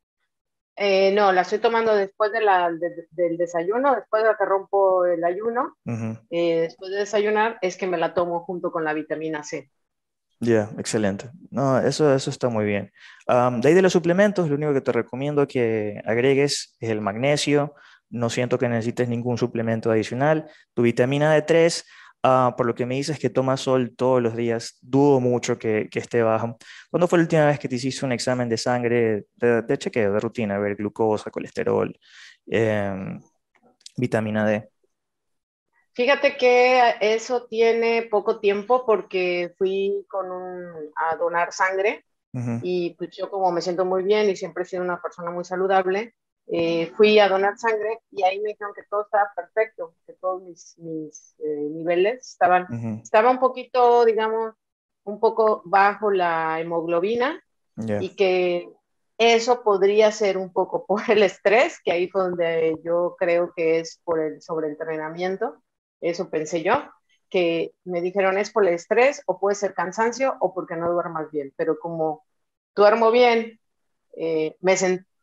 Eh, 0.76 1.12
no, 1.12 1.32
la 1.32 1.42
estoy 1.42 1.58
tomando 1.58 1.94
después 1.94 2.32
de 2.32 2.40
la, 2.40 2.70
del 3.10 3.36
desayuno, 3.36 3.94
después 3.94 4.22
de 4.22 4.30
que 4.38 4.44
rompo 4.44 5.04
el 5.04 5.22
ayuno. 5.22 5.76
eh, 6.30 6.62
después 6.62 6.90
de 6.90 6.98
desayunar 6.98 7.58
es 7.60 7.76
que 7.76 7.86
me 7.86 7.98
la 7.98 8.14
tomo 8.14 8.40
junto 8.40 8.72
con 8.72 8.84
la 8.84 8.94
vitamina 8.94 9.42
C. 9.42 9.70
Ya, 10.42 10.70
excelente. 10.76 11.30
No, 11.50 11.78
eso, 11.78 12.12
eso 12.12 12.28
está 12.28 12.48
muy 12.48 12.64
bien. 12.64 12.92
de 13.28 13.68
ahí 13.68 13.74
de 13.74 13.82
los 13.82 13.92
suplementos, 13.92 14.48
lo 14.48 14.56
único 14.56 14.74
que 14.74 14.80
te 14.80 14.90
recomiendo 14.90 15.46
que 15.46 16.00
agregues 16.04 16.76
es 16.80 16.90
el 16.90 17.00
magnesio. 17.00 17.74
No 18.10 18.28
siento 18.28 18.58
que 18.58 18.68
necesites 18.68 19.08
ningún 19.08 19.38
suplemento 19.38 19.90
adicional. 19.92 20.50
Tu 20.74 20.82
vitamina 20.82 21.36
D3, 21.36 21.84
uh, 22.24 22.56
por 22.56 22.66
lo 22.66 22.74
que 22.74 22.86
me 22.86 22.96
dices 22.96 23.20
que 23.20 23.30
tomas 23.30 23.60
sol 23.60 23.94
todos 23.96 24.20
los 24.20 24.34
días, 24.34 24.78
dudo 24.82 25.20
mucho 25.20 25.58
que, 25.58 25.88
que, 25.88 26.00
esté 26.00 26.22
bajo. 26.22 26.58
¿Cuándo 26.90 27.06
fue 27.06 27.18
la 27.20 27.22
última 27.24 27.46
vez 27.46 27.60
que 27.60 27.68
te 27.68 27.76
hiciste 27.76 28.04
un 28.04 28.12
examen 28.12 28.48
de 28.48 28.58
sangre 28.58 29.26
de, 29.36 29.78
chequeo, 29.78 30.12
de 30.12 30.20
rutina, 30.20 30.56
a 30.56 30.58
ver 30.58 30.74
glucosa, 30.74 31.30
colesterol, 31.30 31.96
eh, 32.50 32.92
vitamina 33.96 34.44
D? 34.44 34.71
Fíjate 35.94 36.36
que 36.38 36.94
eso 37.00 37.46
tiene 37.46 38.02
poco 38.10 38.40
tiempo 38.40 38.86
porque 38.86 39.52
fui 39.58 40.06
con 40.08 40.30
un, 40.30 40.90
a 40.96 41.16
donar 41.16 41.52
sangre 41.52 42.04
uh 42.32 42.38
-huh. 42.38 42.60
y 42.62 42.94
pues 42.94 43.10
yo 43.14 43.30
como 43.30 43.52
me 43.52 43.60
siento 43.60 43.84
muy 43.84 44.02
bien 44.02 44.28
y 44.30 44.36
siempre 44.36 44.62
he 44.62 44.66
sido 44.66 44.82
una 44.82 45.02
persona 45.02 45.30
muy 45.30 45.44
saludable, 45.44 46.14
eh, 46.46 46.86
fui 46.96 47.18
a 47.18 47.28
donar 47.28 47.58
sangre 47.58 48.00
y 48.10 48.22
ahí 48.22 48.40
me 48.40 48.50
dijeron 48.50 48.72
que 48.74 48.84
todo 48.88 49.02
estaba 49.02 49.30
perfecto, 49.36 49.94
que 50.06 50.14
todos 50.14 50.42
mis, 50.42 50.78
mis 50.78 51.34
eh, 51.40 51.68
niveles 51.70 52.26
estaban, 52.26 52.62
uh 52.62 52.74
-huh. 52.74 53.02
estaba 53.02 53.30
un 53.30 53.38
poquito, 53.38 54.06
digamos, 54.06 54.54
un 55.04 55.20
poco 55.20 55.60
bajo 55.66 56.10
la 56.10 56.58
hemoglobina 56.58 57.38
y 58.00 58.16
que 58.16 58.68
eso 59.18 59.62
podría 59.62 60.10
ser 60.10 60.38
un 60.38 60.52
poco 60.52 60.84
por 60.86 61.02
el 61.10 61.22
estrés, 61.22 61.80
que 61.84 61.92
ahí 61.92 62.08
fue 62.08 62.22
donde 62.22 62.76
yo 62.82 63.14
creo 63.18 63.52
que 63.54 63.80
es 63.80 64.00
por 64.04 64.20
el 64.20 64.40
sobreentrenamiento 64.40 65.62
eso 66.02 66.28
pensé 66.28 66.62
yo, 66.62 66.84
que 67.30 67.72
me 67.84 68.02
dijeron 68.02 68.36
es 68.36 68.50
por 68.50 68.66
el 68.66 68.74
estrés 68.74 69.22
o 69.24 69.40
puede 69.40 69.54
ser 69.54 69.72
cansancio 69.72 70.36
o 70.40 70.52
porque 70.52 70.76
no 70.76 70.92
duermas 70.92 71.30
bien, 71.30 71.50
pero 71.56 71.78
como 71.78 72.26
duermo 72.76 73.10
bien, 73.10 73.58
eh, 74.18 74.54
me, 74.60 74.74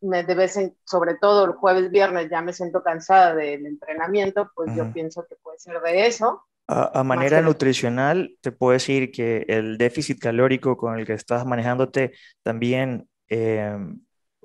me 0.02 0.24
de 0.24 0.34
vez 0.34 0.58
en, 0.58 0.76
sobre 0.86 1.16
todo 1.16 1.46
el 1.46 1.52
jueves, 1.52 1.92
viernes 1.92 2.28
ya 2.32 2.42
me 2.42 2.54
siento 2.54 2.82
cansada 2.82 3.36
del 3.36 3.66
entrenamiento, 3.68 4.50
pues 4.56 4.70
uh 4.70 4.74
-huh. 4.74 4.78
yo 4.78 4.94
pienso 4.94 5.24
que 5.30 5.36
puede 5.36 5.60
ser 5.60 5.80
de 5.82 6.08
eso. 6.08 6.48
A, 6.68 7.00
a 7.00 7.04
manera 7.04 7.42
nutricional, 7.42 8.38
te 8.42 8.52
puedo 8.52 8.74
decir 8.74 9.12
que 9.12 9.46
el 9.48 9.78
déficit 9.78 10.20
calórico 10.20 10.78
con 10.78 10.98
el 10.98 11.06
que 11.06 11.14
estás 11.14 11.46
manejándote 11.46 12.14
también 12.42 13.08
eh, 13.28 13.78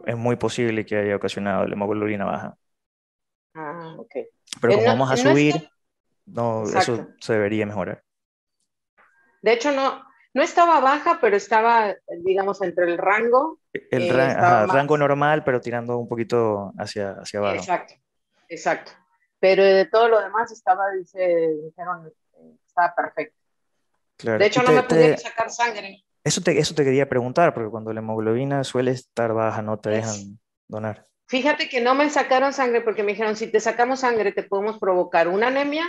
es 0.04 0.16
muy 0.16 0.36
posible 0.36 0.84
que 0.84 0.96
haya 0.96 1.16
ocasionado 1.16 1.66
la 1.66 1.74
hemoglobina 1.74 2.24
baja. 2.26 2.56
Ah, 3.54 3.94
ok. 3.98 4.14
Pero 4.60 4.74
como 4.74 4.84
no, 4.84 4.92
vamos 4.92 5.10
a 5.10 5.16
subir... 5.16 5.54
No 5.54 5.73
no, 6.26 6.64
Exacto. 6.64 6.94
eso 6.94 7.08
se 7.20 7.32
debería 7.34 7.66
mejorar. 7.66 8.02
De 9.42 9.52
hecho, 9.52 9.72
no, 9.72 10.02
no 10.32 10.42
estaba 10.42 10.80
baja, 10.80 11.18
pero 11.20 11.36
estaba, 11.36 11.94
digamos, 12.24 12.60
entre 12.62 12.86
el 12.86 12.98
rango. 12.98 13.60
El 13.72 14.08
ra 14.10 14.32
eh, 14.32 14.36
ajá, 14.36 14.66
rango 14.66 14.98
normal, 14.98 15.44
pero 15.44 15.60
tirando 15.60 15.98
un 15.98 16.08
poquito 16.08 16.72
hacia, 16.78 17.12
hacia 17.12 17.38
abajo. 17.38 17.56
Exacto, 17.56 17.94
exacto. 18.48 18.92
Pero 19.38 19.62
de 19.62 19.84
todo 19.84 20.08
lo 20.08 20.20
demás 20.20 20.50
estaba, 20.50 20.90
dice, 20.92 21.54
dijeron, 21.62 22.10
estaba 22.66 22.94
perfecto. 22.94 23.36
Claro. 24.16 24.38
De 24.38 24.46
hecho, 24.46 24.60
te, 24.60 24.66
no 24.66 24.72
me 24.72 24.82
pudieron 24.82 25.16
te, 25.16 25.22
sacar 25.22 25.50
sangre. 25.50 26.04
Eso 26.24 26.40
te, 26.40 26.58
eso 26.58 26.74
te 26.74 26.84
quería 26.84 27.08
preguntar, 27.08 27.52
porque 27.52 27.70
cuando 27.70 27.92
la 27.92 28.00
hemoglobina 28.00 28.64
suele 28.64 28.92
estar 28.92 29.34
baja, 29.34 29.60
no 29.60 29.78
te 29.78 29.90
dejan 29.90 30.14
es. 30.14 30.30
donar. 30.66 31.06
Fíjate 31.26 31.68
que 31.68 31.80
no 31.80 31.94
me 31.94 32.08
sacaron 32.10 32.52
sangre 32.52 32.80
porque 32.80 33.02
me 33.02 33.12
dijeron, 33.12 33.36
si 33.36 33.46
te 33.46 33.60
sacamos 33.60 34.00
sangre, 34.00 34.32
te 34.32 34.42
podemos 34.42 34.78
provocar 34.78 35.28
una 35.28 35.48
anemia 35.48 35.86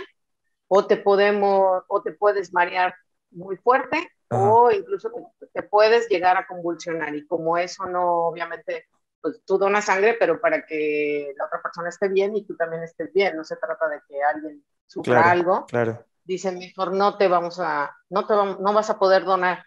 o 0.68 0.86
te 0.86 0.96
podemos, 0.96 1.84
o 1.88 2.02
te 2.02 2.12
puedes 2.12 2.52
marear 2.52 2.94
muy 3.30 3.56
fuerte, 3.56 4.08
Ajá. 4.28 4.52
o 4.52 4.70
incluso 4.70 5.10
te, 5.38 5.46
te, 5.46 5.62
puedes 5.62 6.08
llegar 6.08 6.36
a 6.36 6.46
convulsionar. 6.46 7.14
Y 7.14 7.26
como 7.26 7.56
eso 7.58 7.86
no, 7.86 8.28
obviamente, 8.28 8.86
pues 9.20 9.40
tú 9.44 9.58
donas 9.58 9.84
sangre, 9.84 10.16
pero 10.18 10.40
para 10.40 10.64
que 10.66 11.32
la 11.36 11.46
otra 11.46 11.62
persona 11.62 11.88
esté 11.88 12.08
bien 12.08 12.36
y 12.36 12.44
tú 12.44 12.56
también 12.56 12.82
estés 12.82 13.12
bien. 13.12 13.36
No 13.36 13.44
se 13.44 13.56
trata 13.56 13.88
de 13.88 14.00
que 14.08 14.22
alguien 14.22 14.64
sufra 14.86 15.22
claro, 15.22 15.30
algo. 15.30 15.66
Claro. 15.66 16.04
Dicen, 16.24 16.58
mejor 16.58 16.92
no 16.92 17.16
te 17.16 17.28
vamos 17.28 17.60
a, 17.60 17.96
no 18.10 18.26
te 18.26 18.34
vamos, 18.34 18.60
no 18.60 18.72
vas 18.72 18.90
a 18.90 18.98
poder 18.98 19.24
donar. 19.24 19.64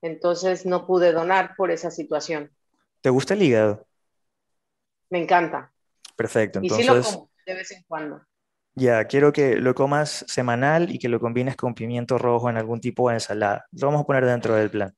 Entonces 0.00 0.64
no 0.64 0.86
pude 0.86 1.12
donar 1.12 1.56
por 1.56 1.70
esa 1.70 1.90
situación. 1.90 2.52
¿Te 3.00 3.10
gusta 3.10 3.34
el 3.34 3.42
hígado? 3.42 3.86
Me 5.10 5.22
encanta. 5.22 5.72
Perfecto. 6.16 6.60
Entonces, 6.60 6.86
y 6.86 6.88
sí 6.88 6.94
lo 6.94 7.02
como 7.02 7.30
de 7.46 7.54
vez 7.54 7.70
en 7.72 7.82
cuando. 7.84 8.27
Ya, 8.78 9.04
quiero 9.06 9.32
que 9.32 9.56
lo 9.56 9.74
comas 9.74 10.24
semanal 10.28 10.90
y 10.94 11.00
que 11.00 11.08
lo 11.08 11.18
combines 11.18 11.56
con 11.56 11.74
pimiento 11.74 12.16
rojo 12.16 12.48
en 12.48 12.56
algún 12.56 12.80
tipo 12.80 13.08
de 13.08 13.16
ensalada. 13.16 13.66
Lo 13.72 13.88
vamos 13.88 14.02
a 14.02 14.06
poner 14.06 14.24
dentro 14.24 14.54
del 14.54 14.70
plan. 14.70 14.94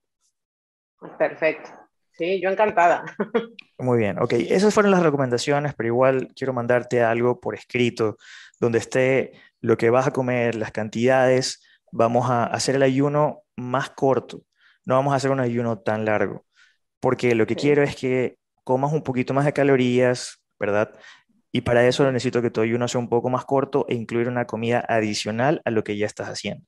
Perfecto. 1.18 1.70
Sí, 2.12 2.40
yo 2.42 2.50
encantada. 2.50 3.04
Muy 3.78 3.98
bien, 3.98 4.18
ok. 4.20 4.34
Esas 4.34 4.74
fueron 4.74 4.92
las 4.92 5.02
recomendaciones, 5.02 5.74
pero 5.74 5.86
igual 5.86 6.28
quiero 6.36 6.52
mandarte 6.52 7.02
algo 7.02 7.40
por 7.40 7.54
escrito 7.54 8.18
donde 8.60 8.78
esté 8.78 9.32
lo 9.60 9.78
que 9.78 9.88
vas 9.88 10.06
a 10.06 10.10
comer, 10.10 10.56
las 10.56 10.72
cantidades. 10.72 11.62
Vamos 11.90 12.28
a 12.30 12.44
hacer 12.44 12.74
el 12.76 12.82
ayuno 12.82 13.44
más 13.56 13.90
corto. 13.90 14.42
No 14.84 14.96
vamos 14.96 15.14
a 15.14 15.16
hacer 15.16 15.30
un 15.30 15.40
ayuno 15.40 15.78
tan 15.78 16.04
largo, 16.04 16.44
porque 17.00 17.34
lo 17.34 17.46
que 17.46 17.54
sí. 17.54 17.60
quiero 17.60 17.82
es 17.82 17.96
que 17.96 18.36
comas 18.64 18.92
un 18.92 19.02
poquito 19.02 19.32
más 19.32 19.46
de 19.46 19.54
calorías, 19.54 20.42
¿verdad? 20.58 20.92
Y 21.52 21.62
para 21.62 21.86
eso 21.86 22.04
necesito 22.10 22.42
que 22.42 22.50
tu 22.50 22.60
ayuno 22.60 22.86
sea 22.86 23.00
un 23.00 23.08
poco 23.08 23.28
más 23.28 23.44
corto 23.44 23.84
e 23.88 23.94
incluir 23.94 24.28
una 24.28 24.46
comida 24.46 24.84
adicional 24.88 25.60
a 25.64 25.70
lo 25.70 25.82
que 25.82 25.96
ya 25.96 26.06
estás 26.06 26.28
haciendo. 26.28 26.64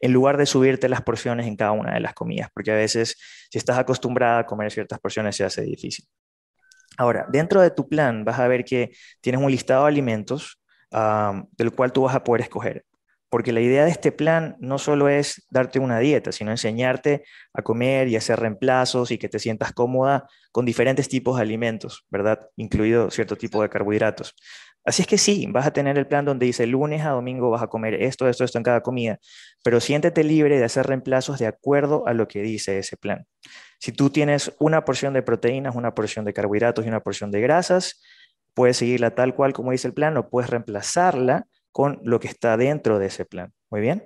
En 0.00 0.12
lugar 0.12 0.36
de 0.36 0.46
subirte 0.46 0.88
las 0.88 1.02
porciones 1.02 1.46
en 1.46 1.56
cada 1.56 1.72
una 1.72 1.94
de 1.94 2.00
las 2.00 2.14
comidas, 2.14 2.48
porque 2.54 2.70
a 2.72 2.76
veces 2.76 3.16
si 3.50 3.58
estás 3.58 3.78
acostumbrada 3.78 4.40
a 4.40 4.46
comer 4.46 4.70
ciertas 4.70 5.00
porciones 5.00 5.36
se 5.36 5.44
hace 5.44 5.62
difícil. 5.62 6.06
Ahora, 6.98 7.26
dentro 7.30 7.60
de 7.60 7.70
tu 7.70 7.88
plan 7.88 8.24
vas 8.24 8.38
a 8.38 8.48
ver 8.48 8.64
que 8.64 8.92
tienes 9.20 9.40
un 9.40 9.50
listado 9.50 9.84
de 9.84 9.88
alimentos 9.88 10.60
del 10.90 11.72
cual 11.72 11.92
tú 11.92 12.02
vas 12.02 12.14
a 12.14 12.22
poder 12.22 12.42
escoger. 12.42 12.84
Porque 13.32 13.50
la 13.50 13.62
idea 13.62 13.86
de 13.86 13.90
este 13.90 14.12
plan 14.12 14.56
no 14.60 14.76
solo 14.76 15.08
es 15.08 15.46
darte 15.48 15.78
una 15.78 15.98
dieta, 15.98 16.32
sino 16.32 16.50
enseñarte 16.50 17.24
a 17.54 17.62
comer 17.62 18.08
y 18.08 18.16
hacer 18.16 18.38
reemplazos 18.38 19.10
y 19.10 19.16
que 19.16 19.30
te 19.30 19.38
sientas 19.38 19.72
cómoda 19.72 20.28
con 20.50 20.66
diferentes 20.66 21.08
tipos 21.08 21.36
de 21.36 21.42
alimentos, 21.42 22.04
¿verdad? 22.10 22.40
Incluido 22.56 23.10
cierto 23.10 23.36
tipo 23.36 23.62
de 23.62 23.70
carbohidratos. 23.70 24.34
Así 24.84 25.00
es 25.00 25.08
que 25.08 25.16
sí, 25.16 25.46
vas 25.48 25.66
a 25.66 25.72
tener 25.72 25.96
el 25.96 26.06
plan 26.06 26.26
donde 26.26 26.44
dice 26.44 26.66
lunes 26.66 27.06
a 27.06 27.10
domingo 27.12 27.48
vas 27.48 27.62
a 27.62 27.68
comer 27.68 27.94
esto, 27.94 28.28
esto, 28.28 28.44
esto 28.44 28.58
en 28.58 28.64
cada 28.64 28.82
comida, 28.82 29.18
pero 29.64 29.80
siéntete 29.80 30.24
libre 30.24 30.58
de 30.58 30.64
hacer 30.66 30.86
reemplazos 30.86 31.38
de 31.38 31.46
acuerdo 31.46 32.06
a 32.06 32.12
lo 32.12 32.28
que 32.28 32.42
dice 32.42 32.78
ese 32.78 32.98
plan. 32.98 33.24
Si 33.78 33.92
tú 33.92 34.10
tienes 34.10 34.54
una 34.58 34.84
porción 34.84 35.14
de 35.14 35.22
proteínas, 35.22 35.74
una 35.74 35.94
porción 35.94 36.26
de 36.26 36.34
carbohidratos 36.34 36.84
y 36.84 36.88
una 36.88 37.00
porción 37.00 37.30
de 37.30 37.40
grasas, 37.40 38.02
puedes 38.52 38.76
seguirla 38.76 39.14
tal 39.14 39.34
cual 39.34 39.54
como 39.54 39.72
dice 39.72 39.88
el 39.88 39.94
plan 39.94 40.18
o 40.18 40.28
puedes 40.28 40.50
reemplazarla 40.50 41.46
con 41.72 42.00
lo 42.04 42.20
que 42.20 42.28
está 42.28 42.56
dentro 42.56 42.98
de 42.98 43.06
ese 43.06 43.24
plan. 43.24 43.52
Muy 43.70 43.80
bien. 43.80 44.04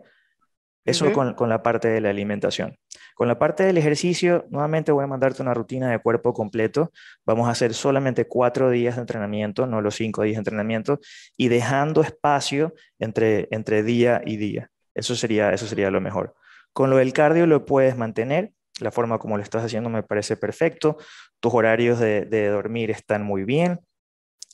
Eso 0.85 1.07
uh 1.07 1.09
-huh. 1.09 1.13
con, 1.13 1.35
con, 1.35 1.49
la 1.49 1.63
parte 1.63 1.89
de 1.89 2.01
la 2.01 2.11
alimentación. 2.11 2.79
Con 3.17 3.29
la 3.29 3.39
parte 3.39 3.65
del 3.65 3.77
ejercicio, 3.77 4.47
nuevamente 4.51 4.93
voy 4.93 5.03
a 5.03 5.09
mandarte 5.09 5.43
una 5.43 5.53
rutina 5.53 5.91
de 5.91 5.99
cuerpo 5.99 6.33
completo. 6.33 6.93
Vamos 7.25 7.49
a 7.49 7.53
hacer 7.53 7.75
solamente 7.75 8.27
cuatro 8.27 8.71
días 8.71 8.95
de 8.95 9.01
entrenamiento, 9.01 9.67
no 9.67 9.81
los 9.81 9.97
cinco 9.97 10.23
días 10.23 10.37
de 10.37 10.41
entrenamiento, 10.41 11.01
y 11.37 11.49
dejando 11.49 12.03
espacio 12.03 12.75
entre, 12.99 13.49
entre 13.51 13.83
día 13.83 14.23
y 14.25 14.37
día. 14.37 14.71
Eso 14.95 15.17
sería, 15.17 15.51
eso 15.53 15.67
sería 15.67 15.91
lo 15.91 16.01
mejor. 16.01 16.35
Con 16.73 16.91
lo 16.91 16.99
del 16.99 17.13
cardio 17.13 17.47
lo 17.47 17.65
puedes 17.65 17.97
mantener. 17.97 18.53
La 18.81 18.91
forma 18.91 19.19
como 19.19 19.39
lo 19.39 19.43
estás 19.43 19.65
haciendo 19.65 19.89
me 19.89 20.03
parece 20.03 20.37
perfecto. 20.37 20.99
Tus 21.41 21.55
horarios 21.55 21.99
de, 21.99 22.27
de 22.27 22.49
dormir 22.49 22.91
están 22.91 23.23
muy 23.23 23.45
bien. 23.45 23.81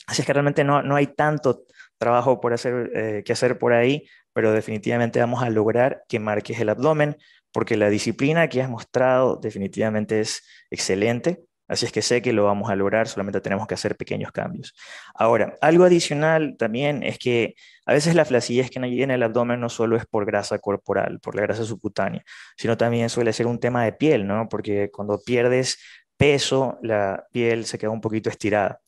Así 0.06 0.22
es 0.22 0.26
que 0.26 0.32
realmente 0.32 0.64
no, 0.64 0.82
no 0.82 0.96
hay 0.96 1.08
tanto 1.08 1.64
trabajo 2.02 2.40
por 2.40 2.52
hacer, 2.52 2.90
eh, 2.94 3.22
que 3.24 3.32
hacer 3.32 3.58
por 3.58 3.72
ahí, 3.72 4.08
pero 4.32 4.52
definitivamente 4.52 5.20
vamos 5.20 5.42
a 5.44 5.50
lograr 5.50 6.02
que 6.08 6.18
marques 6.18 6.58
el 6.58 6.68
abdomen, 6.68 7.16
porque 7.52 7.76
la 7.76 7.90
disciplina 7.90 8.48
que 8.48 8.60
has 8.60 8.68
mostrado 8.68 9.36
definitivamente 9.36 10.20
es 10.20 10.42
excelente. 10.70 11.44
Así 11.68 11.86
es 11.86 11.92
que 11.92 12.02
sé 12.02 12.20
que 12.20 12.32
lo 12.32 12.44
vamos 12.44 12.70
a 12.70 12.76
lograr, 12.76 13.06
solamente 13.06 13.40
tenemos 13.40 13.68
que 13.68 13.74
hacer 13.74 13.96
pequeños 13.96 14.32
cambios. 14.32 14.74
Ahora, 15.14 15.54
algo 15.60 15.84
adicional 15.84 16.56
también 16.58 17.04
es 17.04 17.18
que 17.18 17.54
a 17.86 17.92
veces 17.92 18.16
la 18.16 18.24
flacidez 18.24 18.68
que 18.68 18.80
hay 18.80 19.02
en 19.02 19.12
el 19.12 19.22
abdomen 19.22 19.60
no 19.60 19.68
solo 19.68 19.96
es 19.96 20.04
por 20.04 20.26
grasa 20.26 20.58
corporal, 20.58 21.20
por 21.20 21.36
la 21.36 21.42
grasa 21.42 21.64
subcutánea, 21.64 22.24
sino 22.56 22.76
también 22.76 23.08
suele 23.10 23.32
ser 23.32 23.46
un 23.46 23.60
tema 23.60 23.84
de 23.84 23.92
piel, 23.92 24.26
¿no? 24.26 24.48
Porque 24.48 24.90
cuando 24.90 25.20
pierdes 25.24 25.78
peso, 26.16 26.78
la 26.82 27.24
piel 27.32 27.64
se 27.64 27.78
queda 27.78 27.90
un 27.90 28.00
poquito 28.00 28.28
estirada. 28.28 28.80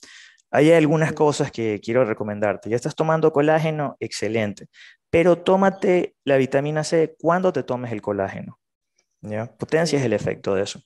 Hay 0.55 0.71
algunas 0.71 1.13
cosas 1.13 1.51
que 1.51 1.81
quiero 1.81 2.05
recomendarte. 2.05 2.71
Ya 2.71 2.77
estás 2.77 2.95
tomando 2.95 3.33
colágeno, 3.33 3.97
excelente, 3.99 4.69
pero 5.11 5.37
tómate 5.37 6.15
la 6.23 6.37
vitamina 6.37 6.85
C 6.85 7.17
cuando 7.19 7.53
te 7.53 7.65
tomes 7.65 7.91
el 7.91 8.01
colágeno. 8.01 8.61
¿ya? 9.21 9.47
Potencia 9.47 9.99
es 9.99 10.05
el 10.05 10.13
efecto 10.13 10.55
de 10.55 10.63
eso. 10.63 10.81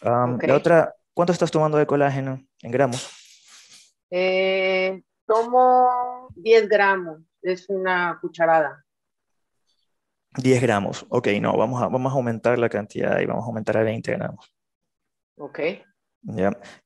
La 0.00 0.54
otra, 0.54 0.94
¿cuánto 1.12 1.32
estás 1.32 1.50
tomando 1.50 1.76
de 1.76 1.86
colágeno 1.86 2.40
en 2.62 2.70
gramos? 2.70 3.10
Eh, 4.10 5.02
tomo 5.26 6.28
10 6.36 6.68
gramos, 6.68 7.20
es 7.42 7.68
una 7.68 8.16
cucharada. 8.20 8.84
10 10.36 10.62
gramos, 10.62 11.04
ok, 11.08 11.26
no, 11.40 11.56
vamos 11.56 11.82
a, 11.82 11.88
vamos 11.88 12.12
a 12.12 12.14
aumentar 12.14 12.56
la 12.60 12.68
cantidad 12.68 13.18
y 13.18 13.26
vamos 13.26 13.42
a 13.42 13.46
aumentar 13.48 13.76
a 13.76 13.82
20 13.82 14.12
gramos. 14.12 14.54
Ok. 15.36 15.58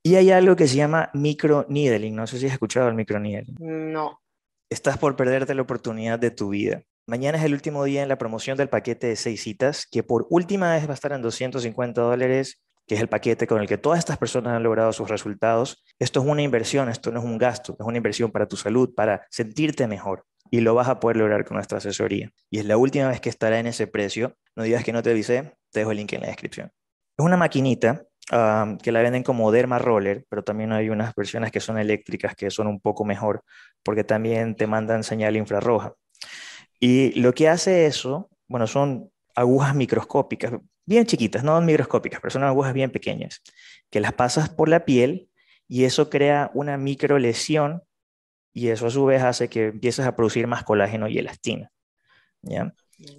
Y 0.03 0.15
hay 0.17 0.31
algo 0.31 0.57
que 0.57 0.67
se 0.67 0.77
llama 0.77 1.11
microneedling. 1.15 2.15
No 2.15 2.27
sé 2.27 2.39
si 2.39 2.47
has 2.47 2.53
escuchado 2.53 2.89
el 2.89 2.95
microneedling. 2.95 3.57
No. 3.59 4.21
Estás 4.71 4.99
por 4.99 5.17
perderte 5.17 5.55
la 5.55 5.63
oportunidad 5.63 6.19
de 6.19 6.31
tu 6.31 6.51
vida. 6.51 6.83
Mañana 7.07 7.39
es 7.39 7.45
el 7.45 7.55
último 7.55 7.85
día 7.85 8.03
en 8.03 8.09
la 8.09 8.19
promoción 8.19 8.59
del 8.59 8.69
paquete 8.69 9.07
de 9.07 9.17
seis 9.17 9.43
citas, 9.43 9.87
que 9.91 10.03
por 10.03 10.27
última 10.29 10.75
vez 10.75 10.87
va 10.87 10.91
a 10.91 10.95
estar 10.95 11.13
en 11.13 11.23
250 11.23 12.03
dólares, 12.03 12.61
que 12.87 12.97
es 12.97 13.01
el 13.01 13.09
paquete 13.09 13.47
con 13.47 13.63
el 13.63 13.67
que 13.67 13.79
todas 13.79 13.99
estas 13.99 14.19
personas 14.19 14.55
han 14.55 14.63
logrado 14.63 14.93
sus 14.93 15.09
resultados. 15.09 15.83
Esto 15.99 16.21
es 16.21 16.27
una 16.27 16.43
inversión, 16.43 16.91
esto 16.91 17.11
no 17.11 17.21
es 17.21 17.25
un 17.25 17.39
gasto, 17.39 17.77
es 17.79 17.87
una 17.87 17.97
inversión 17.97 18.31
para 18.31 18.47
tu 18.47 18.57
salud, 18.57 18.95
para 18.95 19.27
sentirte 19.31 19.87
mejor. 19.87 20.27
Y 20.51 20.61
lo 20.61 20.75
vas 20.75 20.89
a 20.89 21.01
poder 21.01 21.17
lograr 21.19 21.47
con 21.47 21.55
nuestra 21.55 21.79
asesoría. 21.79 22.31
Y 22.51 22.59
es 22.59 22.67
la 22.67 22.77
última 22.77 23.09
vez 23.09 23.21
que 23.21 23.31
estará 23.31 23.59
en 23.59 23.67
ese 23.67 23.87
precio. 23.87 24.37
No 24.55 24.65
digas 24.65 24.85
que 24.85 24.93
no 24.93 25.03
te 25.03 25.11
avisé, 25.11 25.57
te 25.71 25.81
dejo 25.81 25.93
el 25.93 25.99
link 25.99 26.13
en 26.13 26.23
la 26.23 26.27
descripción. 26.27 26.73
Es 27.19 27.25
una 27.25 27.37
maquinita 27.37 28.08
que 28.29 28.93
la 28.93 29.03
venden 29.03 29.23
como 29.23 29.51
Derma 29.51 29.79
Roller, 29.79 30.27
pero 30.29 30.45
también 30.45 30.73
hay 30.73 30.91
unas 30.91 31.15
versiones 31.15 31.51
que 31.51 31.61
son 31.61 31.79
eléctricas 31.79 32.35
que 32.35 32.51
son 32.51 32.67
un 32.67 32.81
poco 32.81 33.05
mejor 33.05 33.43
porque 33.83 34.05
también 34.05 34.55
te 34.55 34.67
mandan 34.67 35.03
señal 35.03 35.37
infrarroja. 35.37 35.95
Y 36.79 37.19
lo 37.21 37.33
que 37.33 37.49
hace 37.49 37.87
eso, 37.87 38.31
bueno, 38.47 38.67
son 38.67 39.11
agujas 39.35 39.75
microscópicas, 39.75 40.53
bien 40.85 41.07
chiquitas, 41.07 41.43
no 41.43 41.61
microscópicas, 41.61 42.21
pero 42.21 42.31
son 42.31 42.45
agujas 42.45 42.75
bien 42.75 42.91
pequeñas, 42.91 43.43
que 43.91 44.01
las 44.01 44.13
pasas 44.13 44.51
por 44.51 44.69
la 44.69 44.85
piel 44.85 45.31
y 45.67 45.85
eso 45.85 46.11
crea 46.11 46.51
una 46.55 46.77
micro 46.77 47.19
lesión 47.19 47.83
y 48.53 48.69
eso 48.69 48.87
a 48.87 48.91
su 48.91 49.05
vez 49.07 49.23
hace 49.23 49.49
que 49.49 49.67
empieces 49.67 50.07
a 50.07 50.17
producir 50.17 50.47
más 50.47 50.65
colágeno 50.65 51.09
y 51.09 51.19
elastina. 51.19 51.71
¿ya? 52.43 52.75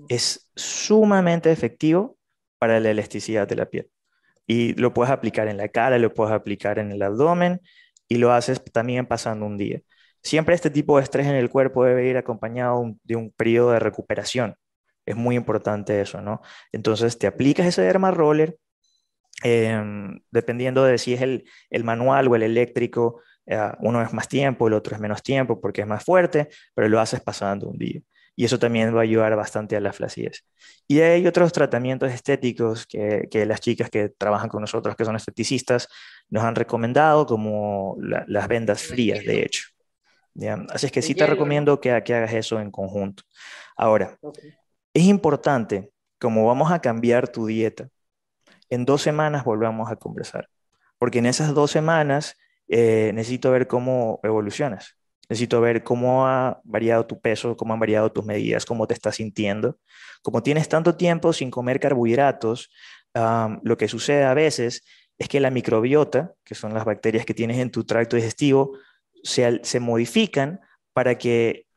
Es 0.08 0.52
sumamente 0.56 1.52
efectivo 1.52 2.17
para 2.60 2.80
la 2.80 2.91
elasticidad 2.91 3.48
de 3.48 3.56
la 3.56 3.65
piel 3.65 3.89
y 4.49 4.73
lo 4.73 4.95
puedes 4.95 5.12
aplicar 5.12 5.47
en 5.47 5.57
la 5.57 5.69
cara, 5.69 5.99
lo 5.99 6.12
puedes 6.12 6.33
aplicar 6.33 6.79
en 6.79 6.91
el 6.91 7.03
abdomen 7.03 7.62
y 8.07 8.17
lo 8.17 8.33
haces 8.33 8.63
también 8.73 9.05
pasando 9.05 9.45
un 9.45 9.57
día. 9.57 9.81
Siempre 10.23 10.55
este 10.55 10.71
tipo 10.71 10.97
de 10.97 11.03
estrés 11.03 11.27
en 11.27 11.35
el 11.35 11.51
cuerpo 11.51 11.85
debe 11.85 12.09
ir 12.09 12.17
acompañado 12.17 12.95
de 13.03 13.15
un 13.15 13.31
periodo 13.31 13.71
de 13.73 13.79
recuperación. 13.79 14.55
Es 15.05 15.15
muy 15.15 15.35
importante 15.35 16.01
eso, 16.01 16.21
¿no? 16.21 16.41
Entonces 16.71 17.19
te 17.19 17.27
aplicas 17.27 17.67
ese 17.67 17.83
derma 17.83 18.09
roller, 18.09 18.57
em, 19.43 20.19
dependiendo 20.31 20.83
de 20.83 20.97
si 20.97 21.13
es 21.13 21.21
el, 21.21 21.45
el 21.69 21.83
manual 21.83 22.27
o 22.27 22.35
el 22.35 22.43
eléctrico, 22.43 23.21
eh, 23.45 23.71
uno 23.81 24.01
es 24.01 24.13
más 24.13 24.27
tiempo, 24.27 24.67
el 24.67 24.73
otro 24.73 24.95
es 24.95 25.01
menos 25.01 25.21
tiempo 25.21 25.62
porque 25.62 25.81
es 25.81 25.88
más 25.88 26.03
fuerte, 26.03 26.49
pero 26.73 26.89
lo 26.89 26.99
haces 26.99 27.21
pasando 27.21 27.69
un 27.69 27.77
día 27.77 28.01
y 28.39 28.45
eso 28.45 28.58
también 28.58 28.95
va 28.95 28.99
a 28.99 29.04
ayudar 29.04 29.36
bastante 29.36 29.75
a 29.75 29.82
la 29.82 29.91
flacidez. 29.91 30.45
Y 30.88 31.02
hay 31.02 31.28
otros 31.28 31.52
tratamientos 31.52 32.10
estéticos 32.10 32.88
que, 32.88 33.28
que 33.30 33.45
las 33.45 33.60
chicas 33.60 33.89
que 33.89 34.08
trabajan 34.08 34.47
con 34.47 34.62
nosotros, 34.62 34.95
que 34.95 35.04
son 35.04 35.17
esteticistas, 35.17 35.89
nos 36.30 36.45
han 36.45 36.56
recomendado, 36.56 37.25
como 37.25 37.97
las 37.99 38.47
vendas 38.47 38.82
frías, 38.82 39.25
de 39.25 39.43
hecho. 39.43 39.63
Así 40.69 40.86
es 40.86 40.91
que 40.93 41.02
sí 41.02 41.15
te 41.15 41.28
recomiendo 41.28 41.82
que, 41.82 42.02
que, 42.06 42.15
hagas 42.15 42.32
eso 42.32 42.62
en 42.62 42.71
conjunto. 42.71 43.23
Ahora, 43.75 44.17
es 44.93 45.04
importante, 45.04 45.91
como 46.17 46.45
vamos 46.45 46.71
a 46.71 46.80
cambiar 46.80 47.28
tu 47.28 47.45
dieta, 47.45 47.89
en 48.69 48.86
dos 48.86 49.02
semanas 49.02 49.43
volvamos 49.43 49.91
a 49.91 49.97
conversar, 49.97 50.47
porque 50.97 51.19
en 51.19 51.25
esas 51.25 51.54
dos 51.54 51.71
semanas 51.71 52.38
eh, 52.69 53.12
necesito 53.13 53.52
ver 53.52 53.67
cómo 53.67 54.21
evolucionas. 54.23 54.95
Necesito 55.30 55.62
ver 55.62 55.84
cómo 55.84 56.28
ha 56.28 56.60
variado 56.63 57.06
tu 57.06 57.22
peso, 57.22 57.56
cómo 57.56 57.74
han 57.74 57.80
variado 57.80 58.12
tus 58.12 58.26
medidas, 58.26 58.65
cómo 58.65 58.88
te 58.88 58.96
estás 58.96 59.18
sintiendo. 59.18 59.78
Como 60.24 60.42
tienes 60.42 60.68
tanto 60.68 60.96
tiempo 60.96 61.34
sin 61.34 61.52
comer 61.52 61.80
carbohidratos, 61.80 62.72
lo 63.62 63.78
que 63.78 63.88
sucede 63.88 64.24
a 64.24 64.34
veces 64.34 64.84
es 65.20 65.28
que 65.28 65.39
la 65.39 65.52
microbiota, 65.52 66.34
que 66.44 66.56
son 66.56 66.74
las 66.74 66.86
bacterias 66.86 67.26
que 67.26 67.34
tienes 67.34 67.58
en 67.58 67.70
tu 67.70 67.84
tracto 67.84 68.15
digestivo, 68.15 68.72
se, 69.24 69.80
modifican 69.80 70.62
para 70.94 71.18
que 71.18 71.68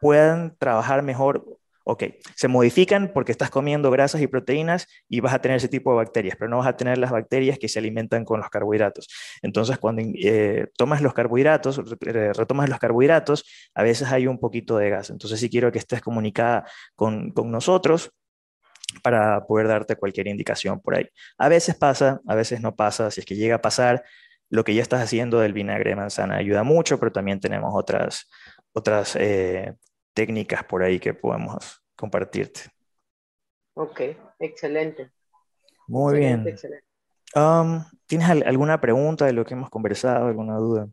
puedan 0.00 0.56
trabajar 0.56 1.02
mejor 1.02 1.58
Ok, 1.88 2.02
se 2.34 2.48
modifican 2.48 3.12
porque 3.14 3.30
estás 3.30 3.48
comiendo 3.48 3.92
grasas 3.92 4.20
y 4.20 4.26
proteínas 4.26 4.88
y 5.08 5.20
vas 5.20 5.32
a 5.32 5.40
tener 5.40 5.58
ese 5.58 5.68
tipo 5.68 5.92
de 5.92 5.98
bacterias, 5.98 6.36
pero 6.36 6.50
no 6.50 6.58
vas 6.58 6.66
a 6.66 6.76
tener 6.76 6.98
las 6.98 7.12
bacterias 7.12 7.60
que 7.60 7.68
se 7.68 7.78
alimentan 7.78 8.24
con 8.24 8.40
los 8.40 8.50
carbohidratos. 8.50 9.06
Entonces, 9.40 9.78
cuando 9.78 10.02
eh, 10.02 10.66
tomas 10.76 11.00
los 11.00 11.14
carbohidratos, 11.14 11.80
retomas 12.00 12.68
los 12.68 12.80
carbohidratos, 12.80 13.44
a 13.72 13.84
veces 13.84 14.10
hay 14.10 14.26
un 14.26 14.40
poquito 14.40 14.78
de 14.78 14.90
gas. 14.90 15.10
Entonces, 15.10 15.38
sí 15.38 15.48
quiero 15.48 15.70
que 15.70 15.78
estés 15.78 16.00
comunicada 16.00 16.64
con, 16.96 17.30
con 17.30 17.52
nosotros 17.52 18.10
para 19.00 19.46
poder 19.46 19.68
darte 19.68 19.94
cualquier 19.94 20.26
indicación 20.26 20.80
por 20.80 20.96
ahí. 20.96 21.08
A 21.38 21.48
veces 21.48 21.76
pasa, 21.76 22.20
a 22.26 22.34
veces 22.34 22.60
no 22.60 22.74
pasa. 22.74 23.12
Si 23.12 23.20
es 23.20 23.26
que 23.26 23.36
llega 23.36 23.56
a 23.56 23.62
pasar, 23.62 24.02
lo 24.50 24.64
que 24.64 24.74
ya 24.74 24.82
estás 24.82 25.02
haciendo 25.02 25.38
del 25.38 25.52
vinagre 25.52 25.90
de 25.90 25.96
manzana 25.96 26.36
ayuda 26.36 26.64
mucho, 26.64 26.98
pero 26.98 27.12
también 27.12 27.38
tenemos 27.38 27.70
otras, 27.74 28.28
otras 28.72 29.16
eh, 29.16 29.74
técnicas 30.16 30.64
por 30.64 30.82
ahí 30.82 30.98
que 30.98 31.12
podemos 31.12 31.84
compartirte. 31.94 32.62
Ok, 33.74 34.00
excelente. 34.38 35.12
Muy 35.86 36.18
bien. 36.18 36.56
Um, 37.34 37.84
¿Tienes 38.06 38.28
alguna 38.46 38.80
pregunta 38.80 39.26
de 39.26 39.34
lo 39.34 39.44
que 39.44 39.52
hemos 39.52 39.68
conversado, 39.68 40.26
alguna 40.26 40.56
duda? 40.56 40.88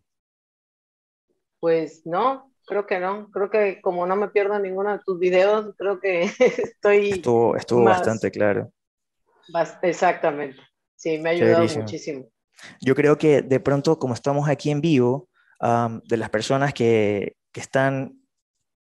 Pues 1.61 2.05
no, 2.05 2.51
creo 2.65 2.85
que 2.85 2.99
no. 2.99 3.31
Creo 3.31 3.49
que 3.49 3.81
como 3.81 4.05
no 4.05 4.17
me 4.17 4.27
pierdo 4.27 4.59
ninguno 4.59 4.91
de 4.91 4.99
tus 5.05 5.17
videos, 5.17 5.73
creo 5.77 6.01
que 6.01 6.23
estoy... 6.39 7.11
Estuvo, 7.11 7.55
estuvo 7.55 7.85
bastante 7.85 8.29
claro. 8.29 8.69
exactamente. 9.81 10.59
Sí, 10.95 11.17
me 11.19 11.29
ha 11.29 11.31
ayudado 11.31 11.65
muchísimo. 11.77 12.25
Yo 12.81 12.93
creo 12.93 13.17
que 13.17 13.41
de 13.41 13.59
pronto, 13.61 13.97
como 13.97 14.13
estamos 14.13 14.49
aquí 14.49 14.69
en 14.69 14.81
vivo, 14.81 15.29
um, 15.61 16.01
de 16.03 16.17
las 16.17 16.29
personas 16.29 16.73
que, 16.73 17.37
que 17.53 17.61
están 17.61 18.22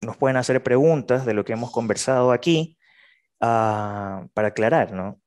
nos 0.02 0.18
pueden 0.18 0.38
hacer 0.38 0.62
preguntas 0.64 1.26
de 1.26 1.34
lo 1.34 1.44
que 1.44 1.54
hemos 1.54 1.72
conversado 1.72 2.32
aquí 2.32 2.78
ah, 3.42 4.26
para 4.34 4.50
aclarar, 4.50 4.94
¿no? 4.94 5.22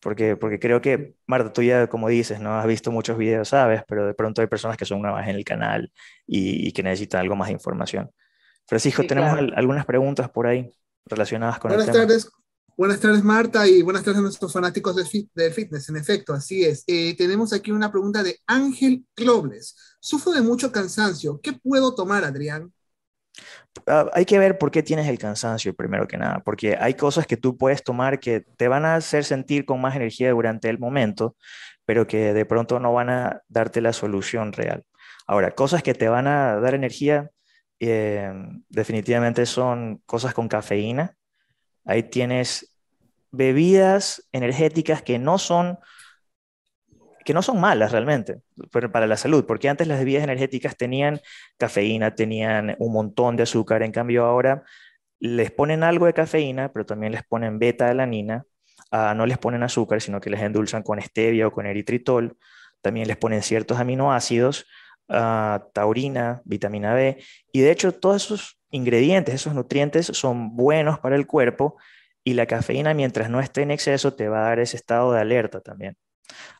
Porque, 0.00 0.36
porque 0.36 0.58
creo 0.58 0.80
que, 0.80 1.14
Marta, 1.26 1.52
tú 1.52 1.62
ya, 1.62 1.86
como 1.86 2.08
dices, 2.08 2.40
¿no? 2.40 2.58
Has 2.58 2.66
visto 2.66 2.90
muchos 2.90 3.16
videos, 3.16 3.48
sabes, 3.48 3.82
pero 3.86 4.04
de 4.04 4.14
pronto 4.14 4.40
hay 4.40 4.48
personas 4.48 4.76
que 4.76 4.84
son 4.84 5.00
nuevas 5.00 5.28
en 5.28 5.36
el 5.36 5.44
canal 5.44 5.92
y, 6.26 6.72
que 6.72 6.82
necesitan 6.82 7.20
algo 7.20 7.36
más 7.36 7.48
de 7.48 7.54
información. 7.54 8.10
Francisco, 8.66 9.04
tenemos 9.04 9.38
algunas 9.54 9.86
preguntas 9.86 10.28
por 10.30 10.46
ahí 10.46 10.72
relacionadas 11.06 11.58
con 11.58 11.70
Buenas 11.70 11.86
el 11.86 11.92
tema. 11.92 12.06
Tardes. 12.06 12.30
Buenas 12.74 13.00
tardes, 13.00 13.22
Marta, 13.22 13.68
y 13.68 13.82
buenas 13.82 14.02
tardes 14.02 14.18
a 14.18 14.22
nuestros 14.22 14.52
fanáticos 14.52 14.96
del, 14.96 15.06
fitness. 15.06 15.88
En 15.90 15.96
efecto, 15.96 16.32
así 16.32 16.64
es. 16.64 16.82
Eh, 16.86 17.14
tenemos 17.16 17.52
aquí 17.52 17.70
una 17.70 17.92
pregunta 17.92 18.22
de 18.22 18.40
Ángel 18.46 19.04
Clobles. 19.14 19.76
Sufro 20.00 20.32
de 20.32 20.40
mucho 20.40 20.72
cansancio. 20.72 21.38
¿Qué 21.40 21.52
puedo 21.52 21.94
tomar, 21.94 22.24
Adrián? 22.24 22.72
Ah, 23.86 24.10
hay 24.12 24.24
que 24.24 24.38
ver 24.38 24.58
por 24.58 24.70
qué 24.70 24.82
tienes 24.82 25.08
el 25.08 25.18
cansancio, 25.18 25.74
primero 25.74 26.06
que 26.06 26.18
nada, 26.18 26.40
porque 26.44 26.76
hay 26.78 26.94
cosas 26.94 27.26
que 27.26 27.36
tú 27.36 27.56
puedes 27.56 27.82
tomar 27.82 28.20
que 28.20 28.40
te 28.40 28.68
van 28.68 28.84
a 28.84 28.96
hacer 28.96 29.24
sentir 29.24 29.64
con 29.64 29.80
más 29.80 29.96
energía 29.96 30.30
durante 30.30 30.68
el 30.68 30.78
momento, 30.78 31.36
pero 31.84 32.06
que 32.06 32.34
de 32.34 32.44
pronto 32.46 32.78
no 32.80 32.92
van 32.92 33.10
a 33.10 33.42
darte 33.48 33.80
la 33.80 33.92
solución 33.92 34.52
real. 34.52 34.84
Ahora, 35.26 35.52
cosas 35.52 35.82
que 35.82 35.94
te 35.94 36.08
van 36.08 36.26
a 36.26 36.56
dar 36.60 36.74
energía, 36.74 37.30
eh, 37.80 38.32
definitivamente 38.68 39.46
son 39.46 40.02
cosas 40.06 40.34
con 40.34 40.48
cafeína. 40.48 41.16
Ahí 41.84 42.04
tienes 42.04 42.76
bebidas 43.30 44.28
energéticas 44.32 45.02
que 45.02 45.18
no 45.18 45.38
son 45.38 45.78
que 47.24 47.34
no 47.34 47.42
son 47.42 47.60
malas 47.60 47.92
realmente 47.92 48.40
para 48.70 49.06
la 49.06 49.16
salud, 49.16 49.44
porque 49.46 49.68
antes 49.68 49.86
las 49.86 49.98
bebidas 49.98 50.24
energéticas 50.24 50.76
tenían 50.76 51.20
cafeína, 51.58 52.14
tenían 52.14 52.76
un 52.78 52.92
montón 52.92 53.36
de 53.36 53.44
azúcar, 53.44 53.82
en 53.82 53.92
cambio 53.92 54.24
ahora 54.24 54.64
les 55.22 55.52
ponen 55.52 55.84
algo 55.84 56.06
de 56.06 56.14
cafeína, 56.14 56.72
pero 56.72 56.84
también 56.84 57.12
les 57.12 57.22
ponen 57.22 57.60
beta-alanina, 57.60 58.44
ah, 58.90 59.14
no 59.16 59.24
les 59.24 59.38
ponen 59.38 59.62
azúcar, 59.62 60.00
sino 60.00 60.20
que 60.20 60.30
les 60.30 60.40
endulzan 60.40 60.82
con 60.82 61.00
stevia 61.00 61.46
o 61.46 61.52
con 61.52 61.64
eritritol. 61.64 62.36
También 62.80 63.06
les 63.06 63.16
ponen 63.16 63.42
ciertos 63.42 63.78
aminoácidos, 63.78 64.66
ah, 65.08 65.68
taurina, 65.72 66.42
vitamina 66.44 66.94
B. 66.94 67.22
Y 67.52 67.60
de 67.60 67.70
hecho, 67.70 67.92
todos 67.92 68.24
esos 68.24 68.60
ingredientes, 68.70 69.36
esos 69.36 69.54
nutrientes 69.54 70.06
son 70.06 70.56
buenos 70.56 70.98
para 70.98 71.14
el 71.14 71.28
cuerpo 71.28 71.76
y 72.24 72.34
la 72.34 72.46
cafeína, 72.46 72.92
mientras 72.92 73.30
no 73.30 73.38
esté 73.40 73.62
en 73.62 73.70
exceso, 73.70 74.14
te 74.14 74.28
va 74.28 74.40
a 74.40 74.48
dar 74.48 74.58
ese 74.58 74.76
estado 74.76 75.12
de 75.12 75.20
alerta 75.20 75.60
también. 75.60 75.96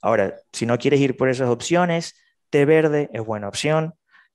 Ahora, 0.00 0.36
si 0.52 0.66
no 0.66 0.78
quieres 0.78 1.00
ir 1.00 1.16
por 1.16 1.28
esas 1.28 1.48
opciones, 1.48 2.14
té 2.50 2.64
verde 2.64 3.08
es 3.12 3.24
buena 3.24 3.48
opción. 3.48 3.94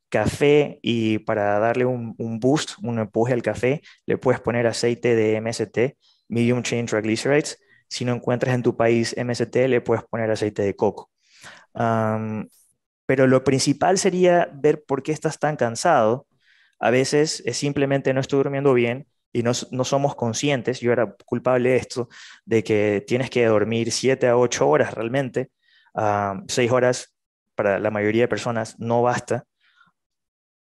Café 0.09 0.79
y 0.81 1.19
para 1.19 1.59
darle 1.59 1.85
un, 1.85 2.15
boost, 2.39 2.73
un 2.81 2.99
empuje 2.99 3.33
al 3.33 3.41
café, 3.41 3.81
le 4.05 4.17
puedes 4.17 4.39
poner 4.41 4.67
aceite 4.67 5.15
de 5.15 5.35
MST, 5.35 5.97
Medium 6.29 6.63
Chain 6.63 6.85
Triglycerides. 6.85 7.59
Si 7.89 8.05
no 8.05 8.13
encuentras 8.13 8.55
en 8.55 8.63
tu 8.63 8.75
país 8.77 9.13
MST, 9.17 9.67
le 9.67 9.81
puedes 9.81 10.03
poner 10.05 10.31
aceite 10.31 10.61
de 10.63 10.75
coco. 10.75 11.11
pero 13.05 13.27
lo 13.27 13.43
principal 13.43 13.97
sería 13.97 14.49
ver 14.53 14.83
por 14.85 15.03
qué 15.03 15.11
estás 15.11 15.39
tan 15.39 15.55
cansado. 15.55 16.27
A 16.79 16.91
veces 16.91 17.41
es 17.45 17.57
simplemente 17.57 18.13
no 18.13 18.19
estoy 18.21 18.37
durmiendo 18.39 18.73
bien 18.73 19.07
y 19.37 19.43
no, 19.43 19.53
somos 19.53 20.15
conscientes, 20.15 20.79
yo 20.79 20.91
era 20.91 21.15
culpable 21.25 21.69
de 21.69 21.75
esto, 21.75 22.09
de 22.43 22.63
que 22.63 23.03
tienes 23.05 23.29
que 23.29 23.45
dormir 23.45 23.91
7 23.91 24.29
a 24.29 24.35
8 24.35 24.67
horas 24.67 24.95
realmente, 24.95 25.51
uh, 25.93 26.43
6 26.47 26.71
horas 26.71 27.13
para 27.53 27.79
la 27.79 27.91
mayoría 27.91 28.23
de 28.23 28.27
personas 28.27 28.79
no 28.79 29.03
basta. 29.03 29.43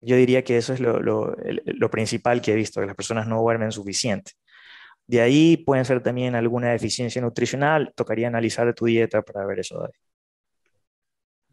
Yo 0.01 0.17
diría 0.17 0.43
que 0.43 0.57
eso 0.57 0.73
es 0.73 0.81
lo, 0.81 0.99
lo, 1.01 1.91
principal 1.93 2.43
que 2.43 2.55
he 2.55 2.57
visto, 2.57 2.81
que 2.81 2.89
las 2.89 2.97
personas 2.97 3.29
no 3.29 3.41
duermen 3.41 3.71
suficiente. 3.71 4.33
De 5.07 5.21
ahí 5.21 5.57
pueden 5.59 5.85
ser 5.85 6.03
también 6.03 6.35
alguna 6.35 6.73
deficiencia 6.73 7.23
nutricional, 7.23 7.93
tocaría 7.95 8.27
analizar 8.27 8.75
tu 8.75 8.87
dieta 8.87 9.23
para 9.23 9.47
ver 9.47 9.61
eso. 9.61 9.89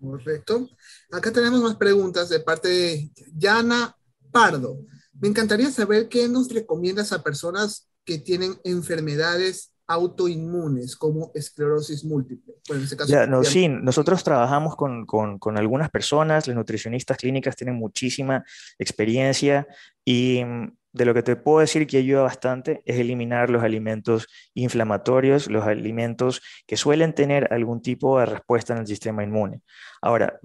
Perfecto. 0.02 0.68
Acá 1.12 1.32
tenemos 1.32 1.62
más 1.62 1.76
preguntas 1.76 2.28
de 2.30 2.40
parte 2.40 2.70
de 2.70 3.12
Yana 3.36 3.96
Pardo. 4.32 4.80
Me 5.20 5.28
encantaría 5.28 5.70
saber 5.72 6.10
qué 6.10 6.28
nos 6.28 6.52
recomiendas 6.52 7.12
a 7.12 7.24
personas 7.24 7.90
que 8.06 8.18
tienen 8.18 8.56
enfermedades 8.64 9.74
autoinmunes 9.88 10.96
como 10.96 11.32
esclerosis 11.36 12.04
múltiple. 12.06 12.56
Bueno, 12.68 12.84
en 12.90 12.98
caso, 12.98 13.28
no, 13.28 13.44
sí, 13.44 13.68
nosotros 13.68 14.24
trabajamos 14.24 14.76
con, 14.76 15.06
con, 15.06 15.40
con, 15.40 15.58
algunas 15.58 15.90
personas, 15.90 16.48
las 16.48 16.56
nutricionistas 16.56 17.18
clínicas 17.18 17.56
tienen 17.56 17.76
muchísima 17.76 18.44
experiencia 18.80 19.68
y 20.06 20.44
mm, 20.44 20.72
de 20.94 21.06
lo 21.06 21.14
que 21.14 21.24
te 21.24 21.36
puedo 21.36 21.60
decir 21.60 21.86
que 21.88 21.98
ayuda 21.98 22.22
bastante 22.22 22.82
es 22.86 22.98
eliminar 22.98 23.50
los 23.50 23.64
alimentos 23.64 24.28
inflamatorios, 24.54 25.50
los 25.50 25.66
alimentos 25.66 26.42
que 26.68 26.78
suelen 26.78 27.14
tener 27.14 27.52
algún 27.52 27.82
tipo 27.82 28.20
de 28.20 28.28
respuesta 28.28 28.74
en 28.74 28.80
el 28.80 28.88
sistema 28.88 29.24
inmune. 29.24 29.62
Ahora, 30.02 30.40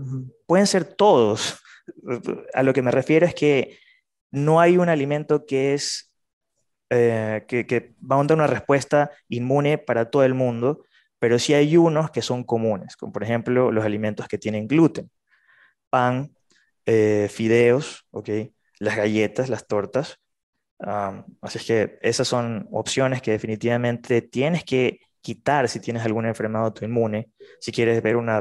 pueden 0.47 0.66
ser 0.66 0.85
todos. 0.85 1.59
A 2.55 2.62
lo 2.62 2.73
que 2.73 2.83
me 2.83 2.91
refiero 2.91 3.27
es 3.27 3.35
que 3.35 3.79
no 4.31 4.61
hay 4.61 4.76
un 4.76 4.89
alimento 4.89 5.47
que 5.47 5.74
es 5.74 6.12
eh, 6.91 7.45
que, 7.47 7.95
va 8.01 8.16
a 8.16 8.24
dar 8.24 8.37
una 8.37 8.47
respuesta 8.47 9.11
inmune 9.29 9.79
para 9.79 10.11
todo 10.11 10.24
el 10.24 10.35
mundo, 10.35 10.85
pero 11.18 11.39
sí 11.39 11.53
hay 11.55 11.76
unos 11.76 12.11
que 12.11 12.22
son 12.22 12.45
comunes, 12.45 12.97
como 12.97 13.12
por 13.12 13.22
ejemplo 13.24 13.72
los 13.72 13.85
alimentos 13.85 14.26
que 14.29 14.39
tienen 14.39 14.66
gluten, 14.66 15.11
pan, 15.91 16.35
eh, 16.87 17.29
fideos, 17.31 18.07
¿okay? 18.11 18.55
las 18.79 18.97
galletas, 18.97 19.49
las 19.51 19.66
tortas. 19.66 20.18
así 20.79 21.59
es 21.59 21.64
que 21.66 21.99
esas 22.03 22.29
son 22.29 22.68
opciones 22.72 23.20
que 23.22 23.33
definitivamente 23.33 24.22
tienes 24.22 24.64
que 24.64 25.01
quitar 25.20 25.68
si 25.68 25.81
tienes 25.81 26.05
alguna 26.05 26.29
enfermedad 26.29 26.64
autoinmune, 26.64 27.31
si 27.61 27.72
quieres 27.72 28.03
ver 28.03 28.16
una, 28.16 28.41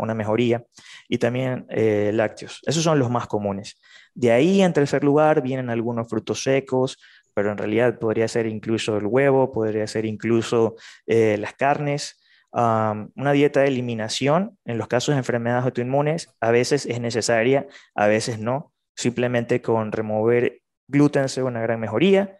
una, 0.00 0.14
mejoría, 0.14 0.64
y 1.08 1.18
también 1.18 1.66
eh, 1.68 2.10
lácteos. 2.12 2.62
Esos 2.66 2.82
son 2.82 2.98
los 2.98 3.10
más 3.10 3.26
comunes. 3.28 3.78
De 4.16 4.32
ahí, 4.32 4.62
en 4.62 4.72
tercer 4.72 5.04
lugar, 5.04 5.42
vienen 5.42 5.68
algunos 5.68 6.08
frutos 6.08 6.42
secos, 6.42 6.98
pero 7.34 7.52
en 7.52 7.58
realidad 7.58 7.98
podría 7.98 8.26
ser 8.28 8.46
incluso 8.46 8.96
el 8.96 9.04
huevo, 9.04 9.52
podría 9.52 9.86
ser 9.86 10.06
incluso 10.06 10.76
eh, 11.06 11.36
las 11.38 11.52
carnes. 11.52 12.18
una 12.50 13.32
dieta 13.32 13.60
de 13.60 13.68
eliminación 13.68 14.58
en 14.64 14.78
los 14.78 14.88
casos 14.88 15.14
de 15.14 15.18
enfermedades 15.18 15.66
autoinmunes 15.66 16.30
a 16.40 16.50
veces 16.50 16.86
es 16.86 16.98
necesaria, 16.98 17.68
a 17.94 18.06
veces 18.06 18.38
no. 18.38 18.72
Simplemente 18.94 19.60
con 19.60 19.92
remover 19.92 20.62
gluten 20.88 21.28
se 21.28 21.42
una 21.42 21.60
gran 21.60 21.78
mejoría 21.78 22.38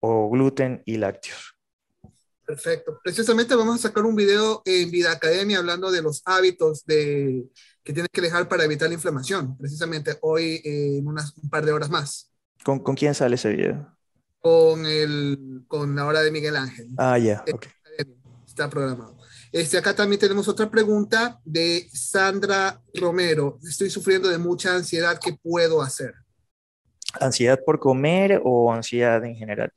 o 0.00 0.28
gluten 0.28 0.82
y 0.84 0.96
lácteos. 0.96 1.56
Perfecto. 2.44 2.98
Precisamente 3.04 3.54
vamos 3.54 3.76
a 3.76 3.88
sacar 3.88 4.04
un 4.04 4.16
video 4.16 4.62
en 4.64 4.90
Vida 4.90 5.12
Academia 5.12 5.58
hablando 5.58 5.92
de 5.92 6.02
los 6.02 6.22
hábitos 6.24 6.84
de, 6.84 7.44
que 7.84 7.92
tienes 7.92 8.10
que 8.12 8.20
dejar 8.20 8.48
para 8.48 8.64
evitar 8.64 8.88
la 8.88 8.94
inflamación. 8.94 9.56
Precisamente 9.58 10.18
hoy 10.22 10.60
eh, 10.64 10.98
en 10.98 11.06
unas, 11.06 11.36
un 11.36 11.50
par 11.50 11.64
de 11.64 11.72
horas 11.72 11.90
más. 11.90 12.30
¿Con, 12.64 12.80
¿Con, 12.80 12.94
quién 12.94 13.14
sale 13.14 13.34
ese 13.34 13.50
video? 13.50 13.96
Con, 14.40 14.86
el, 14.86 15.64
con 15.66 15.94
la 15.96 16.06
hora 16.06 16.22
de 16.22 16.30
Miguel 16.30 16.56
Ángel. 16.56 16.88
Ah, 16.96 17.18
ya. 17.18 17.44
Está 18.46 18.68
programado. 18.68 19.16
Este, 19.50 19.76
acá 19.76 19.94
también 19.94 20.20
tenemos 20.20 20.48
otra 20.48 20.70
pregunta 20.70 21.38
de 21.44 21.86
Sandra 21.92 22.80
Romero. 22.94 23.58
Estoy 23.68 23.90
sufriendo 23.90 24.28
de 24.28 24.38
mucha 24.38 24.74
ansiedad. 24.74 25.18
¿Qué 25.22 25.36
puedo 25.42 25.82
hacer? 25.82 26.14
¿Ansiedad 27.20 27.60
por 27.64 27.78
comer 27.78 28.40
o 28.44 28.72
ansiedad 28.72 29.22
en 29.24 29.36
general? 29.36 29.72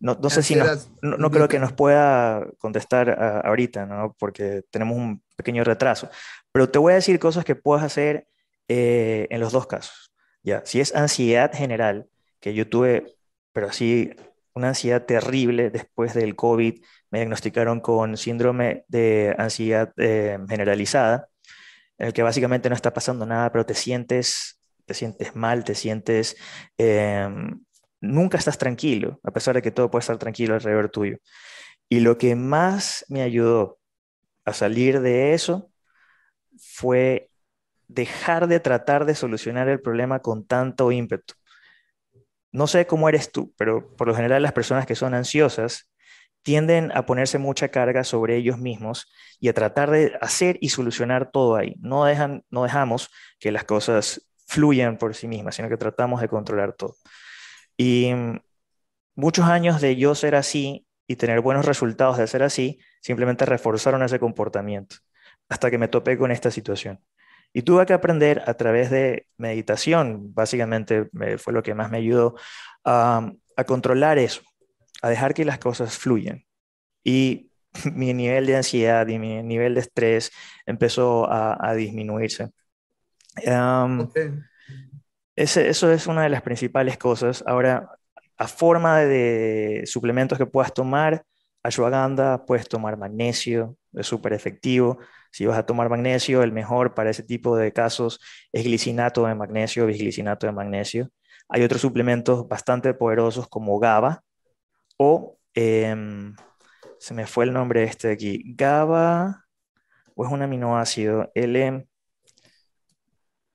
No, 0.00 0.18
no 0.20 0.30
sé 0.30 0.42
si 0.42 0.54
no, 0.54 0.64
no, 1.02 1.30
creo 1.30 1.46
que 1.46 1.58
nos 1.58 1.74
pueda 1.74 2.46
contestar 2.58 3.42
ahorita, 3.44 3.84
¿no? 3.84 4.16
porque 4.18 4.62
tenemos 4.70 4.96
un 4.96 5.22
pequeño 5.36 5.62
retraso. 5.62 6.08
Pero 6.52 6.70
te 6.70 6.78
voy 6.78 6.92
a 6.92 6.96
decir 6.96 7.18
cosas 7.18 7.44
que 7.44 7.54
puedes 7.54 7.84
hacer 7.84 8.26
eh, 8.68 9.26
en 9.30 9.40
los 9.40 9.52
dos 9.52 9.66
casos. 9.66 10.12
Ya, 10.42 10.62
si 10.64 10.80
es 10.80 10.94
ansiedad 10.94 11.52
general, 11.52 12.08
que 12.40 12.54
yo 12.54 12.68
tuve, 12.68 13.16
pero 13.52 13.68
así, 13.68 14.10
una 14.54 14.68
ansiedad 14.68 15.04
terrible 15.04 15.70
después 15.70 16.14
del 16.14 16.36
COVID, 16.36 16.82
me 17.10 17.18
diagnosticaron 17.18 17.80
con 17.80 18.16
síndrome 18.16 18.84
de 18.88 19.34
ansiedad 19.38 19.92
eh, 19.96 20.38
generalizada, 20.48 21.28
en 21.98 22.08
el 22.08 22.12
que 22.12 22.22
básicamente 22.22 22.68
no 22.68 22.74
está 22.74 22.92
pasando 22.92 23.26
nada, 23.26 23.52
pero 23.52 23.66
te 23.66 23.74
sientes, 23.74 24.60
te 24.86 24.94
sientes 24.94 25.36
mal, 25.36 25.64
te 25.64 25.74
sientes 25.74 26.36
em, 26.78 27.60
nunca 28.00 28.38
estás 28.38 28.58
tranquilo, 28.58 29.20
a 29.22 29.30
pesar 29.32 29.54
de 29.54 29.62
que 29.62 29.70
todo 29.70 29.90
puede 29.90 30.00
estar 30.00 30.18
tranquilo 30.18 30.54
alrededor 30.54 30.88
tuyo. 30.88 31.18
Y 31.88 32.00
lo 32.00 32.18
que 32.18 32.34
más 32.36 33.04
me 33.08 33.22
ayudó 33.22 33.78
a 34.44 34.52
salir 34.54 35.00
de 35.00 35.34
eso 35.34 35.70
fue 36.60 37.30
dejar 37.88 38.46
de 38.46 38.60
tratar 38.60 39.04
de 39.04 39.14
solucionar 39.14 39.68
el 39.68 39.80
problema 39.80 40.20
con 40.20 40.44
tanto 40.44 40.92
ímpetu. 40.92 41.34
No 42.52 42.66
sé 42.66 42.86
cómo 42.86 43.08
eres 43.08 43.32
tú, 43.32 43.52
pero 43.56 43.94
por 43.96 44.08
lo 44.08 44.14
general 44.14 44.42
las 44.42 44.52
personas 44.52 44.86
que 44.86 44.94
son 44.94 45.14
ansiosas 45.14 45.88
tienden 46.42 46.90
a 46.94 47.04
ponerse 47.06 47.38
mucha 47.38 47.68
carga 47.68 48.04
sobre 48.04 48.36
ellos 48.36 48.58
mismos 48.58 49.12
y 49.40 49.48
a 49.48 49.54
tratar 49.54 49.90
de 49.90 50.16
hacer 50.20 50.56
y 50.60 50.70
solucionar 50.70 51.30
todo 51.30 51.56
ahí. 51.56 51.74
No, 51.80 52.04
dejan, 52.04 52.44
no 52.50 52.62
dejamos 52.62 53.10
que 53.38 53.52
las 53.52 53.64
cosas 53.64 54.26
fluyan 54.46 54.96
por 54.96 55.14
sí 55.14 55.28
mismas, 55.28 55.54
sino 55.54 55.68
que 55.68 55.76
tratamos 55.76 56.20
de 56.20 56.28
controlar 56.28 56.72
todo. 56.72 56.96
Y 57.76 58.12
muchos 59.14 59.46
años 59.46 59.80
de 59.80 59.96
yo 59.96 60.14
ser 60.14 60.34
así 60.34 60.86
y 61.06 61.16
tener 61.16 61.40
buenos 61.40 61.66
resultados 61.66 62.18
de 62.18 62.26
ser 62.26 62.42
así, 62.42 62.78
simplemente 63.00 63.44
reforzaron 63.44 64.02
ese 64.02 64.18
comportamiento 64.18 64.96
hasta 65.50 65.70
que 65.70 65.76
me 65.76 65.88
topé 65.88 66.16
con 66.16 66.30
esta 66.30 66.50
situación. 66.50 67.00
Y 67.52 67.62
tuve 67.62 67.84
que 67.84 67.92
aprender 67.92 68.42
a 68.46 68.54
través 68.54 68.90
de 68.90 69.26
meditación, 69.36 70.32
básicamente 70.32 71.10
fue 71.38 71.52
lo 71.52 71.62
que 71.62 71.74
más 71.74 71.90
me 71.90 71.98
ayudó 71.98 72.36
a, 72.84 73.32
controlar 73.66 74.18
eso, 74.18 74.40
a 75.02 75.10
dejar 75.10 75.34
que 75.34 75.44
las 75.44 75.58
cosas 75.58 75.98
fluyan. 75.98 76.44
Y 77.04 77.50
mi 77.92 78.14
nivel 78.14 78.46
de 78.46 78.56
ansiedad 78.56 79.06
y 79.08 79.18
mi 79.18 79.42
nivel 79.42 79.74
de 79.74 79.80
estrés 79.80 80.30
empezó 80.64 81.30
a, 81.30 81.74
disminuirse 81.74 82.50
eso 85.36 85.92
es 85.92 86.06
una 86.06 86.22
de 86.22 86.28
las 86.28 86.42
principales 86.42 86.98
cosas. 86.98 87.42
Ahora, 87.46 87.90
a 88.36 88.48
forma 88.48 89.00
de 89.00 89.82
suplementos 89.86 90.38
que 90.38 90.46
puedas 90.46 90.72
tomar, 90.74 91.24
ashwagandha, 91.62 92.44
puedes 92.46 92.68
tomar 92.68 92.96
magnesio, 92.96 93.76
es 93.92 94.06
súper 94.06 94.32
efectivo. 94.32 94.98
Si 95.30 95.46
vas 95.46 95.58
a 95.58 95.66
tomar 95.66 95.88
magnesio, 95.88 96.42
el 96.42 96.52
mejor 96.52 96.94
para 96.94 97.10
ese 97.10 97.22
tipo 97.22 97.56
de 97.56 97.72
casos 97.72 98.20
es 98.52 98.64
glicinato 98.64 99.26
de 99.26 99.34
magnesio, 99.34 99.86
bisglicinato 99.86 100.46
de 100.46 100.52
magnesio. 100.52 101.08
Hay 101.48 101.62
otros 101.62 101.80
suplementos 101.80 102.48
bastante 102.48 102.94
poderosos 102.94 103.48
como 103.48 103.78
GABA 103.78 104.22
o, 104.98 105.38
em, 105.54 106.34
se 106.98 107.14
me 107.14 107.26
fue 107.26 107.44
el 107.44 107.52
nombre 107.52 107.84
este 107.84 108.08
de 108.08 108.14
aquí, 108.14 108.42
GABA, 108.56 109.44
o 110.14 110.26
es 110.26 110.32
un 110.32 110.42
aminoácido, 110.42 111.30
L, 111.34 111.86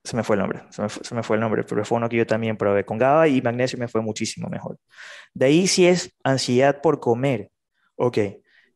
se 0.03 0.15
me 0.15 0.23
fue 0.23 0.35
el 0.35 0.41
nombre, 0.41 0.61
se 0.71 0.81
me 1.15 1.23
fue, 1.23 1.35
el 1.37 1.41
nombre, 1.41 1.63
pero 1.63 1.83
fue 1.83 1.97
uno 1.97 2.07
que 2.09 2.17
yo 2.17 2.27
también 2.27 2.57
probé. 2.57 2.85
Con 2.85 2.97
GABA 2.99 3.27
y 3.29 3.41
magnesio 3.41 3.79
me 3.79 3.87
fue 3.87 4.01
muchísimo 4.01 4.49
mejor. 4.49 4.77
De 5.33 5.47
ahí 5.47 5.67
si 5.67 5.87
es 5.87 6.15
ansiedad 6.23 6.81
por 6.81 6.99
comer, 6.99 7.51
ok, 7.95 8.17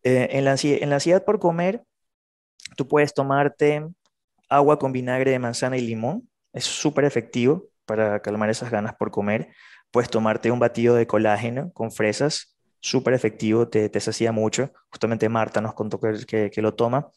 Eh, 0.04 0.30
en, 0.38 0.46
la, 0.46 0.56
en 0.62 0.90
la 0.90 0.96
ansiedad 0.96 1.26
por 1.26 1.40
comer, 1.40 1.84
tú 2.76 2.88
puedes 2.88 3.14
tomarte 3.14 3.88
agua 4.50 4.80
con 4.80 4.92
vinagre 4.92 5.32
de 5.32 5.40
manzana 5.40 5.78
y 5.78 5.82
limón. 5.82 6.30
Es 6.54 6.66
súper 6.66 7.06
efectivo 7.06 7.70
para 7.86 8.22
calmar 8.22 8.50
esas 8.50 8.72
ganas 8.72 8.96
por 8.96 9.12
comer. 9.12 9.50
Puedes 9.92 10.10
tomarte 10.10 10.52
un 10.52 10.60
batido 10.60 10.96
de 10.96 11.08
colágeno 11.08 11.72
con 11.74 11.92
fresas, 11.92 12.56
súper 12.80 13.14
efectivo, 13.14 13.68
te, 13.68 13.90
te 13.90 14.00
sacia 14.00 14.32
mucho. 14.32 14.72
Justamente 14.92 15.30
Marta 15.30 15.62
nos 15.62 15.74
contó 15.74 16.00
que, 16.00 16.52
que, 16.52 16.62
lo 16.62 16.76
toma. 16.76 17.10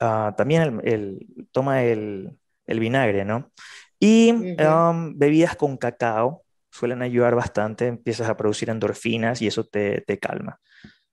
Ah, 0.00 0.34
también 0.36 0.80
el, 0.84 1.26
toma 1.52 1.82
el, 1.82 2.36
el, 2.66 2.80
vinagre, 2.80 3.24
¿no? 3.24 3.52
Y 3.98 4.32
um, 4.32 5.16
bebidas 5.16 5.56
con 5.56 5.76
cacao 5.76 6.42
suelen 6.70 7.02
ayudar 7.02 7.34
bastante, 7.34 7.86
empiezas 7.86 8.28
a 8.28 8.36
producir 8.36 8.70
endorfinas 8.70 9.42
y 9.42 9.46
eso 9.46 9.64
te, 9.64 10.00
te 10.00 10.18
calma. 10.18 10.58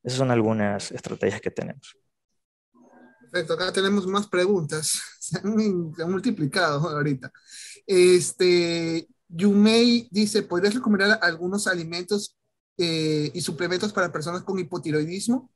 Esas 0.04 0.20
son 0.20 0.32
algunas 0.32 0.92
estrategias 0.92 1.42
que 1.42 1.52
tenemos. 1.52 1.98
Perfecto, 3.32 3.54
acá 3.54 3.72
tenemos 3.72 4.08
más 4.08 4.28
preguntas. 4.28 5.02
Se 5.20 5.38
han, 5.38 5.56
multiplicado 6.10 6.90
ahorita. 6.90 7.32
Este, 7.86 9.08
Yumei 9.28 10.08
dice, 10.12 10.44
¿podrías 10.44 10.74
recomendar 10.74 11.20
algunos 11.22 11.68
alimentos 11.68 12.38
eh, 12.78 13.30
y 13.34 13.42
suplementos 13.42 13.94
para 13.94 14.12
personas 14.12 14.44
con 14.44 14.58
hipotiroidismo? 14.60 15.52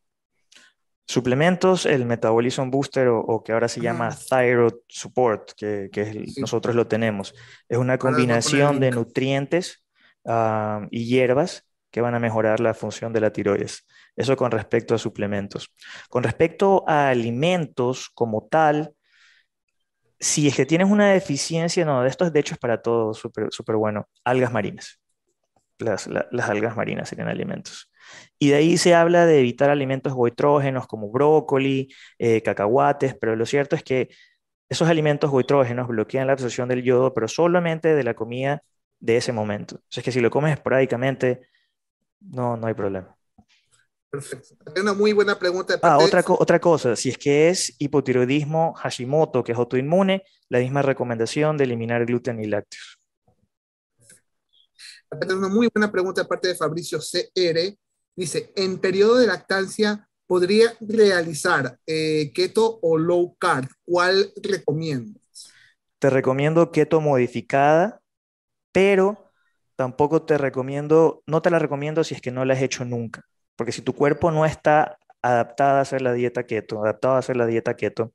Suplementos, 1.05 1.85
el 1.85 2.05
Metabolism 2.05 2.69
Booster 2.69 3.09
o, 3.09 3.43
que 3.43 3.51
ahora 3.51 3.67
se 3.67 3.81
llama 3.81 4.15
Thyroid 4.15 4.75
Support, 4.87 5.51
que, 5.51 5.89
que 5.91 6.25
nosotros 6.37 6.75
lo 6.75 6.87
tenemos. 6.87 7.35
Es 7.67 7.77
una 7.77 7.97
combinación 7.97 8.79
de 8.79 8.91
nutrientes 8.91 9.83
uh, 10.23 10.87
y 10.91 11.05
hierbas 11.05 11.65
que 11.91 11.99
van 11.99 12.15
a 12.15 12.19
mejorar 12.19 12.61
la 12.61 12.73
función 12.73 13.11
de 13.11 13.19
la 13.19 13.33
tiroides. 13.33 13.85
Eso 14.15 14.35
con 14.37 14.51
respecto 14.51 14.95
a 14.95 14.97
suplementos. 14.97 15.71
Con 16.09 16.23
respecto 16.23 16.83
a 16.87 17.09
alimentos 17.09 18.09
como 18.13 18.47
tal, 18.47 18.93
si 20.19 20.47
es 20.47 20.55
que 20.55 20.65
tienes 20.65 20.89
una 20.89 21.11
deficiencia, 21.11 21.85
no, 21.85 22.01
de 22.03 22.09
esto 22.09 22.29
de 22.29 22.39
hecho 22.39 22.53
es 22.53 22.59
para 22.59 22.81
todos 22.81 23.17
súper 23.17 23.47
super 23.51 23.75
bueno, 23.75 24.07
algas 24.23 24.51
marinas. 24.53 24.99
Las, 25.79 26.07
las, 26.07 26.49
algas 26.49 26.77
marinas 26.77 27.09
serían 27.09 27.27
alimentos. 27.27 27.91
Y 28.39 28.49
de 28.49 28.55
ahí 28.55 28.77
se 28.77 28.95
habla 28.95 29.25
de 29.25 29.39
evitar 29.39 29.69
alimentos 29.69 30.13
goitrógenos 30.13 30.87
como 30.87 31.11
brócoli, 31.11 31.89
eh, 32.19 32.41
cacahuates, 32.41 33.15
pero 33.19 33.35
lo 33.35 33.45
cierto 33.45 33.75
es 33.75 33.83
que 33.83 34.09
esos 34.69 34.89
alimentos 34.89 35.29
goitrógenos 35.31 35.87
bloquean 35.87 36.27
la 36.27 36.33
absorción 36.33 36.69
del 36.69 36.83
yodo, 36.83 37.13
pero 37.13 37.27
solamente 37.27 37.95
de 37.95 38.03
la 38.03 38.13
comida 38.15 38.63
de 38.99 39.17
ese 39.17 39.33
momento. 39.33 39.75
O 39.77 39.81
sea, 39.89 40.01
es 40.01 40.05
que 40.05 40.11
si 40.11 40.21
lo 40.21 40.29
comes 40.31 40.53
esporádicamente, 40.53 41.41
no, 42.21 42.57
no 42.57 42.67
hay 42.67 42.73
problema. 42.73 43.17
Perfecto. 44.13 44.55
Una 44.79 44.93
muy 44.93 45.11
buena 45.11 45.39
pregunta. 45.39 45.79
ah, 45.81 45.97
otra, 45.97 46.23
otra 46.27 46.59
cosa, 46.59 46.95
si 46.95 47.09
es 47.09 47.17
que 47.17 47.49
es 47.49 47.75
hipotiroidismo 47.79 48.75
Hashimoto, 48.75 49.43
que 49.43 49.53
es 49.53 49.57
autoinmune, 49.57 50.21
la 50.49 50.59
misma 50.59 50.83
recomendación 50.83 51.57
de 51.57 51.63
eliminar 51.63 52.05
gluten 52.05 52.39
y 52.39 52.45
lácteos. 52.45 52.99
Tengo 55.19 55.39
una 55.39 55.47
muy 55.47 55.67
buena 55.73 55.91
pregunta 55.91 56.21
de 56.21 56.27
parte 56.27 56.49
de 56.49 56.53
Fabricio 56.53 56.99
CR. 56.99 57.75
Dice, 58.15 58.53
en 58.55 58.77
periodo 58.77 59.17
de 59.17 59.25
lactancia, 59.25 60.07
¿podría 60.27 60.75
realizar 60.79 61.79
eh, 61.87 62.31
keto 62.35 62.77
o 62.83 62.99
low 62.99 63.35
carb? 63.39 63.67
¿Cuál 63.83 64.31
recomiendas? 64.43 65.51
Te 65.97 66.11
recomiendo 66.11 66.71
keto 66.71 67.01
modificada, 67.01 67.99
pero 68.71 69.31
tampoco 69.75 70.21
te 70.21 70.37
recomiendo, 70.37 71.23
no 71.25 71.41
te 71.41 71.49
la 71.49 71.57
recomiendo 71.57 72.03
si 72.03 72.13
es 72.13 72.21
que 72.21 72.29
no 72.29 72.45
la 72.45 72.53
has 72.53 72.61
hecho 72.61 72.85
nunca. 72.85 73.25
Porque 73.55 73.71
si 73.71 73.81
tu 73.81 73.93
cuerpo 73.93 74.31
no 74.31 74.45
está 74.45 74.97
adaptado 75.21 75.77
a 75.77 75.81
hacer 75.81 76.01
la 76.01 76.13
dieta 76.13 76.45
keto, 76.45 76.83
adaptado 76.83 77.15
a 77.15 77.19
hacer 77.19 77.37
la 77.37 77.45
dieta 77.45 77.75
keto, 77.75 78.13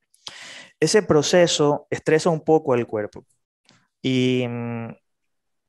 ese 0.81 1.03
proceso 1.03 1.87
estresa 1.91 2.31
un 2.31 2.41
poco 2.45 2.75
al 2.75 2.87
cuerpo. 2.87 3.25
Y 4.03 4.47
mm, 4.49 4.89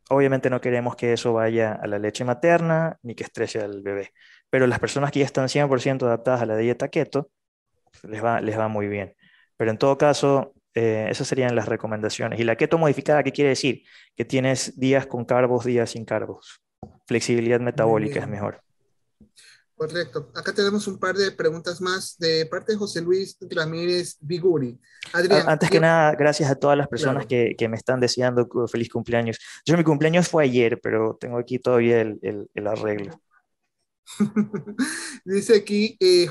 obviamente 0.09 0.49
no 0.49 0.61
queremos 0.61 0.95
que 0.95 1.13
eso 1.13 1.33
vaya 1.33 1.73
a 1.73 1.87
la 1.87 1.99
leche 1.99 2.23
materna 2.23 2.97
ni 3.01 3.15
que 3.15 3.23
estrese 3.23 3.59
al 3.59 3.81
bebé. 3.81 4.13
Pero 4.49 4.67
las 4.67 4.79
personas 4.79 5.11
que 5.11 5.19
ya 5.19 5.25
están 5.25 5.47
100% 5.47 6.03
adaptadas 6.03 6.41
a 6.41 6.45
la 6.45 6.57
dieta 6.57 6.89
keto, 6.89 7.29
les 8.03 8.23
va, 8.23 8.41
les 8.41 8.57
va 8.57 8.67
muy 8.67 8.87
bien. 8.87 9.15
Pero 9.57 9.71
en 9.71 9.77
todo 9.77 9.97
caso, 9.97 10.53
eh, 10.73 11.07
esas 11.09 11.27
serían 11.27 11.55
las 11.55 11.67
recomendaciones. 11.67 12.39
¿Y 12.39 12.43
la 12.43 12.55
keto 12.55 12.77
modificada 12.77 13.23
qué 13.23 13.31
quiere 13.31 13.49
decir? 13.49 13.83
Que 14.15 14.25
tienes 14.25 14.79
días 14.79 15.07
con 15.07 15.25
carbos, 15.25 15.65
días 15.65 15.91
sin 15.91 16.05
carbos. 16.05 16.61
Flexibilidad 17.07 17.59
metabólica 17.59 18.19
es 18.19 18.27
mejor. 18.27 18.61
Correcto. 19.79 20.29
Acá 20.35 20.51
tenemos 20.51 20.85
un 20.87 20.99
par 20.99 21.15
de 21.15 21.31
preguntas 21.31 21.79
más 21.79 22.17
de 22.17 22.45
parte 22.47 22.73
de 22.73 22.77
José 22.77 22.99
Luis 22.99 23.37
Ramírez 23.49 24.17
Viguri. 24.19 24.77
Adrián, 25.13 25.47
Antes 25.47 25.69
que 25.69 25.79
nada, 25.79 26.11
gracias 26.15 26.51
a 26.51 26.55
todas 26.55 26.77
las 26.77 26.89
personas 26.89 27.25
que, 27.25 27.55
que, 27.57 27.69
me 27.69 27.77
están 27.77 28.01
deseando 28.01 28.49
feliz 28.67 28.89
cumpleaños. 28.89 29.39
Yo 29.65 29.77
mi 29.77 29.85
cumpleaños 29.85 30.27
fue 30.27 30.43
ayer, 30.43 30.81
pero 30.83 31.15
tengo 31.17 31.37
aquí 31.37 31.59
todavía 31.59 32.01
el, 32.01 32.19
el, 32.23 32.49
el 32.53 32.67
arreglo. 32.67 33.21
Dice 35.23 35.55
aquí 35.55 35.95
eh, 36.01 36.29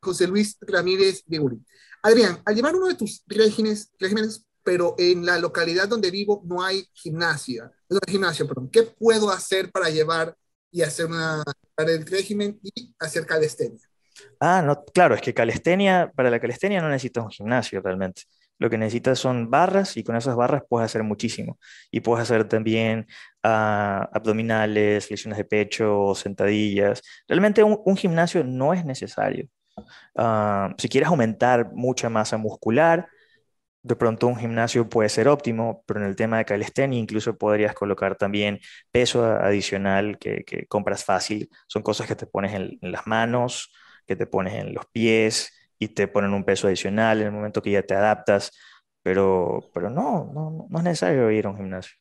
José 0.00 0.26
Luis 0.26 0.56
Ramírez 0.62 1.22
Viguri. 1.26 1.62
Adrián, 2.02 2.40
al 2.46 2.54
llevar 2.54 2.76
uno 2.76 2.88
de 2.88 2.94
tus 2.94 3.22
regímenes, 3.26 3.92
regímenes, 3.98 4.42
pero 4.62 4.94
en 4.96 5.26
la 5.26 5.38
localidad 5.38 5.86
donde 5.86 6.10
vivo 6.10 6.42
no 6.46 6.62
hay 6.64 6.88
gimnasia, 6.94 7.70
no 7.90 7.98
hay 8.06 8.12
gimnasio, 8.12 8.48
perdón, 8.48 8.70
¿qué 8.70 8.84
puedo 8.84 9.30
hacer 9.30 9.70
para 9.70 9.90
llevar 9.90 10.34
y 10.70 10.82
hacer 10.82 11.06
una 11.06 11.42
para 11.74 11.92
el 11.92 12.06
régimen 12.06 12.58
y 12.62 12.94
hacer 12.98 13.26
calistenia. 13.26 13.78
Ah, 14.40 14.62
no, 14.62 14.84
claro, 14.84 15.14
es 15.14 15.20
que 15.20 15.34
calistenia, 15.34 16.10
para 16.14 16.30
la 16.30 16.40
calistenia 16.40 16.80
no 16.80 16.88
necesitas 16.88 17.24
un 17.24 17.30
gimnasio 17.30 17.80
realmente. 17.80 18.22
Lo 18.58 18.68
que 18.68 18.78
necesitas 18.78 19.18
son 19.18 19.50
barras 19.50 19.96
y 19.96 20.02
con 20.02 20.16
esas 20.16 20.34
barras 20.34 20.62
puedes 20.68 20.86
hacer 20.86 21.04
muchísimo. 21.04 21.58
Y 21.92 22.00
puedes 22.00 22.24
hacer 22.24 22.48
también 22.48 23.06
uh, 23.44 24.04
abdominales, 24.12 25.06
flexiones 25.06 25.38
de 25.38 25.44
pecho, 25.44 26.14
sentadillas. 26.14 27.02
Realmente 27.28 27.62
un, 27.62 27.96
gimnasio 27.96 28.42
no 28.42 28.74
es 28.74 28.84
necesario. 28.84 29.48
Uh, 30.16 30.74
si 30.76 30.88
quieres 30.88 31.08
aumentar 31.08 31.70
mucha 31.72 32.08
masa 32.08 32.36
muscular, 32.36 33.08
de 33.82 33.96
pronto 33.96 34.26
un 34.26 34.36
gimnasio 34.36 34.88
puede 34.88 35.08
ser 35.08 35.28
óptimo, 35.28 35.84
pero 35.86 36.00
en 36.00 36.06
el 36.06 36.16
tema 36.16 36.38
de 36.38 36.44
calistenia 36.44 36.98
incluso 36.98 37.36
podrías 37.38 37.74
colocar 37.74 38.16
también 38.16 38.60
peso 38.90 39.24
adicional 39.24 40.18
que, 40.18 40.44
compras 40.68 41.04
fácil. 41.04 41.48
Son 41.68 41.82
cosas 41.82 42.06
que 42.06 42.16
te 42.16 42.26
pones 42.26 42.54
en, 42.54 42.78
las 42.82 43.06
manos, 43.06 43.72
que 44.06 44.16
te 44.16 44.26
pones 44.26 44.54
en 44.54 44.74
los 44.74 44.86
pies 44.86 45.52
y 45.78 45.88
te 45.88 46.08
ponen 46.08 46.34
un 46.34 46.44
peso 46.44 46.66
adicional 46.66 47.20
en 47.20 47.26
el 47.28 47.32
momento 47.32 47.62
que 47.62 47.70
ya 47.72 47.82
te 47.82 47.94
adaptas. 47.94 48.52
Pero, 49.02 49.60
pero 49.72 49.90
no, 49.90 50.30
no, 50.34 50.66
no 50.68 50.78
es 50.78 50.84
necesario 50.84 51.30
ir 51.30 51.46
a 51.46 51.50
un 51.50 51.56
gimnasio. 51.56 51.94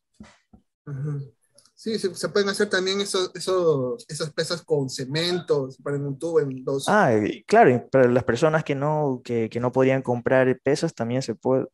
Sí, 1.79 1.99
se, 1.99 2.29
pueden 2.29 2.49
hacer 2.49 2.71
también 2.71 3.01
esos, 3.01 3.29
esos, 3.35 4.03
esas 4.09 4.33
pesas 4.33 4.63
con 4.63 4.89
cementos, 4.89 5.77
para 5.77 5.95
un 5.97 6.17
tubo 6.17 6.39
en 6.39 6.63
dos. 6.63 6.85
Ah, 6.89 7.11
claro, 7.45 7.87
pero 7.91 8.09
las 8.09 8.23
personas 8.23 8.63
que 8.63 8.73
no, 8.73 9.21
que, 9.23 9.47
que 9.47 9.59
no 9.59 9.71
podían 9.71 10.01
comprar 10.01 10.59
pesas 10.61 10.95
también 10.95 11.21
se 11.21 11.35
puede, 11.35 11.67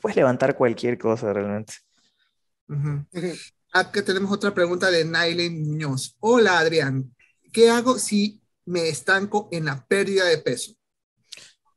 puedes 0.00 0.14
levantar 0.14 0.56
cualquier 0.56 0.96
cosa 0.96 1.32
realmente. 1.32 1.74
Acá 3.72 4.04
tenemos 4.04 4.30
otra 4.30 4.54
pregunta 4.54 4.92
de 4.92 5.04
Nailen 5.04 5.60
Muñoz. 5.66 6.16
Hola 6.20 6.60
Adrián, 6.60 7.12
¿qué 7.52 7.68
hago 7.68 7.98
si 7.98 8.40
me 8.64 8.88
estanco 8.88 9.48
en 9.50 9.64
la 9.64 9.84
pérdida 9.84 10.24
de 10.26 10.38
peso? 10.38 10.74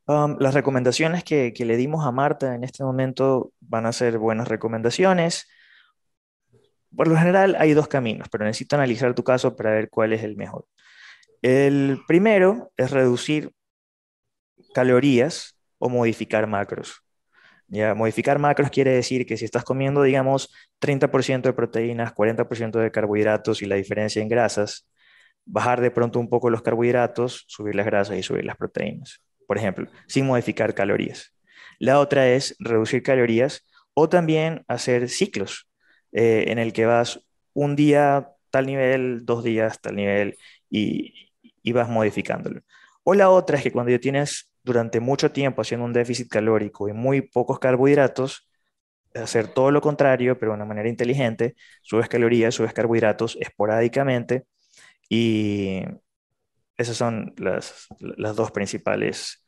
Um, 0.05 0.37
las 0.39 0.53
recomendaciones 0.53 1.23
que, 1.23 1.51
que 1.51 1.65
le 1.65 1.77
dimos 1.77 2.05
a 2.05 2.11
Marta 2.11 2.53
en 2.53 2.63
este 2.63 2.83
momento 2.83 3.53
van 3.59 3.87
a 3.87 3.91
ser 3.91 4.19
buenas 4.19 4.47
recomendaciones 4.47 5.47
por 6.95 7.07
lo 7.07 7.17
general 7.17 7.55
hay 7.59 7.73
dos 7.73 7.87
caminos, 7.87 8.27
pero 8.29 8.45
necesito 8.45 8.75
analizar 8.75 9.13
tu 9.13 9.23
caso 9.23 9.55
para 9.55 9.71
ver 9.71 9.89
cuál 9.89 10.13
es 10.13 10.23
el 10.23 10.35
mejor. 10.35 10.65
El 11.41 12.01
primero 12.07 12.71
es 12.77 12.91
reducir 12.91 13.51
calorías 14.73 15.57
o 15.79 15.89
modificar 15.89 16.47
macros. 16.47 17.03
Ya, 17.67 17.95
modificar 17.95 18.37
macros 18.37 18.69
quiere 18.69 18.91
decir 18.91 19.25
que 19.25 19.37
si 19.37 19.45
estás 19.45 19.63
comiendo, 19.63 20.03
digamos, 20.03 20.53
30% 20.79 21.49
de 21.49 21.53
proteínas, 21.53 22.13
40% 22.13 22.79
de 22.79 22.91
carbohidratos 22.91 23.61
y 23.61 23.65
la 23.65 23.75
diferencia 23.75 24.21
en 24.21 24.27
grasas, 24.27 24.89
bajar 25.45 25.79
de 25.81 25.89
pronto 25.89 26.19
un 26.19 26.29
poco 26.29 26.49
los 26.49 26.61
carbohidratos, 26.61 27.45
subir 27.47 27.75
las 27.75 27.85
grasas 27.85 28.17
y 28.17 28.23
subir 28.23 28.45
las 28.45 28.57
proteínas, 28.57 29.21
por 29.47 29.57
ejemplo, 29.57 29.87
sin 30.07 30.25
modificar 30.25 30.73
calorías. 30.73 31.33
La 31.79 31.99
otra 31.99 32.27
es 32.29 32.55
reducir 32.59 33.03
calorías 33.03 33.65
o 33.93 34.09
también 34.09 34.63
hacer 34.67 35.09
ciclos. 35.09 35.70
Eh, 36.11 36.45
en 36.47 36.59
el 36.59 36.73
que 36.73 36.85
vas 36.85 37.21
un 37.53 37.75
día 37.75 38.29
tal 38.49 38.65
nivel, 38.67 39.25
dos 39.25 39.43
días 39.43 39.79
tal 39.81 39.95
nivel 39.95 40.37
y, 40.69 41.13
vas 41.73 41.89
modificándolo. 41.89 42.61
O 43.03 43.13
la 43.13 43.29
otra 43.29 43.57
es 43.57 43.63
que 43.63 43.71
cuando 43.71 43.91
ya 43.91 43.99
tienes 43.99 44.51
durante 44.63 44.99
mucho 44.99 45.31
tiempo 45.31 45.61
haciendo 45.61 45.85
un 45.85 45.93
déficit 45.93 46.29
calórico 46.29 46.89
y 46.89 46.93
muy 46.93 47.21
pocos 47.21 47.59
carbohidratos, 47.59 48.49
hacer 49.15 49.47
todo 49.47 49.71
lo 49.71 49.81
contrario, 49.81 50.37
pero 50.39 50.51
de 50.51 50.55
una 50.57 50.65
manera 50.65 50.89
inteligente, 50.89 51.55
subes 51.81 52.09
calorías, 52.09 52.55
subes 52.55 52.73
carbohidratos 52.73 53.37
esporádicamente 53.39 54.45
y 55.09 55.83
esas 56.77 56.97
son 56.97 57.33
las, 57.37 57.87
dos 58.35 58.51
principales 58.51 59.43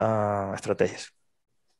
ah, 0.00 0.52
estrategias. 0.54 1.12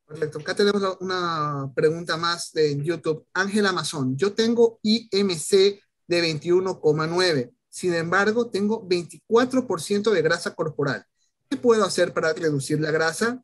Perfecto. 0.07 0.38
Acá 0.38 0.54
tenemos 0.54 0.82
una 1.00 1.70
pregunta 1.74 2.16
más 2.16 2.52
de 2.52 2.80
YouTube. 2.80 3.26
Ángel 3.34 3.66
Amazon, 3.66 4.16
yo 4.16 4.32
tengo 4.34 4.78
IMC 4.82 5.80
de 6.07 6.22
21,9. 6.22 7.50
Sin 7.68 7.92
embargo, 7.92 8.48
tengo 8.48 8.88
24% 8.88 10.11
de 10.12 10.22
grasa 10.22 10.54
corporal. 10.54 11.04
¿Qué 11.50 11.57
puedo 11.57 11.84
hacer 11.84 12.12
para 12.12 12.32
reducir 12.32 12.80
la 12.80 12.92
grasa? 12.92 13.42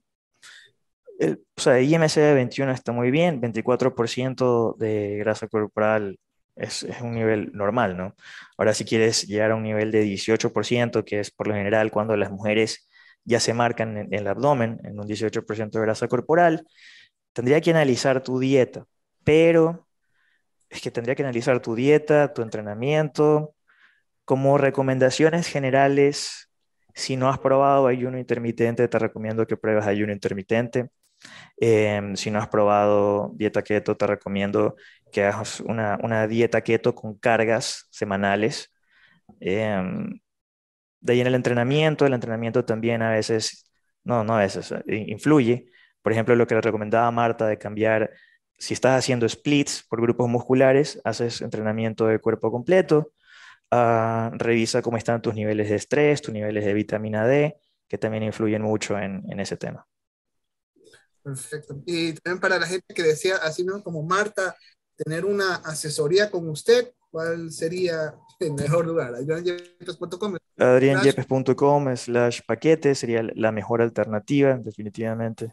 El, 1.18 1.44
o 1.56 1.60
sea, 1.60 1.80
IMC 1.80 2.14
de 2.14 2.34
21 2.34 2.72
está 2.72 2.92
muy 2.92 3.10
bien, 3.10 3.40
24% 3.40 4.76
de 4.76 5.16
grasa 5.18 5.48
corporal 5.48 6.18
es, 6.56 6.84
es, 6.84 7.00
un 7.00 7.14
nivel 7.14 7.50
normal, 7.52 7.96
¿no? 7.96 8.14
Ahora, 8.56 8.72
si 8.72 8.84
quieres 8.84 9.26
llegar 9.26 9.50
a 9.50 9.56
un 9.56 9.62
nivel 9.64 9.90
de 9.90 10.04
18%, 10.04 11.04
que 11.04 11.20
es 11.20 11.30
por 11.30 11.48
lo 11.48 11.54
general 11.54 11.90
cuando 11.90 12.16
las 12.16 12.30
mujeres 12.30 12.88
ya 13.24 13.40
se 13.40 13.54
marcan 13.54 13.96
en, 13.96 14.14
el 14.14 14.26
abdomen, 14.26 14.80
en 14.84 14.98
un 14.98 15.06
18% 15.06 15.70
de 15.70 15.80
grasa 15.80 16.08
corporal, 16.08 16.66
tendría 17.32 17.60
que 17.60 17.70
analizar 17.70 18.22
tu 18.22 18.38
dieta, 18.38 18.86
pero 19.24 19.86
es 20.68 20.80
que 20.80 20.90
tendría 20.90 21.14
que 21.14 21.22
analizar 21.22 21.60
tu 21.60 21.74
dieta, 21.74 22.32
tu 22.32 22.42
entrenamiento, 22.42 23.54
como 24.24 24.58
recomendaciones 24.58 25.48
generales. 25.48 26.50
Si 26.94 27.16
no 27.16 27.28
has 27.28 27.38
probado 27.38 27.86
ayuno 27.86 28.18
intermitente, 28.18 28.88
te 28.88 28.98
recomiendo 28.98 29.46
que 29.46 29.56
pruebes 29.56 29.86
ayuno 29.86 30.12
intermitente. 30.12 30.90
Em, 31.58 32.16
si 32.16 32.30
no 32.30 32.38
has 32.38 32.48
probado 32.48 33.32
dieta 33.34 33.62
keto, 33.62 33.96
te 33.96 34.06
recomiendo 34.06 34.76
que 35.12 35.24
hagas 35.24 35.60
una, 35.60 35.98
una 36.02 36.26
dieta 36.26 36.62
keto 36.62 36.94
con 36.94 37.14
cargas 37.18 37.86
semanales. 37.90 38.72
Em, 39.40 40.20
de 41.02 41.12
ahí 41.12 41.20
en 41.20 41.26
el 41.26 41.34
entrenamiento, 41.34 42.06
el 42.06 42.14
entrenamiento 42.14 42.64
también 42.64 43.02
a 43.02 43.10
veces, 43.10 43.70
no, 44.04 44.24
no 44.24 44.36
a 44.36 44.40
veces, 44.40 44.72
eh, 44.72 45.04
influye. 45.08 45.66
Por 46.00 46.12
ejemplo, 46.12 46.34
lo 46.36 46.46
que 46.46 46.54
le 46.54 46.60
recomendaba 46.60 47.10
Marta 47.10 47.46
de 47.46 47.58
cambiar, 47.58 48.10
si 48.56 48.74
estás 48.74 48.98
haciendo 48.98 49.28
splits 49.28 49.84
por 49.88 50.00
grupos 50.00 50.28
musculares, 50.28 51.00
haces 51.04 51.42
entrenamiento 51.42 52.06
de 52.06 52.20
cuerpo 52.20 52.50
completo, 52.52 53.12
ah, 53.70 54.30
revisa 54.34 54.80
cómo 54.80 54.96
están 54.96 55.20
tus 55.20 55.34
niveles 55.34 55.68
de 55.68 55.76
estrés, 55.76 56.22
tus 56.22 56.32
niveles 56.32 56.64
de 56.64 56.72
vitamina 56.72 57.26
D, 57.26 57.56
que 57.88 57.98
también 57.98 58.22
influyen 58.22 58.62
mucho 58.62 58.96
en, 58.96 59.24
en 59.28 59.40
ese 59.40 59.56
tema. 59.56 59.86
Perfecto. 61.22 61.82
Y 61.84 62.14
también 62.14 62.40
para 62.40 62.58
la 62.58 62.66
gente 62.66 62.94
que 62.94 63.02
decía, 63.02 63.36
así 63.36 63.64
mismo 63.64 63.82
como 63.82 64.02
Marta, 64.02 64.56
tener 64.96 65.24
una 65.24 65.56
asesoría 65.56 66.30
con 66.30 66.48
usted, 66.48 66.92
¿cuál 67.10 67.50
sería 67.50 68.14
el 68.46 68.52
mejor 68.54 68.86
lugar? 68.86 69.14
adrianyepes.com. 69.14 70.36
adrianyepes.com 70.58 71.96
slash 71.96 72.40
paquete 72.46 72.94
sería 72.94 73.22
la 73.34 73.52
mejor 73.52 73.82
alternativa, 73.82 74.58
definitivamente. 74.58 75.52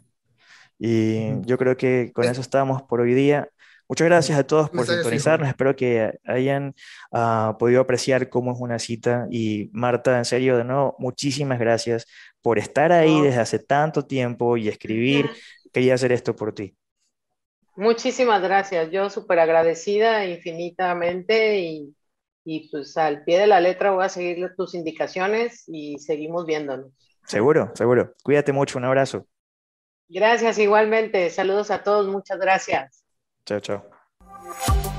Y 0.78 1.40
yo 1.42 1.58
creo 1.58 1.76
que 1.76 2.10
con 2.14 2.24
eso 2.24 2.40
estamos 2.40 2.82
por 2.82 3.00
hoy 3.00 3.14
día. 3.14 3.50
Muchas 3.90 4.06
gracias 4.06 4.38
a 4.38 4.46
todos 4.46 4.70
por 4.70 4.86
sintonizarnos. 4.86 5.48
Espero 5.48 5.74
que 5.74 6.20
hayan 6.24 6.74
ah, 7.12 7.56
podido 7.58 7.80
apreciar 7.80 8.28
cómo 8.30 8.52
es 8.52 8.58
una 8.60 8.78
cita. 8.78 9.26
Y 9.30 9.68
Marta, 9.72 10.16
en 10.16 10.24
serio, 10.24 10.56
de 10.56 10.64
nuevo, 10.64 10.94
muchísimas 10.98 11.58
gracias 11.58 12.06
por 12.40 12.58
estar 12.58 12.92
ahí 12.92 13.20
desde 13.20 13.40
hace 13.40 13.58
tanto 13.58 14.06
tiempo 14.06 14.56
y 14.56 14.68
escribir. 14.68 15.28
Quería 15.72 15.94
hacer 15.94 16.12
esto 16.12 16.36
por 16.36 16.54
ti. 16.54 16.76
Muchísimas 17.76 18.40
gracias. 18.40 18.90
Yo 18.90 19.10
súper 19.10 19.40
agradecida 19.40 20.24
infinitamente 20.24 21.58
y, 21.58 21.94
y 22.52 22.68
pues 22.68 22.96
al 22.96 23.22
pie 23.22 23.38
de 23.38 23.46
la 23.46 23.60
letra 23.60 23.92
voy 23.92 24.04
a 24.04 24.08
seguir 24.08 24.52
tus 24.56 24.74
indicaciones 24.74 25.62
y 25.68 26.00
seguimos 26.00 26.46
viéndonos. 26.46 26.90
Seguro, 27.24 27.70
seguro. 27.76 28.12
Cuídate 28.24 28.52
mucho. 28.52 28.76
Un 28.76 28.86
abrazo. 28.86 29.24
Gracias 30.08 30.58
igualmente. 30.58 31.30
Saludos 31.30 31.70
a 31.70 31.84
todos. 31.84 32.08
Muchas 32.08 32.40
gracias. 32.40 33.04
Chao, 33.46 33.60
chao. 33.60 34.89